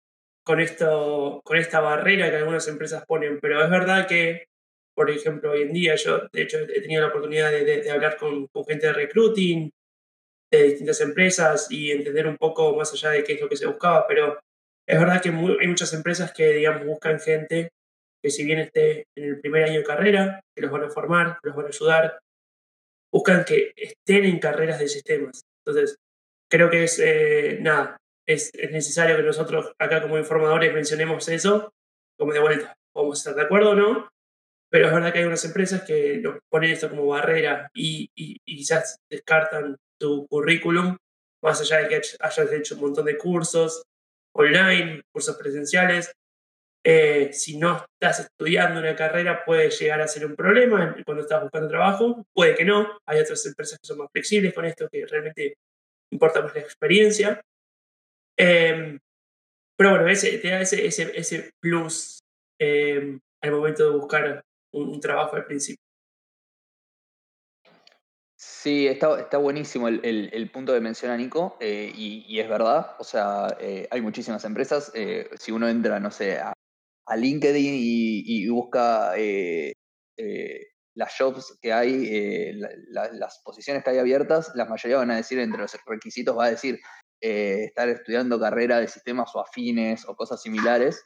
Con, 0.45 0.61
esto, 0.61 1.41
con 1.43 1.57
esta 1.57 1.81
barrera 1.81 2.29
que 2.29 2.37
algunas 2.37 2.67
empresas 2.69 3.03
ponen, 3.05 3.39
pero 3.41 3.61
es 3.61 3.69
verdad 3.69 4.07
que, 4.07 4.45
por 4.95 5.11
ejemplo, 5.11 5.51
hoy 5.51 5.63
en 5.63 5.73
día 5.73 5.95
yo, 5.95 6.21
de 6.31 6.43
hecho, 6.43 6.59
he 6.59 6.81
tenido 6.81 7.01
la 7.01 7.09
oportunidad 7.09 7.51
de, 7.51 7.91
hablar 7.91 8.15
con, 8.15 8.47
gente 8.65 8.87
de 8.87 8.93
recruiting, 8.93 9.69
de 10.51 10.63
distintas 10.63 11.01
empresas 11.01 11.67
y 11.69 11.91
entender 11.91 12.27
un 12.27 12.37
poco 12.37 12.75
más 12.75 12.91
allá 12.93 13.11
de 13.11 13.23
qué 13.23 13.33
es 13.33 13.41
lo 13.41 13.49
que 13.49 13.57
se 13.57 13.67
buscaba, 13.67 14.07
pero 14.07 14.39
es 14.87 14.99
verdad 14.99 15.21
que 15.21 15.29
hay 15.29 15.67
muchas 15.67 15.93
empresas 15.93 16.31
que, 16.31 16.53
digamos, 16.53 16.85
buscan 16.85 17.19
gente 17.19 17.69
que 18.23 18.29
si 18.29 18.45
bien 18.45 18.59
esté 18.59 19.05
en 19.15 19.25
el 19.25 19.39
primer 19.41 19.63
año 19.63 19.79
de 19.79 19.85
carrera, 19.85 20.41
que 20.55 20.61
los 20.61 20.71
van 20.71 20.83
a 20.85 20.89
formar, 20.89 21.37
que 21.41 21.49
los 21.49 21.55
van 21.55 21.65
a 21.65 21.69
ayudar, 21.69 22.19
buscan 23.11 23.45
que 23.45 23.73
estén 23.75 24.25
en 24.25 24.39
carreras 24.39 24.79
de 24.79 24.87
sistemas. 24.87 25.41
Entonces, 25.65 25.97
creo 26.49 26.69
que 26.69 26.83
es, 26.83 26.99
eh, 26.99 27.59
nada, 27.61 27.97
es, 28.25 28.51
es, 28.53 28.71
necesario 28.71 29.17
que 29.17 29.23
nosotros 29.23 29.73
acá 29.79 30.01
como 30.01 30.17
informadores 30.17 30.73
mencionemos 30.73 31.27
eso, 31.29 31.73
como 32.17 32.33
de 32.33 32.39
vuelta, 32.39 32.73
a 32.95 33.13
estar 33.13 33.35
de 33.35 33.43
acuerdo 33.43 33.71
o 33.71 33.75
no, 33.75 34.09
pero 34.69 34.87
es 34.87 34.93
verdad 34.93 35.13
que 35.13 35.19
hay 35.19 35.25
unas 35.25 35.45
empresas 35.45 35.83
que 35.83 36.17
nos 36.17 36.39
ponen 36.49 36.71
esto 36.71 36.89
como 36.89 37.05
barrera 37.05 37.69
y, 37.73 38.09
y, 38.15 38.37
y 38.45 38.57
quizás 38.57 38.97
descartan 39.09 39.77
tu 39.99 40.27
currículum, 40.27 40.97
más 41.43 41.61
allá 41.61 41.81
de 41.81 41.89
que 41.89 42.01
hayas 42.19 42.51
hecho 42.51 42.75
un 42.75 42.81
montón 42.81 43.05
de 43.05 43.17
cursos 43.17 43.83
online, 44.33 45.01
cursos 45.11 45.35
presenciales. 45.37 46.11
Eh, 46.83 47.33
si 47.33 47.57
no 47.57 47.85
estás 47.99 48.21
estudiando 48.21 48.79
una 48.79 48.95
carrera 48.95 49.43
puede 49.43 49.69
llegar 49.69 49.99
a 49.99 50.07
ser 50.07 50.25
un 50.25 50.35
problema 50.35 50.95
cuando 51.05 51.23
estás 51.23 51.41
buscando 51.41 51.67
trabajo, 51.67 52.25
puede 52.33 52.55
que 52.55 52.63
no, 52.63 52.99
hay 53.05 53.19
otras 53.19 53.45
empresas 53.45 53.77
que 53.79 53.87
son 53.87 53.97
más 53.97 54.07
flexibles 54.11 54.53
con 54.53 54.65
esto, 54.65 54.87
que 54.89 55.05
realmente 55.05 55.57
importa 56.11 56.41
más 56.41 56.55
la 56.55 56.61
experiencia. 56.61 57.41
Eh, 58.37 58.97
pero 59.75 59.91
bueno, 59.91 60.05
te 60.05 60.49
da 60.49 60.61
ese, 60.61 60.85
ese, 60.85 61.11
ese 61.15 61.51
plus 61.59 62.19
eh, 62.59 63.19
al 63.41 63.51
momento 63.51 63.91
de 63.91 63.97
buscar 63.97 64.43
un 64.73 64.99
trabajo 64.99 65.35
al 65.35 65.45
principio. 65.45 65.86
Sí, 68.59 68.87
está, 68.87 69.19
está 69.19 69.37
buenísimo 69.37 69.87
el, 69.87 70.01
el, 70.03 70.31
el, 70.33 70.49
punto 70.49 70.73
que 70.73 70.79
menciona 70.81 71.15
Nico, 71.15 71.57
eh, 71.59 71.91
y, 71.95 72.39
es 72.39 72.49
verdad, 72.49 72.95
o 72.97 73.03
sea, 73.03 73.55
eh, 73.59 73.87
hay 73.91 74.01
muchísimas 74.01 74.43
empresas, 74.45 74.91
eh, 74.95 75.29
si 75.37 75.51
uno 75.51 75.69
entra, 75.69 75.99
no 75.99 76.09
sé, 76.09 76.39
a, 76.39 76.53
LinkedIn 77.15 77.75
y, 77.77 78.49
busca 78.49 79.13
las 80.95 81.15
jobs 81.15 81.55
que 81.61 81.71
hay, 81.71 82.53
la, 82.53 82.69
la, 82.89 83.11
las 83.13 83.39
posiciones 83.45 83.83
que 83.83 83.91
hay 83.91 83.99
abiertas, 83.99 84.51
la 84.55 84.65
mayoría 84.65 84.97
van 84.97 85.11
a 85.11 85.17
decir, 85.17 85.37
entre 85.37 85.61
los 85.61 85.77
requisitos 85.85 86.35
va 86.35 86.45
a 86.45 86.49
decir 86.49 86.79
estar 87.21 87.89
estudiando 87.89 88.39
carrera 88.39 88.79
de 88.79 88.87
sistemas 88.87 89.35
o 89.35 89.39
afines 89.39 90.03
o 90.07 90.15
cosas 90.15 90.41
similares. 90.41 91.03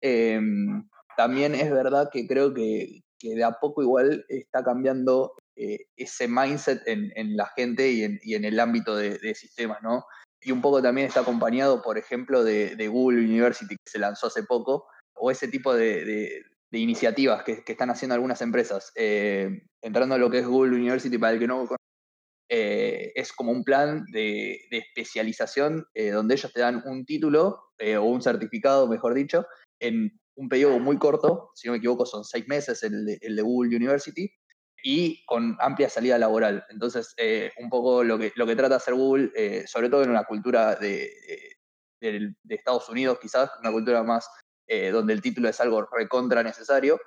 Em, 0.00 0.88
también 1.16 1.54
es 1.54 1.70
verdad 1.70 2.08
que 2.10 2.26
creo 2.26 2.54
que, 2.54 3.02
que 3.18 3.34
de 3.34 3.44
a 3.44 3.52
poco 3.52 3.82
igual 3.82 4.24
está 4.28 4.64
cambiando 4.64 5.34
eh, 5.56 5.86
ese 5.96 6.28
mindset 6.28 6.82
en, 6.86 7.36
la 7.36 7.50
gente 7.56 7.90
y 7.90 8.34
en, 8.34 8.44
el 8.44 8.60
ámbito 8.60 8.96
de, 8.96 9.18
de, 9.18 9.34
sistemas, 9.34 9.82
¿no? 9.82 10.04
Y 10.40 10.52
un 10.52 10.60
poco 10.60 10.82
también 10.82 11.06
está 11.06 11.20
acompañado, 11.20 11.82
por 11.82 11.98
ejemplo, 11.98 12.44
de, 12.44 12.88
Google 12.88 13.24
University, 13.24 13.74
que 13.74 13.90
se 13.90 13.98
lanzó 13.98 14.26
hace 14.28 14.42
poco, 14.42 14.86
o 15.14 15.30
ese 15.30 15.48
tipo 15.48 15.74
de, 15.74 16.44
de 16.70 16.78
iniciativas 16.78 17.42
que, 17.44 17.62
que, 17.64 17.72
están 17.72 17.90
haciendo 17.90 18.14
algunas 18.14 18.40
empresas. 18.42 18.92
Eh, 18.94 19.62
entrando 19.82 20.14
a 20.14 20.18
lo 20.18 20.30
que 20.30 20.38
es 20.38 20.46
Google 20.46 20.76
University, 20.76 21.16
para 21.18 21.34
el 21.34 21.38
que 21.38 21.46
no 21.46 21.68
eh, 22.48 23.12
es 23.14 23.32
como 23.32 23.52
un 23.52 23.64
plan 23.64 24.04
de, 24.12 24.60
especialización 24.70 25.86
eh, 25.94 26.10
donde 26.10 26.34
ellos 26.34 26.52
te 26.52 26.60
dan 26.60 26.82
un 26.86 27.04
título 27.04 27.62
o 27.78 28.02
un 28.04 28.22
certificado, 28.22 28.88
mejor 28.88 29.14
dicho, 29.14 29.46
en 29.80 30.18
un 30.34 30.48
periodo 30.48 30.78
muy 30.78 30.98
corto, 30.98 31.50
si 31.54 31.68
no 31.68 31.72
me 31.72 31.78
equivoco 31.78 32.06
son 32.06 32.24
seis 32.24 32.46
meses 32.48 32.82
el 32.82 33.18
el 33.20 33.36
de 33.36 33.42
Google 33.42 33.76
University, 33.76 34.30
y 34.88 35.24
con 35.24 35.56
amplia 35.58 35.88
salida 35.88 36.16
laboral. 36.16 36.64
Entonces, 36.68 37.12
eh, 37.16 37.50
un 37.58 37.68
poco 37.68 38.04
lo 38.04 38.16
que, 38.20 38.32
lo 38.36 38.46
que 38.46 38.54
trata 38.54 38.76
hacer 38.76 38.94
Google, 38.94 39.32
eh, 39.34 39.64
sobre 39.66 39.88
todo 39.90 40.04
en 40.04 40.10
una 40.10 40.22
cultura 40.22 40.76
de, 40.76 41.10
de, 42.00 42.36
Estados 42.48 42.88
Unidos, 42.88 43.18
quizás, 43.20 43.50
una 43.58 43.72
cultura 43.72 44.04
más 44.04 44.30
eh, 44.68 44.90
donde 44.90 45.12
el 45.12 45.22
título 45.22 45.48
es 45.48 45.60
algo 45.60 45.88
recontra 45.90 46.44
necesario. 46.44 47.00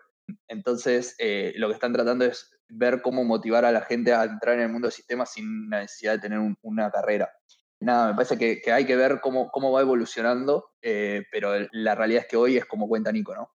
Entonces, 0.49 1.15
lo 1.55 1.69
que 1.69 1.73
están 1.73 1.93
tratando 1.93 2.25
es 2.25 2.51
ver 2.67 3.01
cómo 3.01 3.23
motivar 3.23 3.63
a 3.63 3.71
la 3.71 3.81
gente 3.81 4.13
a 4.13 4.25
entrar 4.25 4.55
en 4.55 4.63
el 4.63 4.69
mundo 4.69 4.89
de 4.89 4.91
sistemas 4.91 5.31
sin 5.31 5.69
necesidad 5.69 6.15
de 6.15 6.19
tener 6.19 6.39
un, 6.39 6.57
una 6.61 6.91
carrera. 6.91 7.31
Nada, 7.79 8.09
me 8.09 8.13
parece 8.13 8.37
que, 8.37 8.59
que, 8.59 8.73
hay 8.73 8.85
que 8.85 8.97
ver 8.97 9.21
cómo, 9.21 9.49
cómo 9.51 9.71
va 9.71 9.79
evolucionando, 9.79 10.71
pero 10.81 11.53
la 11.71 11.95
realidad 11.95 12.23
es 12.23 12.27
que 12.27 12.35
hoy 12.35 12.57
es 12.57 12.65
como 12.65 12.89
cuenta 12.89 13.13
Nico, 13.13 13.33
¿no? 13.33 13.49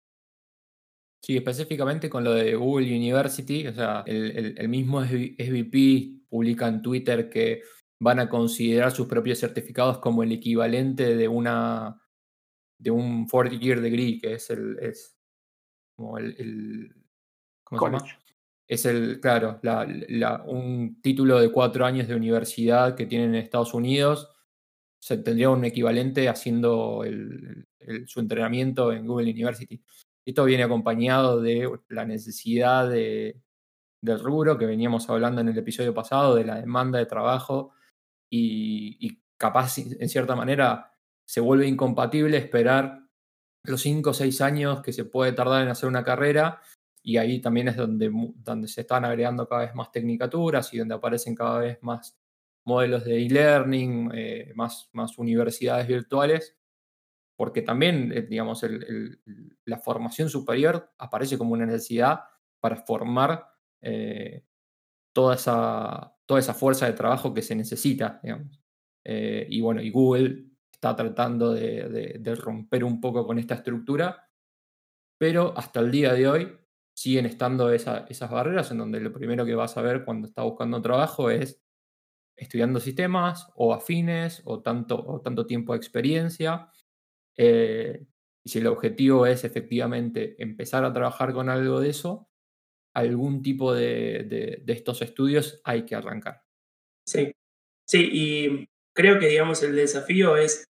Sí, 1.24 1.38
específicamente 1.38 2.10
con 2.10 2.26
lo 2.26 2.34
de 2.34 2.54
Google 2.56 2.94
University, 2.94 3.66
o 3.66 3.74
sea, 3.74 4.04
el, 4.06 4.32
el, 4.32 4.56
el, 4.58 4.68
mismo 4.68 5.02
SVP 5.06 6.26
publica 6.28 6.68
en 6.68 6.82
Twitter 6.82 7.30
que 7.30 7.62
van 7.98 8.20
a 8.20 8.28
considerar 8.28 8.92
sus 8.92 9.08
propios 9.08 9.40
certificados 9.40 10.00
como 10.00 10.24
el 10.24 10.34
equivalente 10.34 11.16
de 11.16 11.28
una 11.30 11.98
de 12.78 12.92
un 12.92 13.26
40 13.26 13.58
year 13.58 13.80
degree, 13.80 14.20
que 14.20 14.34
es 14.34 14.50
el 14.50 14.78
es 14.82 15.18
como 15.96 16.18
el, 16.18 16.36
el 16.38 16.96
¿cómo 17.64 17.80
College. 17.80 18.06
se 18.06 18.12
llama? 18.12 18.24
Es 18.68 18.86
el, 18.86 19.20
claro, 19.22 19.60
la, 19.62 19.88
la, 20.10 20.44
un 20.44 21.00
título 21.02 21.40
de 21.40 21.52
cuatro 21.54 21.86
años 21.86 22.10
de 22.10 22.16
universidad 22.16 22.96
que 22.96 23.06
tienen 23.06 23.30
en 23.30 23.42
Estados 23.42 23.74
Unidos. 23.74 24.30
Se 25.00 25.18
tendría 25.18 25.50
un 25.50 25.64
equivalente 25.64 26.28
haciendo 26.28 27.06
el, 27.06 27.66
su 28.08 28.20
entrenamiento 28.20 28.92
en 28.92 29.08
Google 29.08 29.32
University. 29.32 29.82
Esto 30.26 30.46
viene 30.46 30.64
acompañado 30.64 31.42
de 31.42 31.70
la 31.90 32.06
necesidad 32.06 32.90
de, 32.90 33.42
del 34.02 34.20
rubro 34.20 34.58
que 34.58 34.66
veníamos 34.66 35.10
hablando 35.10 35.42
en 35.42 35.50
el 35.50 35.58
episodio 35.58 35.94
pasado, 35.94 36.36
de 36.36 36.46
la 36.46 36.60
demanda 36.60 37.00
de 37.00 37.06
trabajo 37.06 37.72
y, 38.30 39.22
capaz, 39.38 39.78
en 39.78 40.10
cierta 40.10 40.36
manera, 40.36 40.94
se 41.26 41.42
vuelve 41.42 41.68
incompatible 41.68 42.38
esperar 42.38 43.08
los 43.66 43.82
cinco 43.82 44.12
o 44.12 44.14
seis 44.14 44.42
años 44.42 44.82
que 44.82 44.94
se 44.94 45.06
puede 45.06 45.34
tardar 45.34 45.64
en 45.64 45.70
hacer 45.70 45.88
una 45.88 46.04
carrera 46.04 46.62
y 47.02 47.18
ahí 47.18 47.42
también 47.42 47.70
es 47.70 47.78
donde, 47.78 48.12
donde 48.36 48.68
se 48.68 48.82
están 48.82 49.06
agregando 49.06 49.48
cada 49.48 49.62
vez 49.62 49.76
más 49.76 49.92
tecnicaturas 49.92 50.74
y 50.74 50.80
donde 50.80 50.96
aparecen 50.96 51.36
cada 51.36 51.60
vez 51.60 51.78
más 51.82 52.18
modelos 52.66 53.04
de 53.04 53.26
e-learning, 53.26 54.12
eh, 54.14 54.52
más, 54.56 54.90
más 54.94 55.18
universidades 55.18 55.88
virtuales 55.88 56.58
porque 57.36 57.62
también, 57.62 58.12
eh, 58.12 58.22
digamos, 58.24 58.64
el, 58.64 58.84
el, 58.84 59.58
la 59.66 59.80
formación 59.80 60.30
superior 60.30 60.92
aparece 60.98 61.38
como 61.38 61.54
una 61.54 61.66
necesidad 61.66 62.22
para 62.60 62.78
formar 62.78 63.46
eh, 63.82 64.46
toda, 65.14 65.36
esa, 65.36 66.16
toda 66.26 66.40
esa 66.40 66.54
fuerza 66.54 66.86
de 66.86 66.94
trabajo 66.94 67.34
que 67.34 67.42
se 67.42 67.56
necesita. 67.56 68.22
Eh, 69.04 69.48
y 69.50 69.62
bueno, 69.62 69.82
y 69.82 69.90
Google 69.90 70.46
está 70.72 70.96
tratando 70.96 71.54
de, 71.54 72.36
romper 72.36 72.84
un 72.84 73.02
poco 73.02 73.26
con 73.26 73.40
esta 73.40 73.56
estructura, 73.56 74.30
pero 75.18 75.54
hasta 75.58 75.80
el 75.80 75.92
día 75.92 76.14
de 76.14 76.28
hoy 76.28 76.58
siguen 76.96 77.26
estando 77.26 77.72
esa, 77.72 78.06
esas 78.10 78.30
barreras 78.30 78.72
en 78.72 78.78
donde 78.78 79.00
lo 79.00 79.12
primero 79.12 79.46
que 79.46 79.56
vas 79.56 79.78
a 79.78 79.82
ver 79.82 80.06
cuando 80.06 80.28
estás 80.28 80.46
buscando 80.46 80.82
trabajo 80.82 81.30
es 81.30 81.62
estudiando 82.36 82.80
sistemas 82.80 83.48
o 83.56 83.74
afines 83.74 84.42
o 84.46 84.62
tanto, 84.62 85.04
o 85.06 85.22
tanto 85.22 85.46
tiempo 85.46 85.74
de 85.74 85.78
experiencia 85.78 86.70
eh, 87.38 88.06
y 88.46 88.50
si 88.50 88.60
el 88.60 88.68
objetivo 88.68 89.26
es 89.26 89.44
efectivamente 89.44 90.36
empezar 90.38 90.84
a 90.84 90.94
trabajar 90.94 91.34
con 91.34 91.50
algo 91.50 91.80
de 91.80 91.90
eso, 91.90 92.30
algún 92.94 93.42
tipo 93.42 93.74
de, 93.74 94.26
de, 94.28 94.62
de 94.64 94.74
estos 94.74 95.02
estudios 95.02 95.62
hay 95.64 95.86
que 95.86 95.96
arrancar. 95.96 96.44
Sí, 97.08 97.32
sí, 97.88 98.10
y 98.12 98.68
creo 98.96 99.20
que 99.20 99.28
digamos 99.28 99.64
el 99.64 99.76
desafío 99.76 100.38
es, 100.38 100.66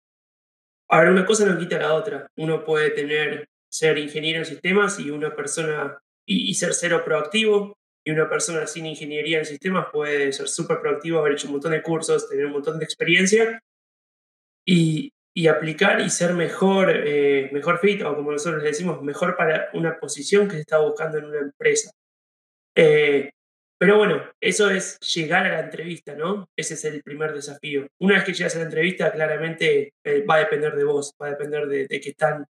a 0.91 1.01
ver, 1.01 1.11
una 1.11 1.25
cosa 1.25 1.47
no 1.47 1.59
quita 1.59 1.79
la 1.79 1.95
otra. 1.95 2.27
Uno 2.37 2.65
puede 2.65 2.91
tener, 2.91 3.49
ser 3.71 3.99
ingeniero 3.99 4.41
en 4.41 4.45
sistemas 4.45 4.99
y 4.99 5.11
una 5.11 5.35
persona, 5.35 5.99
y, 6.27 6.51
y 6.51 6.55
ser 6.55 6.75
cero 6.75 7.03
proactivo, 7.05 7.79
y 8.05 8.11
una 8.11 8.29
persona 8.29 8.67
sin 8.67 8.87
ingeniería 8.87 9.39
en 9.39 9.45
sistemas 9.45 9.87
puede 9.93 10.33
ser 10.33 10.49
súper 10.49 10.81
proactivo, 10.81 11.21
haber 11.21 11.35
hecho 11.35 11.47
un 11.47 11.53
montón 11.53 11.73
de 11.73 11.83
cursos, 11.83 12.29
tener 12.29 12.47
un 12.47 12.53
montón 12.53 12.79
de 12.79 12.85
experiencia, 12.85 13.61
y, 14.67 15.13
y 15.41 15.49
aplicar 15.49 16.03
y 16.03 16.11
ser 16.11 16.35
mejor, 16.35 16.93
eh, 16.95 17.49
mejor 17.51 17.79
fit, 17.79 18.03
o 18.03 18.15
como 18.15 18.31
nosotros 18.31 18.63
le 18.63 18.69
decimos, 18.69 19.01
mejor 19.01 19.39
para 19.39 19.71
una 19.73 19.99
posición 19.99 20.47
que 20.47 20.57
se 20.57 20.61
está 20.61 20.81
buscando 20.81 21.17
en 21.17 21.25
una 21.25 21.39
empresa. 21.39 21.91
Eh, 22.77 23.31
pero 23.79 23.97
bueno, 23.97 24.23
eso 24.39 24.69
es 24.69 24.99
llegar 25.01 25.47
a 25.47 25.53
la 25.53 25.61
entrevista, 25.61 26.15
¿no? 26.15 26.47
Ese 26.55 26.75
es 26.75 26.85
el 26.85 27.03
primer 27.03 27.33
desafío. 27.33 27.87
Una 28.01 28.17
vez 28.17 28.25
que 28.25 28.35
llegas 28.35 28.55
a 28.57 28.59
la 28.59 28.67
entrevista, 28.67 29.11
claramente 29.13 29.95
eh, 30.05 30.23
va 30.29 30.35
a 30.35 30.41
depender 30.41 30.77
de 30.77 30.85
vos, 30.85 31.15
va 31.19 31.29
a 31.29 31.31
depender 31.31 31.67
de, 31.69 31.87
de 31.87 32.01
qué 32.03 32.13
tan 32.13 32.45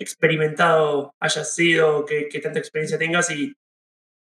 experimentado 0.00 1.14
hayas 1.20 1.54
sido, 1.54 2.04
qué, 2.04 2.28
qué 2.28 2.40
tanta 2.40 2.58
experiencia 2.58 2.98
tengas 2.98 3.30
y, 3.30 3.54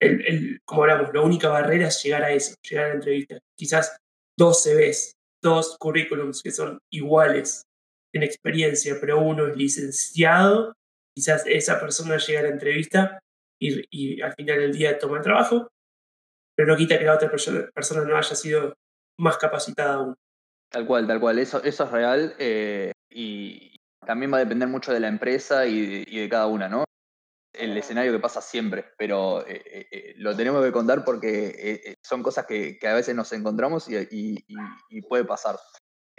el, 0.00 0.26
el, 0.26 0.61
como 0.64 0.82
hablamos, 0.82 1.14
la 1.14 1.20
única 1.20 1.48
barrera 1.48 1.86
es 1.86 2.02
llegar 2.02 2.24
a 2.24 2.32
eso, 2.32 2.56
llegar 2.68 2.86
a 2.86 2.88
la 2.88 2.94
entrevista. 2.94 3.38
Quizás 3.56 3.96
dos 4.36 4.64
CVs, 4.64 5.14
dos 5.40 5.76
currículums 5.78 6.42
que 6.42 6.50
son 6.50 6.80
iguales, 6.90 7.66
tiene 8.12 8.26
experiencia, 8.26 8.96
pero 9.00 9.20
uno 9.20 9.46
es 9.46 9.56
licenciado, 9.56 10.74
quizás 11.14 11.44
esa 11.46 11.80
persona 11.80 12.16
llega 12.16 12.40
a 12.40 12.42
la 12.44 12.48
entrevista 12.50 13.18
y, 13.61 13.84
y 13.90 14.20
al 14.20 14.32
final 14.34 14.58
del 14.58 14.72
día 14.72 14.98
toma 14.98 15.18
el 15.18 15.22
trabajo, 15.22 15.68
pero 16.56 16.68
no 16.68 16.76
quita 16.76 16.98
que 16.98 17.04
la 17.04 17.14
otra 17.14 17.30
persona, 17.30 17.68
persona 17.74 18.04
no 18.04 18.16
haya 18.16 18.34
sido 18.34 18.74
más 19.18 19.36
capacitada 19.38 19.94
aún. 19.94 20.14
Tal 20.70 20.86
cual, 20.86 21.06
tal 21.06 21.20
cual, 21.20 21.38
eso, 21.38 21.62
eso 21.62 21.84
es 21.84 21.90
real 21.90 22.34
eh, 22.38 22.92
y 23.11 23.76
también 24.06 24.32
va 24.32 24.36
a 24.36 24.40
depender 24.40 24.68
mucho 24.68 24.92
de 24.92 25.00
la 25.00 25.08
empresa 25.08 25.66
y, 25.66 26.04
y 26.06 26.20
de 26.20 26.28
cada 26.28 26.46
una, 26.46 26.68
¿no? 26.68 26.84
el 27.52 27.76
escenario 27.76 28.12
que 28.12 28.18
pasa 28.18 28.40
siempre, 28.40 28.86
pero 28.96 29.46
eh, 29.46 29.62
eh, 29.64 29.86
eh, 29.90 30.14
lo 30.16 30.36
tenemos 30.36 30.64
que 30.64 30.72
contar 30.72 31.04
porque 31.04 31.96
son 32.02 32.22
cosas 32.22 32.46
que, 32.46 32.78
a 32.82 32.94
veces 32.94 33.14
nos 33.14 33.32
encontramos 33.32 33.88
y, 33.88 34.44
puede 35.08 35.24
pasar. 35.24 35.56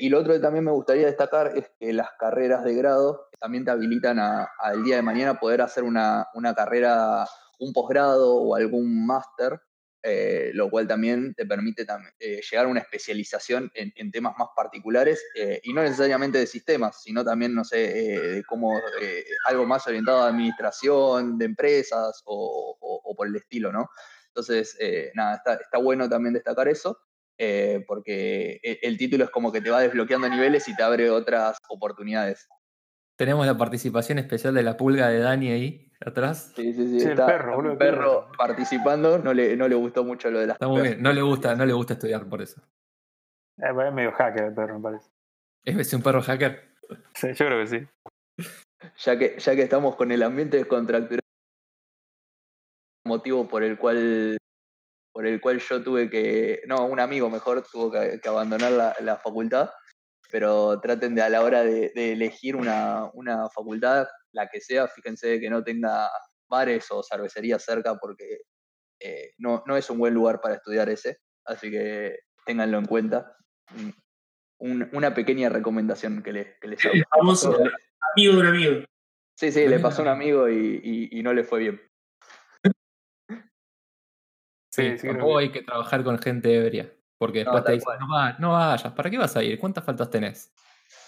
Y 0.01 0.09
lo 0.09 0.19
otro 0.19 0.33
que 0.33 0.39
también 0.39 0.65
me 0.65 0.71
gustaría 0.71 1.05
destacar 1.05 1.55
es 1.55 1.71
que 1.79 1.93
las 1.93 2.09
carreras 2.19 2.63
de 2.63 2.73
grado 2.73 3.29
también 3.39 3.63
te 3.63 3.71
habilitan 3.71 4.17
al 4.19 4.83
día 4.83 4.95
de 4.95 5.03
mañana 5.03 5.39
poder 5.39 5.61
hacer 5.61 5.83
una, 5.83 6.27
una 6.33 6.55
carrera, 6.55 7.27
un 7.59 7.71
posgrado 7.71 8.35
o 8.35 8.55
algún 8.55 9.05
máster 9.05 9.61
eh, 10.03 10.49
lo 10.55 10.71
cual 10.71 10.87
también 10.87 11.35
te 11.35 11.45
permite 11.45 11.85
eh, 12.19 12.41
llegar 12.49 12.65
a 12.65 12.69
una 12.69 12.79
especialización 12.79 13.71
en, 13.75 14.11
temas 14.11 14.33
más 14.35 14.47
particulares 14.55 15.23
eh, 15.35 15.61
y 15.63 15.73
no 15.73 15.83
necesariamente 15.83 16.39
de 16.39 16.47
sistemas, 16.47 17.03
sino 17.03 17.23
también, 17.23 17.53
no 17.53 17.63
sé, 17.63 18.43
cómo 18.47 18.81
algo 19.45 19.67
más 19.67 19.85
orientado 19.85 20.23
a 20.23 20.29
administración 20.29 21.37
de 21.37 21.45
empresas 21.45 22.23
o, 22.25 23.13
por 23.15 23.27
el 23.27 23.35
estilo, 23.35 23.71
¿no? 23.71 23.91
Entonces, 24.29 24.75
nada, 25.13 25.35
está, 25.35 25.77
bueno 25.77 26.09
también 26.09 26.33
destacar 26.33 26.67
eso. 26.67 26.97
Porque 27.87 28.59
el 28.63 28.97
título 28.97 29.23
es 29.23 29.29
como 29.29 29.51
que 29.51 29.61
te 29.61 29.69
va 29.69 29.81
desbloqueando 29.81 30.29
niveles 30.29 30.67
y 30.67 30.75
te 30.75 30.83
abre 30.83 31.09
otras 31.09 31.57
oportunidades. 31.69 32.47
Tenemos 33.17 33.45
la 33.45 33.57
participación 33.57 34.19
especial 34.19 34.53
de 34.53 34.63
la 34.63 34.77
pulga 34.77 35.09
de 35.09 35.19
Dani 35.19 35.51
ahí 35.51 35.91
atrás. 36.05 36.53
Sí, 36.55 36.73
sí, 36.73 36.99
sí. 36.99 37.07
el 37.07 37.15
perro, 37.15 37.77
perro 37.77 38.31
participando, 38.37 39.19
no 39.19 39.33
le, 39.33 39.55
no 39.55 39.67
le 39.67 39.75
gustó 39.75 40.03
mucho 40.03 40.31
lo 40.31 40.39
de 40.39 40.47
las 40.47 40.55
Está 40.55 40.67
muy 40.67 40.81
bien, 40.81 41.01
no 41.01 41.13
le 41.13 41.21
gusta, 41.21 41.55
no 41.55 41.65
le 41.65 41.73
gusta 41.73 41.93
estudiar 41.93 42.27
por 42.27 42.41
eso. 42.41 42.61
Eh, 43.57 43.69
es 43.69 43.93
medio 43.93 44.11
hacker 44.11 44.45
el 44.45 44.53
perro, 44.53 44.79
me 44.79 44.83
parece. 44.83 45.09
¿Es 45.63 45.93
un 45.93 46.01
perro 46.01 46.21
hacker? 46.21 46.71
Sí, 47.13 47.27
yo 47.33 47.45
creo 47.45 47.59
que 47.59 47.67
sí. 47.67 47.87
Ya 48.97 49.17
que, 49.17 49.37
ya 49.37 49.55
que 49.55 49.61
estamos 49.61 49.95
con 49.95 50.11
el 50.11 50.23
ambiente 50.23 50.57
descontracturado, 50.57 51.21
motivo 53.05 53.47
por 53.47 53.63
el 53.63 53.77
cual 53.77 54.37
por 55.11 55.27
el 55.27 55.41
cual 55.41 55.59
yo 55.59 55.83
tuve 55.83 56.09
que, 56.09 56.61
no, 56.67 56.85
un 56.85 56.99
amigo 56.99 57.29
mejor 57.29 57.63
tuvo 57.69 57.91
que, 57.91 58.19
abandonar 58.27 58.71
la, 58.71 58.95
la 59.01 59.17
facultad 59.17 59.69
pero 60.31 60.79
traten 60.79 61.13
de 61.13 61.21
a 61.21 61.29
la 61.29 61.43
hora 61.43 61.63
de, 61.63 61.91
elegir 61.95 62.55
una, 62.55 63.11
facultad, 63.53 64.07
la 64.31 64.47
que 64.47 64.61
sea, 64.61 64.87
fíjense 64.87 65.39
que 65.39 65.49
no 65.49 65.63
tenga 65.63 66.09
bares 66.49 66.87
o 66.89 67.03
cervecerías 67.03 67.63
cerca 67.63 67.95
porque 67.95 68.39
eh, 68.99 69.33
no, 69.37 69.63
no 69.67 69.75
es 69.75 69.89
un 69.89 69.99
buen 69.99 70.13
lugar 70.13 70.39
para 70.41 70.55
estudiar 70.55 70.89
ese, 70.89 71.17
así 71.45 71.69
que 71.69 72.19
ténganlo 72.45 72.79
en 72.79 72.85
cuenta. 72.85 73.35
una 74.59 75.13
pequeña 75.13 75.49
recomendación 75.49 76.23
que, 76.23 76.31
le, 76.31 76.57
que 76.59 76.67
les 76.69 76.79
hago. 76.85 76.95
El 76.95 77.05
famoso 77.05 77.57
amigo 78.15 78.33
de 78.33 78.39
un 78.39 78.47
amigo. 78.47 78.85
Sí, 79.37 79.51
sí, 79.51 79.67
le 79.67 79.79
pasó 79.79 80.01
a 80.01 80.03
un 80.03 80.09
amigo 80.09 80.49
y, 80.49 81.21
no 81.23 81.33
le 81.33 81.43
fue 81.43 81.59
bien. 81.59 81.81
Sí, 84.71 84.97
sí 84.97 85.07
tampoco 85.07 85.37
hay 85.37 85.51
que 85.51 85.61
trabajar 85.61 86.03
con 86.03 86.17
gente 86.17 86.55
ebria. 86.55 86.89
Porque 87.17 87.39
después 87.39 87.63
te 87.63 87.73
dicen, 87.73 87.93
no, 88.39 88.53
vayas, 88.53 88.93
¿para 88.93 89.09
qué 89.09 89.17
vas 89.17 89.35
a 89.37 89.43
ir? 89.43 89.59
¿Cuántas 89.59 89.83
faltas 89.83 90.09
tenés? 90.09 90.51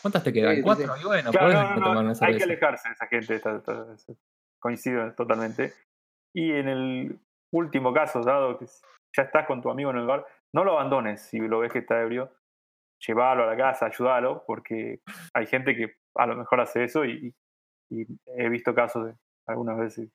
¿Cuántas 0.01 0.24
te 0.24 0.32
quedan? 0.32 0.61
¿Cuatro? 0.61 0.93
Y 1.01 1.05
bueno, 1.05 1.32
Hay 2.22 2.38
que 2.38 2.43
alejarse 2.43 2.89
de 2.89 2.93
esa 2.93 3.07
gente, 3.07 3.41
coincido 4.59 5.11
totalmente. 5.14 5.74
Y 6.34 6.51
en 6.51 6.68
el 6.68 7.20
último 7.51 7.93
caso, 7.93 8.22
dado 8.22 8.59
que 8.59 8.66
ya 9.16 9.24
estás 9.24 9.47
con 9.47 9.61
tu 9.61 9.72
amigo 9.72 9.89
en 9.89 9.97
el 9.97 10.05
bar, 10.05 10.26
no 10.53 10.64
lo 10.64 10.74
abandones 10.74 11.22
si 11.22 11.39
lo 11.39 11.59
ves 11.59 11.72
que 11.72 11.80
está 11.80 12.01
ebrio. 12.01 12.32
Llévalo 13.07 13.43
a 13.43 13.47
la 13.47 13.57
casa, 13.57 13.88
ayúdalo, 13.88 14.43
porque 14.45 15.01
hay 15.34 15.47
gente 15.47 15.76
que 15.76 15.95
a 16.16 16.28
lo 16.28 16.36
mejor 16.36 16.61
hace 16.61 16.84
eso 16.84 17.05
y, 17.05 17.34
y 17.89 18.05
he 18.38 18.49
visto 18.49 18.76
casos 18.76 19.07
de 19.07 19.16
algunas 19.47 19.78
veces 19.78 20.09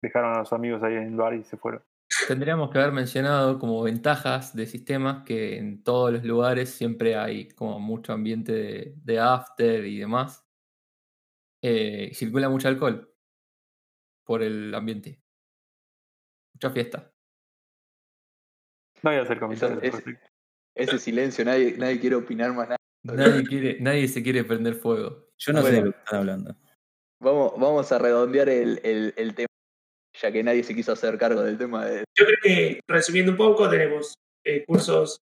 dejaron 0.00 0.34
a 0.34 0.38
los 0.38 0.52
amigos 0.52 0.82
ahí 0.82 0.94
en 0.94 1.08
el 1.08 1.16
bar 1.16 1.34
y 1.34 1.44
se 1.44 1.56
fueron. 1.56 1.82
Tendríamos 2.28 2.70
que 2.70 2.78
haber 2.78 2.92
mencionado 2.92 3.58
como 3.58 3.82
ventajas 3.82 4.54
de 4.54 4.66
sistemas 4.66 5.24
que 5.24 5.58
en 5.58 5.82
todos 5.82 6.12
los 6.12 6.24
lugares 6.24 6.70
siempre 6.70 7.16
hay 7.16 7.48
como 7.48 7.80
mucho 7.80 8.12
ambiente 8.12 8.94
de, 8.96 9.18
after 9.18 9.84
y 9.84 9.98
demás. 9.98 10.46
Eh, 11.62 12.08
y 12.10 12.14
circula 12.14 12.48
mucho 12.48 12.68
alcohol 12.68 13.12
por 14.24 14.42
el 14.42 14.74
ambiente. 14.74 15.22
Mucha 16.54 16.70
fiesta. 16.70 17.12
No 19.02 19.10
voy 19.10 19.18
a 19.18 19.22
hacer 19.22 19.38
comentarios. 19.38 20.02
Ese, 20.74 20.98
silencio, 20.98 21.44
nadie, 21.44 21.76
nadie 21.76 22.00
quiere 22.00 22.16
opinar 22.16 22.52
más 22.54 22.68
nada. 22.68 22.78
Nadie, 23.02 23.44
quiere, 23.44 23.78
nadie 23.80 24.08
se 24.08 24.22
quiere 24.22 24.44
prender 24.44 24.74
fuego. 24.74 25.28
Yo 25.36 25.52
no 25.52 25.62
sé 25.62 25.72
de 25.72 25.82
lo 25.82 25.92
que 25.92 25.98
están 25.98 26.20
hablando. 26.20 26.56
Vamos, 27.20 27.52
vamos 27.58 27.92
a 27.92 27.98
redondear 27.98 28.48
el, 28.48 28.80
el 28.82 29.34
tema 29.34 29.51
ya 30.22 30.30
que 30.30 30.42
nadie 30.42 30.62
se 30.62 30.74
quiso 30.74 30.92
hacer 30.92 31.18
cargo 31.18 31.42
del 31.42 31.58
tema 31.58 31.84
de... 31.84 32.04
Yo 32.14 32.24
creo 32.24 32.38
que, 32.42 32.80
resumiendo 32.86 33.32
un 33.32 33.38
poco, 33.38 33.68
tenemos 33.68 34.14
eh, 34.44 34.64
cursos 34.64 35.20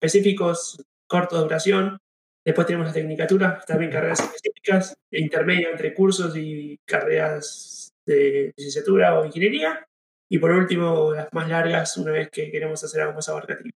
específicos, 0.00 0.82
corto 1.06 1.36
de 1.36 1.42
duración, 1.42 1.98
después 2.44 2.66
tenemos 2.66 2.88
la 2.88 2.92
tecnicatura, 2.92 3.62
también 3.66 3.92
carreras 3.92 4.20
específicas, 4.20 4.94
intermedio 5.12 5.70
entre 5.70 5.94
cursos 5.94 6.36
y 6.36 6.76
carreras 6.84 7.92
de 8.04 8.52
licenciatura 8.56 9.18
o 9.18 9.24
ingeniería, 9.24 9.86
y 10.28 10.38
por 10.38 10.50
último, 10.50 11.12
las 11.12 11.28
más 11.32 11.48
largas, 11.48 11.96
una 11.98 12.10
vez 12.10 12.30
que 12.30 12.50
queremos 12.50 12.82
hacer 12.82 13.02
algo 13.02 13.14
más 13.14 13.28
abarcativo. 13.28 13.76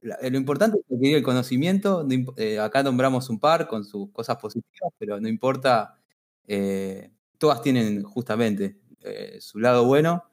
Lo 0.00 0.36
importante 0.36 0.78
es 0.78 0.84
adquirir 0.90 1.16
el 1.16 1.22
conocimiento. 1.22 2.06
Eh, 2.36 2.58
acá 2.58 2.82
nombramos 2.82 3.28
un 3.28 3.38
par 3.38 3.66
con 3.66 3.84
sus 3.84 4.10
cosas 4.10 4.36
positivas, 4.36 4.92
pero 4.98 5.20
no 5.20 5.28
importa. 5.28 6.00
Eh, 6.46 7.10
todas 7.38 7.60
tienen 7.60 8.02
justamente 8.02 8.80
eh, 9.02 9.40
su 9.40 9.58
lado 9.58 9.84
bueno 9.84 10.24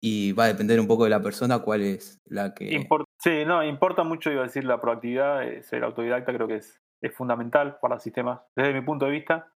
y 0.00 0.32
va 0.32 0.44
a 0.44 0.48
depender 0.48 0.78
un 0.78 0.86
poco 0.86 1.04
de 1.04 1.10
la 1.10 1.22
persona 1.22 1.60
cuál 1.60 1.82
es 1.82 2.20
la 2.26 2.54
que... 2.54 2.86
sí, 3.18 3.44
no, 3.44 3.64
importa 3.64 4.04
mucho, 4.04 4.30
iba 4.30 4.42
a 4.42 4.46
decir, 4.46 4.64
la 4.64 4.80
proactividad, 4.80 5.42
eh, 5.42 5.62
ser 5.62 5.82
autodidacta 5.82 6.32
creo 6.32 6.46
que 6.46 6.56
es, 6.56 6.80
es 7.00 7.14
fundamental 7.14 7.78
para 7.80 7.98
sistemas, 7.98 8.40
desde 8.54 8.74
mi 8.74 8.82
punto 8.82 9.06
de 9.06 9.12
vista, 9.12 9.52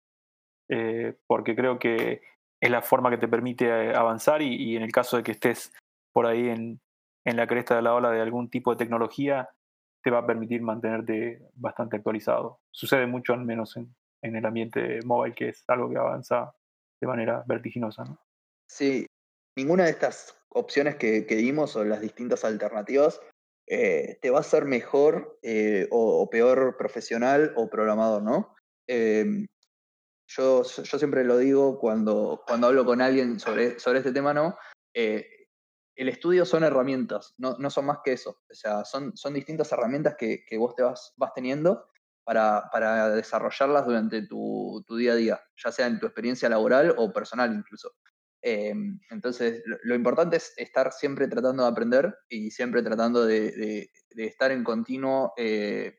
eh, 0.68 1.16
porque 1.26 1.56
creo 1.56 1.78
que 1.78 2.22
es 2.60 2.70
la 2.70 2.82
forma 2.82 3.10
que 3.10 3.18
te 3.18 3.28
permite 3.28 3.94
avanzar 3.94 4.42
y, 4.42 4.76
en 4.76 4.82
el 4.82 4.92
caso 4.92 5.16
de 5.16 5.22
que 5.22 5.32
estés 5.32 5.72
por 6.12 6.26
ahí 6.26 6.48
en, 6.48 6.80
en 7.24 7.36
la 7.36 7.46
cresta 7.46 7.76
de 7.76 7.82
la 7.82 7.94
ola 7.94 8.10
de 8.10 8.20
algún 8.20 8.48
tipo 8.48 8.70
de 8.70 8.76
tecnología, 8.76 9.50
te 10.02 10.10
va 10.10 10.18
a 10.18 10.26
permitir 10.26 10.62
mantenerte 10.62 11.42
bastante 11.54 11.96
actualizado. 11.96 12.60
Sucede 12.70 13.06
mucho, 13.06 13.32
al 13.32 13.44
menos 13.44 13.76
en, 13.76 13.94
en 14.22 14.36
el 14.36 14.46
ambiente 14.46 15.00
móvil, 15.04 15.34
que 15.34 15.48
es 15.48 15.64
algo 15.68 15.90
que 15.90 15.98
avanza 15.98 16.54
de 17.00 17.06
manera 17.06 17.44
vertiginosa. 17.46 18.04
¿no? 18.04 18.18
Sí, 18.68 19.06
ninguna 19.56 19.84
de 19.84 19.90
estas 19.90 20.36
opciones 20.50 20.96
que, 20.96 21.22
dimos 21.22 21.76
o 21.76 21.84
las 21.84 22.00
distintas 22.00 22.44
alternativas 22.44 23.20
eh, 23.68 24.18
te 24.22 24.30
va 24.30 24.38
a 24.38 24.40
hacer 24.40 24.64
mejor 24.64 25.38
eh, 25.42 25.88
o, 25.90 26.28
peor 26.30 26.76
profesional 26.76 27.52
o 27.56 27.68
programador, 27.68 28.22
¿no? 28.22 28.54
Em, 28.88 29.46
yo, 30.28 30.62
yo, 30.62 30.98
siempre 30.98 31.24
lo 31.24 31.38
digo 31.38 31.78
cuando, 31.78 32.42
cuando 32.46 32.68
hablo 32.68 32.84
con 32.84 33.00
alguien 33.00 33.38
sobre, 33.38 33.78
sobre 33.78 33.98
este 33.98 34.12
tema, 34.12 34.34
¿no? 34.34 34.56
Eh, 34.94 35.26
el 35.96 36.08
estudio 36.08 36.44
son 36.44 36.62
herramientas, 36.64 37.34
no, 37.38 37.56
no, 37.58 37.70
son 37.70 37.86
más 37.86 37.98
que 38.04 38.12
eso. 38.12 38.42
O 38.50 38.54
sea, 38.54 38.84
son, 38.84 39.16
son 39.16 39.34
distintas 39.34 39.72
herramientas 39.72 40.16
que, 40.16 40.44
que 40.44 40.58
vos 40.58 40.74
te 40.74 40.82
vas, 40.82 41.14
vas 41.16 41.32
teniendo 41.34 41.88
para, 42.22 42.68
para 42.70 43.10
desarrollarlas 43.10 43.86
durante 43.86 44.26
tu, 44.26 44.84
tu, 44.86 44.96
día 44.96 45.12
a 45.12 45.16
día, 45.16 45.40
ya 45.56 45.72
sea 45.72 45.86
en 45.86 45.98
tu 45.98 46.06
experiencia 46.06 46.48
laboral 46.48 46.94
o 46.98 47.12
personal 47.12 47.54
incluso. 47.54 47.94
Em, 48.48 49.00
entonces, 49.10 49.60
lo, 49.64 49.96
importante 49.96 50.36
es 50.36 50.54
estar 50.56 50.92
siempre 50.92 51.26
tratando 51.26 51.64
de 51.64 51.68
aprender 51.68 52.16
y 52.28 52.52
siempre 52.52 52.80
tratando 52.80 53.26
de, 53.26 53.90
estar 54.14 54.52
en 54.52 54.62
continuo, 54.62 55.32
eh, 55.36 55.96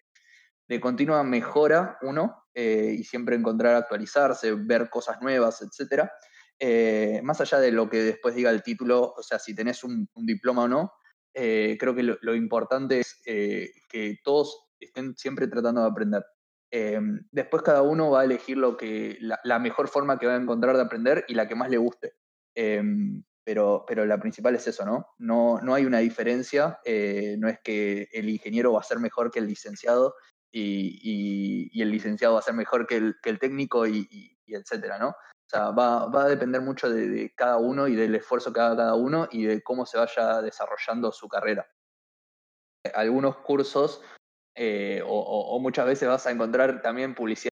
de 0.66 0.80
continua 0.80 1.26
mejora, 1.26 1.98
uno, 2.04 2.46
eh, 2.54 2.96
y 2.98 3.04
siempre 3.04 3.36
encontrar 3.36 3.76
actualizarse, 3.76 4.54
ver 4.54 4.90
cosas 4.90 5.22
nuevas, 5.22 5.62
etc. 5.62 6.10
Eh, 6.58 7.20
más 7.22 7.42
allá 7.42 7.60
de 7.60 7.74
lo 7.74 7.90
que 7.90 8.02
después 8.02 8.34
diga 8.34 8.50
el 8.50 8.64
título, 8.64 9.14
o 9.18 9.24
sea, 9.24 9.40
si 9.40 9.54
tenés 9.54 9.84
un, 9.84 10.08
diploma 10.16 10.64
o 10.64 10.68
no, 10.70 10.94
creo 11.34 11.94
que 11.94 12.04
lo, 12.04 12.34
importante 12.34 13.02
es 13.02 13.22
que 13.26 14.20
todos 14.24 14.70
estén 14.80 15.18
siempre 15.18 15.50
tratando 15.50 15.82
de 15.82 15.88
aprender. 15.88 16.24
Después 17.30 17.62
cada 17.62 17.82
uno 17.82 18.10
va 18.12 18.22
a 18.22 18.24
elegir 18.24 18.58
lo 18.58 18.78
que, 18.78 19.18
la, 19.20 19.60
mejor 19.60 19.90
forma 19.90 20.18
que 20.18 20.28
va 20.28 20.36
a 20.36 20.42
encontrar 20.42 20.78
de 20.78 20.84
aprender 20.84 21.26
y 21.28 21.34
la 21.34 21.50
que 21.50 21.56
más 21.56 21.70
le 21.70 21.78
guste. 21.78 22.14
Em, 22.60 23.24
pero, 23.44 23.86
pero 23.88 24.04
la 24.08 24.20
principal 24.20 24.56
es 24.56 24.66
eso, 24.68 24.84
¿no? 24.84 25.14
No, 25.20 25.62
no 25.62 25.76
hay 25.76 25.86
una 25.86 26.00
diferencia, 26.00 26.80
eh, 26.84 27.36
no 27.38 27.48
es 27.48 27.60
que 27.64 28.10
el 28.12 28.30
ingeniero 28.30 28.74
va 28.74 28.80
a 28.80 28.84
ser 28.84 28.98
mejor 28.98 29.30
que 29.30 29.38
el 29.38 29.46
licenciado 29.46 30.16
y, 30.52 31.80
el 31.80 31.92
licenciado 31.92 32.34
va 32.34 32.40
a 32.40 32.44
ser 32.44 32.56
mejor 32.56 32.88
que 32.88 32.96
el, 32.98 33.40
técnico 33.40 33.86
y, 33.86 34.08
y, 34.10 34.56
etcétera, 34.56 34.98
¿no? 34.98 35.10
O 35.10 35.50
sea, 35.50 35.70
va, 35.70 36.08
va 36.08 36.24
a 36.24 36.30
depender 36.30 36.62
mucho 36.62 36.90
de, 36.90 37.32
cada 37.36 37.58
uno 37.58 37.88
y 37.88 37.96
del 37.96 38.16
esfuerzo 38.16 38.52
que 38.52 38.60
haga 38.60 38.76
cada 38.76 38.96
uno 38.96 39.28
y 39.32 39.46
de 39.46 39.62
cómo 39.62 39.86
se 39.86 40.00
vaya 40.00 40.42
desarrollando 40.42 41.12
su 41.12 41.28
carrera. 41.28 41.70
Algunos 42.96 43.38
cursos, 43.38 44.02
eh, 44.56 45.04
o, 45.06 45.20
o, 45.20 45.60
muchas 45.60 45.86
veces 45.86 46.10
vas 46.10 46.26
a 46.26 46.32
encontrar 46.32 46.82
también 46.82 47.14
publicidad 47.14 47.52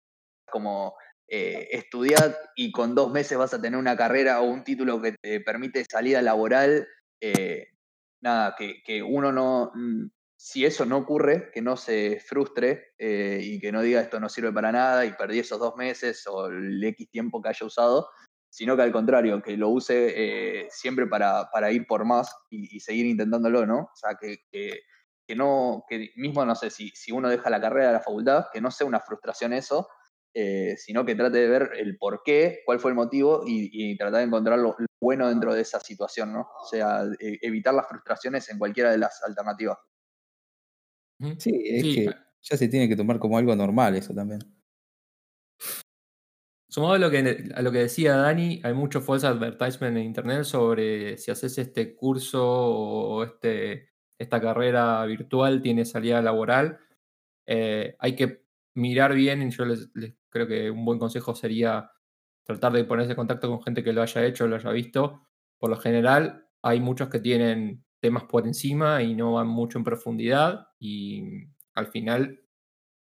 como 0.50 0.96
eh, 1.28 1.68
estudiar 1.70 2.36
y 2.54 2.70
con 2.70 2.94
dos 2.94 3.10
meses 3.10 3.38
vas 3.38 3.54
a 3.54 3.60
tener 3.60 3.78
una 3.78 3.96
carrera 3.96 4.40
o 4.40 4.44
un 4.44 4.64
título 4.64 5.00
que 5.00 5.12
te 5.12 5.40
permite 5.40 5.84
salida 5.84 6.20
laboral, 6.22 6.86
eh, 7.20 7.68
nada, 8.20 8.54
que, 8.56 8.82
que, 8.84 9.02
uno 9.02 9.32
no, 9.32 9.72
mm, 9.74 10.06
si 10.36 10.66
eso 10.66 10.84
no 10.84 10.98
ocurre, 10.98 11.50
que 11.52 11.62
no 11.62 11.76
se 11.78 12.20
frustre 12.20 12.92
eh, 12.98 13.40
y 13.42 13.58
que 13.58 13.72
no 13.72 13.80
diga 13.80 14.02
esto 14.02 14.20
no 14.20 14.28
sirve 14.28 14.52
para 14.52 14.72
nada 14.72 15.06
y 15.06 15.12
perdí 15.12 15.38
esos 15.38 15.58
dos 15.58 15.74
meses 15.76 16.26
o 16.26 16.48
el 16.48 16.84
X 16.84 17.08
tiempo 17.08 17.40
que 17.40 17.48
haya 17.48 17.66
usado, 17.66 18.10
sino 18.50 18.76
que 18.76 18.82
al 18.82 18.92
contrario, 18.92 19.40
que 19.40 19.56
lo 19.56 19.70
use 19.70 20.12
eh, 20.14 20.68
siempre 20.70 21.06
para, 21.06 21.50
para, 21.50 21.72
ir 21.72 21.86
por 21.86 22.04
más 22.04 22.36
y, 22.50 22.78
seguir 22.80 23.06
intentándolo, 23.06 23.64
¿no? 23.64 23.78
O 23.78 23.96
sea, 23.96 24.16
que, 24.20 24.44
que, 24.52 24.80
que, 25.26 25.34
no, 25.34 25.84
que 25.88 26.10
mismo, 26.16 26.44
no 26.44 26.54
sé, 26.54 26.68
si, 26.68 26.90
si 26.90 27.10
uno 27.10 27.30
deja 27.30 27.48
la 27.48 27.60
carrera 27.60 27.86
de 27.86 27.92
la 27.94 28.00
facultad, 28.00 28.44
que 28.52 28.60
no 28.60 28.70
sea 28.70 28.86
una 28.86 29.00
frustración 29.00 29.54
eso, 29.54 29.88
eh, 30.36 30.74
sino 30.76 31.04
que 31.04 31.14
trate 31.14 31.38
de 31.38 31.48
ver 31.48 31.70
el 31.76 31.96
por 31.96 32.22
qué, 32.24 32.62
cuál 32.66 32.80
fue 32.80 32.90
el 32.90 32.96
motivo 32.96 33.44
y, 33.46 33.70
y 33.72 33.96
tratar 33.96 34.18
de 34.18 34.26
encontrar 34.26 34.58
lo, 34.58 34.74
lo, 34.76 34.86
bueno 35.00 35.28
dentro 35.28 35.54
de 35.54 35.60
esa 35.60 35.78
situación, 35.78 36.32
¿no? 36.32 36.48
O 36.60 36.66
sea, 36.66 37.04
e, 37.20 37.38
evitar 37.40 37.72
las 37.72 37.86
frustraciones 37.86 38.50
en 38.50 38.58
cualquiera 38.58 38.90
de 38.90 38.98
las 38.98 39.22
alternativas. 39.22 39.78
Sí, 41.38 41.52
es 41.64 41.82
sí. 41.82 41.94
que 41.94 42.14
ya 42.42 42.56
se 42.56 42.68
tiene 42.68 42.88
que 42.88 42.96
tomar 42.96 43.18
como 43.18 43.38
algo 43.38 43.54
normal 43.54 43.94
eso 43.94 44.12
también. 44.12 44.40
Sumado 46.68 46.94
a 46.94 46.98
lo, 46.98 47.10
que, 47.10 47.52
a 47.54 47.62
lo 47.62 47.70
que 47.70 47.78
decía 47.78 48.16
Dani, 48.16 48.60
hay 48.64 48.74
mucho 48.74 49.00
false 49.00 49.28
advertisement 49.28 49.96
en 49.96 50.02
internet 50.02 50.42
sobre 50.42 51.16
si 51.16 51.30
haces 51.30 51.56
este 51.58 51.94
curso 51.94 52.44
o 52.44 53.22
este, 53.22 53.90
esta 54.18 54.40
carrera 54.40 55.04
virtual 55.06 55.62
tiene 55.62 55.84
salida 55.84 56.20
laboral. 56.20 56.80
Eh, 57.46 57.94
hay 58.00 58.16
que 58.16 58.44
mirar 58.74 59.14
bien, 59.14 59.42
y 59.42 59.50
yo 59.50 59.64
les, 59.64 59.88
les, 59.94 60.14
creo 60.34 60.48
que 60.48 60.68
un 60.68 60.84
buen 60.84 60.98
consejo 60.98 61.32
sería 61.36 61.92
tratar 62.44 62.72
de 62.72 62.84
ponerse 62.84 63.12
en 63.12 63.16
contacto 63.16 63.48
con 63.48 63.62
gente 63.62 63.84
que 63.84 63.92
lo 63.92 64.02
haya 64.02 64.26
hecho, 64.26 64.48
lo 64.48 64.56
haya 64.56 64.70
visto. 64.72 65.22
Por 65.58 65.70
lo 65.70 65.76
general, 65.76 66.48
hay 66.60 66.80
muchos 66.80 67.08
que 67.08 67.20
tienen 67.20 67.84
temas 68.00 68.24
por 68.24 68.44
encima 68.44 69.00
y 69.00 69.14
no 69.14 69.32
van 69.32 69.46
mucho 69.46 69.78
en 69.78 69.84
profundidad 69.84 70.66
y 70.80 71.46
al 71.74 71.86
final 71.86 72.42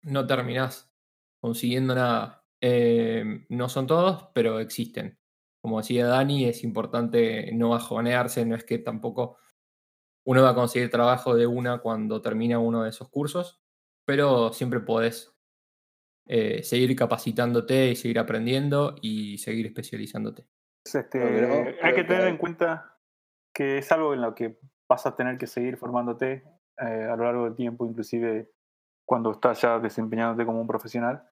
no 0.02 0.26
terminás 0.26 0.94
consiguiendo 1.42 1.94
nada. 1.94 2.46
Eh, 2.62 3.46
no 3.50 3.68
son 3.68 3.86
todos, 3.86 4.30
pero 4.34 4.60
existen. 4.60 5.20
Como 5.62 5.80
decía 5.80 6.08
Dani, 6.08 6.46
es 6.46 6.64
importante 6.64 7.52
no 7.54 7.70
bajonearse, 7.70 8.46
no 8.46 8.56
es 8.56 8.64
que 8.64 8.78
tampoco 8.80 9.38
uno 10.26 10.42
va 10.42 10.52
a 10.52 10.56
conseguir 10.56 10.90
trabajo 10.90 11.36
de 11.36 11.48
una 11.48 11.80
cuando 11.80 12.22
termina 12.22 12.60
uno 12.60 12.84
de 12.84 12.92
esos 12.92 13.10
cursos, 13.10 13.62
pero 14.06 14.54
siempre 14.54 14.80
podés 14.80 15.36
eh, 16.32 16.62
seguir 16.62 16.96
capacitándote 16.96 17.90
y 17.90 17.96
seguir 17.96 18.20
aprendiendo 18.20 18.94
y 19.02 19.40
seguir 19.40 19.66
especializándote. 19.66 20.46
Este, 20.86 21.76
hay 21.82 21.96
que 21.96 22.04
tener 22.04 22.28
en 22.28 22.38
cuenta 22.38 23.00
que 23.52 23.80
es 23.80 23.92
algo 23.92 24.14
en 24.14 24.22
lo 24.22 24.36
que 24.36 24.60
vas 24.88 25.08
a 25.08 25.16
tener 25.16 25.40
que 25.40 25.48
seguir 25.48 25.78
formándote 25.78 26.44
eh, 26.78 27.08
a 27.12 27.16
lo 27.16 27.24
largo 27.24 27.46
del 27.46 27.56
tiempo, 27.56 27.88
inclusive 27.88 28.52
cuando 29.08 29.32
estás 29.32 29.60
ya 29.60 29.80
desempeñándote 29.80 30.46
como 30.46 30.62
un 30.62 30.68
profesional 30.68 31.28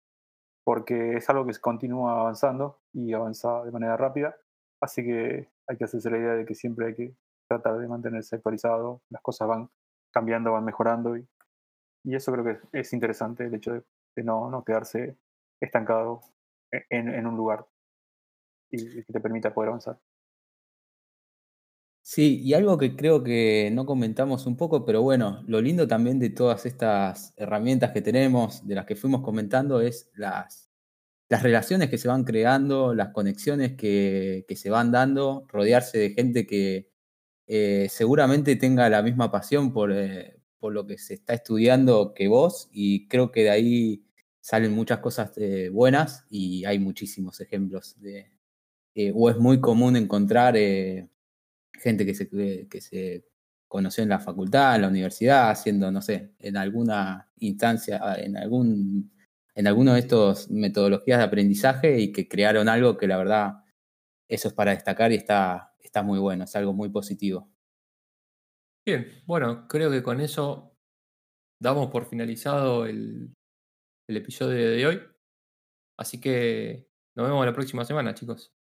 porque 0.64 1.14
es 1.14 1.30
algo 1.30 1.46
que 1.46 1.54
continúa 1.62 2.20
avanzando 2.20 2.82
y 2.92 3.14
avanza 3.14 3.64
de 3.66 3.72
manera 3.72 3.98
rápida, 3.98 4.36
así 4.82 5.04
que 5.04 5.48
hay 5.68 5.78
que 5.78 5.84
hacerse 5.84 6.10
la 6.10 6.18
idea 6.18 6.34
de 6.34 6.46
que 6.46 6.56
siempre 6.56 6.88
hay 6.88 6.96
que 6.96 7.16
tratar 7.48 7.78
de 7.78 7.88
mantenerse 7.88 8.36
actualizado, 8.36 9.04
las 9.10 9.22
cosas 9.22 9.48
van 9.48 9.70
cambiando, 10.12 10.54
van 10.54 10.66
mejorando 10.66 11.16
y, 11.16 11.28
y 12.04 12.16
eso 12.16 12.32
creo 12.32 12.44
que 12.44 12.80
es 12.80 12.92
interesante, 12.94 13.46
el 13.46 13.54
hecho 13.54 13.74
de, 13.74 13.84
no, 14.24 14.50
no, 14.50 14.64
quedarse 14.64 15.18
estancado 15.60 16.22
en, 16.72 17.10
en 17.10 17.26
un 17.28 17.36
lugar 17.38 17.66
y, 18.70 19.00
y 19.00 19.04
que 19.04 19.14
te 19.14 19.20
permita 19.20 19.54
poder 19.54 19.70
avanzar. 19.70 20.00
Sí, 22.10 22.40
y 22.42 22.54
algo 22.54 22.78
que 22.78 22.96
creo 22.96 23.22
que 23.22 23.70
no 23.74 23.86
comentamos 23.86 24.46
un 24.46 24.56
poco, 24.56 24.86
pero 24.86 25.02
bueno, 25.02 25.44
lo 25.46 25.60
lindo 25.60 25.90
también 25.90 26.20
de 26.20 26.30
todas 26.30 26.66
estas 26.66 27.34
herramientas 27.36 27.92
que 27.92 28.02
tenemos, 28.02 28.66
de 28.66 28.76
las 28.76 28.86
que 28.86 28.96
fuimos 28.96 29.22
comentando, 29.24 29.82
es 29.82 30.10
las, 30.14 30.70
las 31.28 31.44
relaciones 31.44 31.90
que 31.90 31.98
se 31.98 32.08
van 32.08 32.24
creando, 32.24 32.94
las 32.94 33.10
conexiones 33.10 33.76
que, 33.76 34.46
que 34.48 34.56
se 34.56 34.70
van 34.70 34.92
dando, 34.94 35.46
rodearse 35.50 35.98
de 35.98 36.10
gente 36.12 36.48
que 36.48 36.90
eh, 37.48 37.88
seguramente 37.90 38.56
tenga 38.56 38.90
la 38.90 39.02
misma 39.02 39.30
pasión 39.30 39.74
por, 39.74 39.92
eh, 39.92 40.40
por, 40.60 40.74
lo 40.74 40.88
que 40.88 40.98
se 40.98 41.16
está 41.16 41.34
estudiando 41.34 42.14
que 42.14 42.30
vos, 42.30 42.70
y 42.72 43.10
creo 43.10 43.32
que 43.34 43.44
de 43.44 43.50
ahí 43.50 44.07
salen 44.48 44.72
muchas 44.72 45.00
cosas 45.00 45.34
eh, 45.36 45.68
buenas 45.68 46.26
y 46.30 46.64
hay 46.64 46.80
muchísimos 46.80 47.42
ejemplos 47.42 48.00
de... 48.00 48.32
Eh, 48.96 49.12
o 49.14 49.30
es 49.30 49.38
muy 49.38 49.60
común 49.60 49.98
encontrar 49.98 50.56
eh, 50.56 51.10
gente 51.74 52.06
que 52.06 52.16
se, 52.16 52.30
que 52.70 52.80
se 52.80 53.26
conoció 53.68 54.04
en 54.04 54.10
la 54.10 54.20
facultad, 54.20 54.76
en 54.76 54.84
la 54.84 54.88
universidad, 54.88 55.50
haciendo, 55.50 55.92
no 55.92 56.02
sé, 56.02 56.32
en 56.40 56.56
alguna 56.56 57.30
instancia, 57.40 58.00
en 58.20 58.38
algún 58.38 59.12
en 59.54 59.68
alguno 59.68 59.96
de 59.96 60.00
estos 60.00 60.50
metodologías 60.50 61.18
de 61.18 61.26
aprendizaje 61.26 62.00
y 62.00 62.14
que 62.14 62.30
crearon 62.30 62.70
algo 62.70 62.96
que 62.96 63.08
la 63.08 63.18
verdad 63.18 63.66
eso 64.30 64.48
es 64.48 64.54
para 64.54 64.72
destacar 64.72 65.12
y 65.12 65.16
está, 65.16 65.74
está 65.82 66.04
muy 66.04 66.20
bueno, 66.20 66.46
es 66.46 66.56
algo 66.56 66.72
muy 66.72 66.88
positivo. 66.88 67.50
Bien, 68.86 69.12
bueno, 69.26 69.68
creo 69.68 69.92
que 69.92 70.04
con 70.04 70.22
eso 70.22 70.72
damos 71.60 71.90
por 71.92 72.06
finalizado 72.06 72.86
el, 72.86 73.34
el 74.08 74.18
episodio 74.18 74.72
de 74.72 74.86
hoy. 74.88 75.02
Así 75.98 76.20
que 76.20 76.90
nos 77.16 77.28
vemos 77.28 77.46
la 77.46 77.54
próxima 77.54 77.86
semana, 77.86 78.14
chicos. 78.14 78.57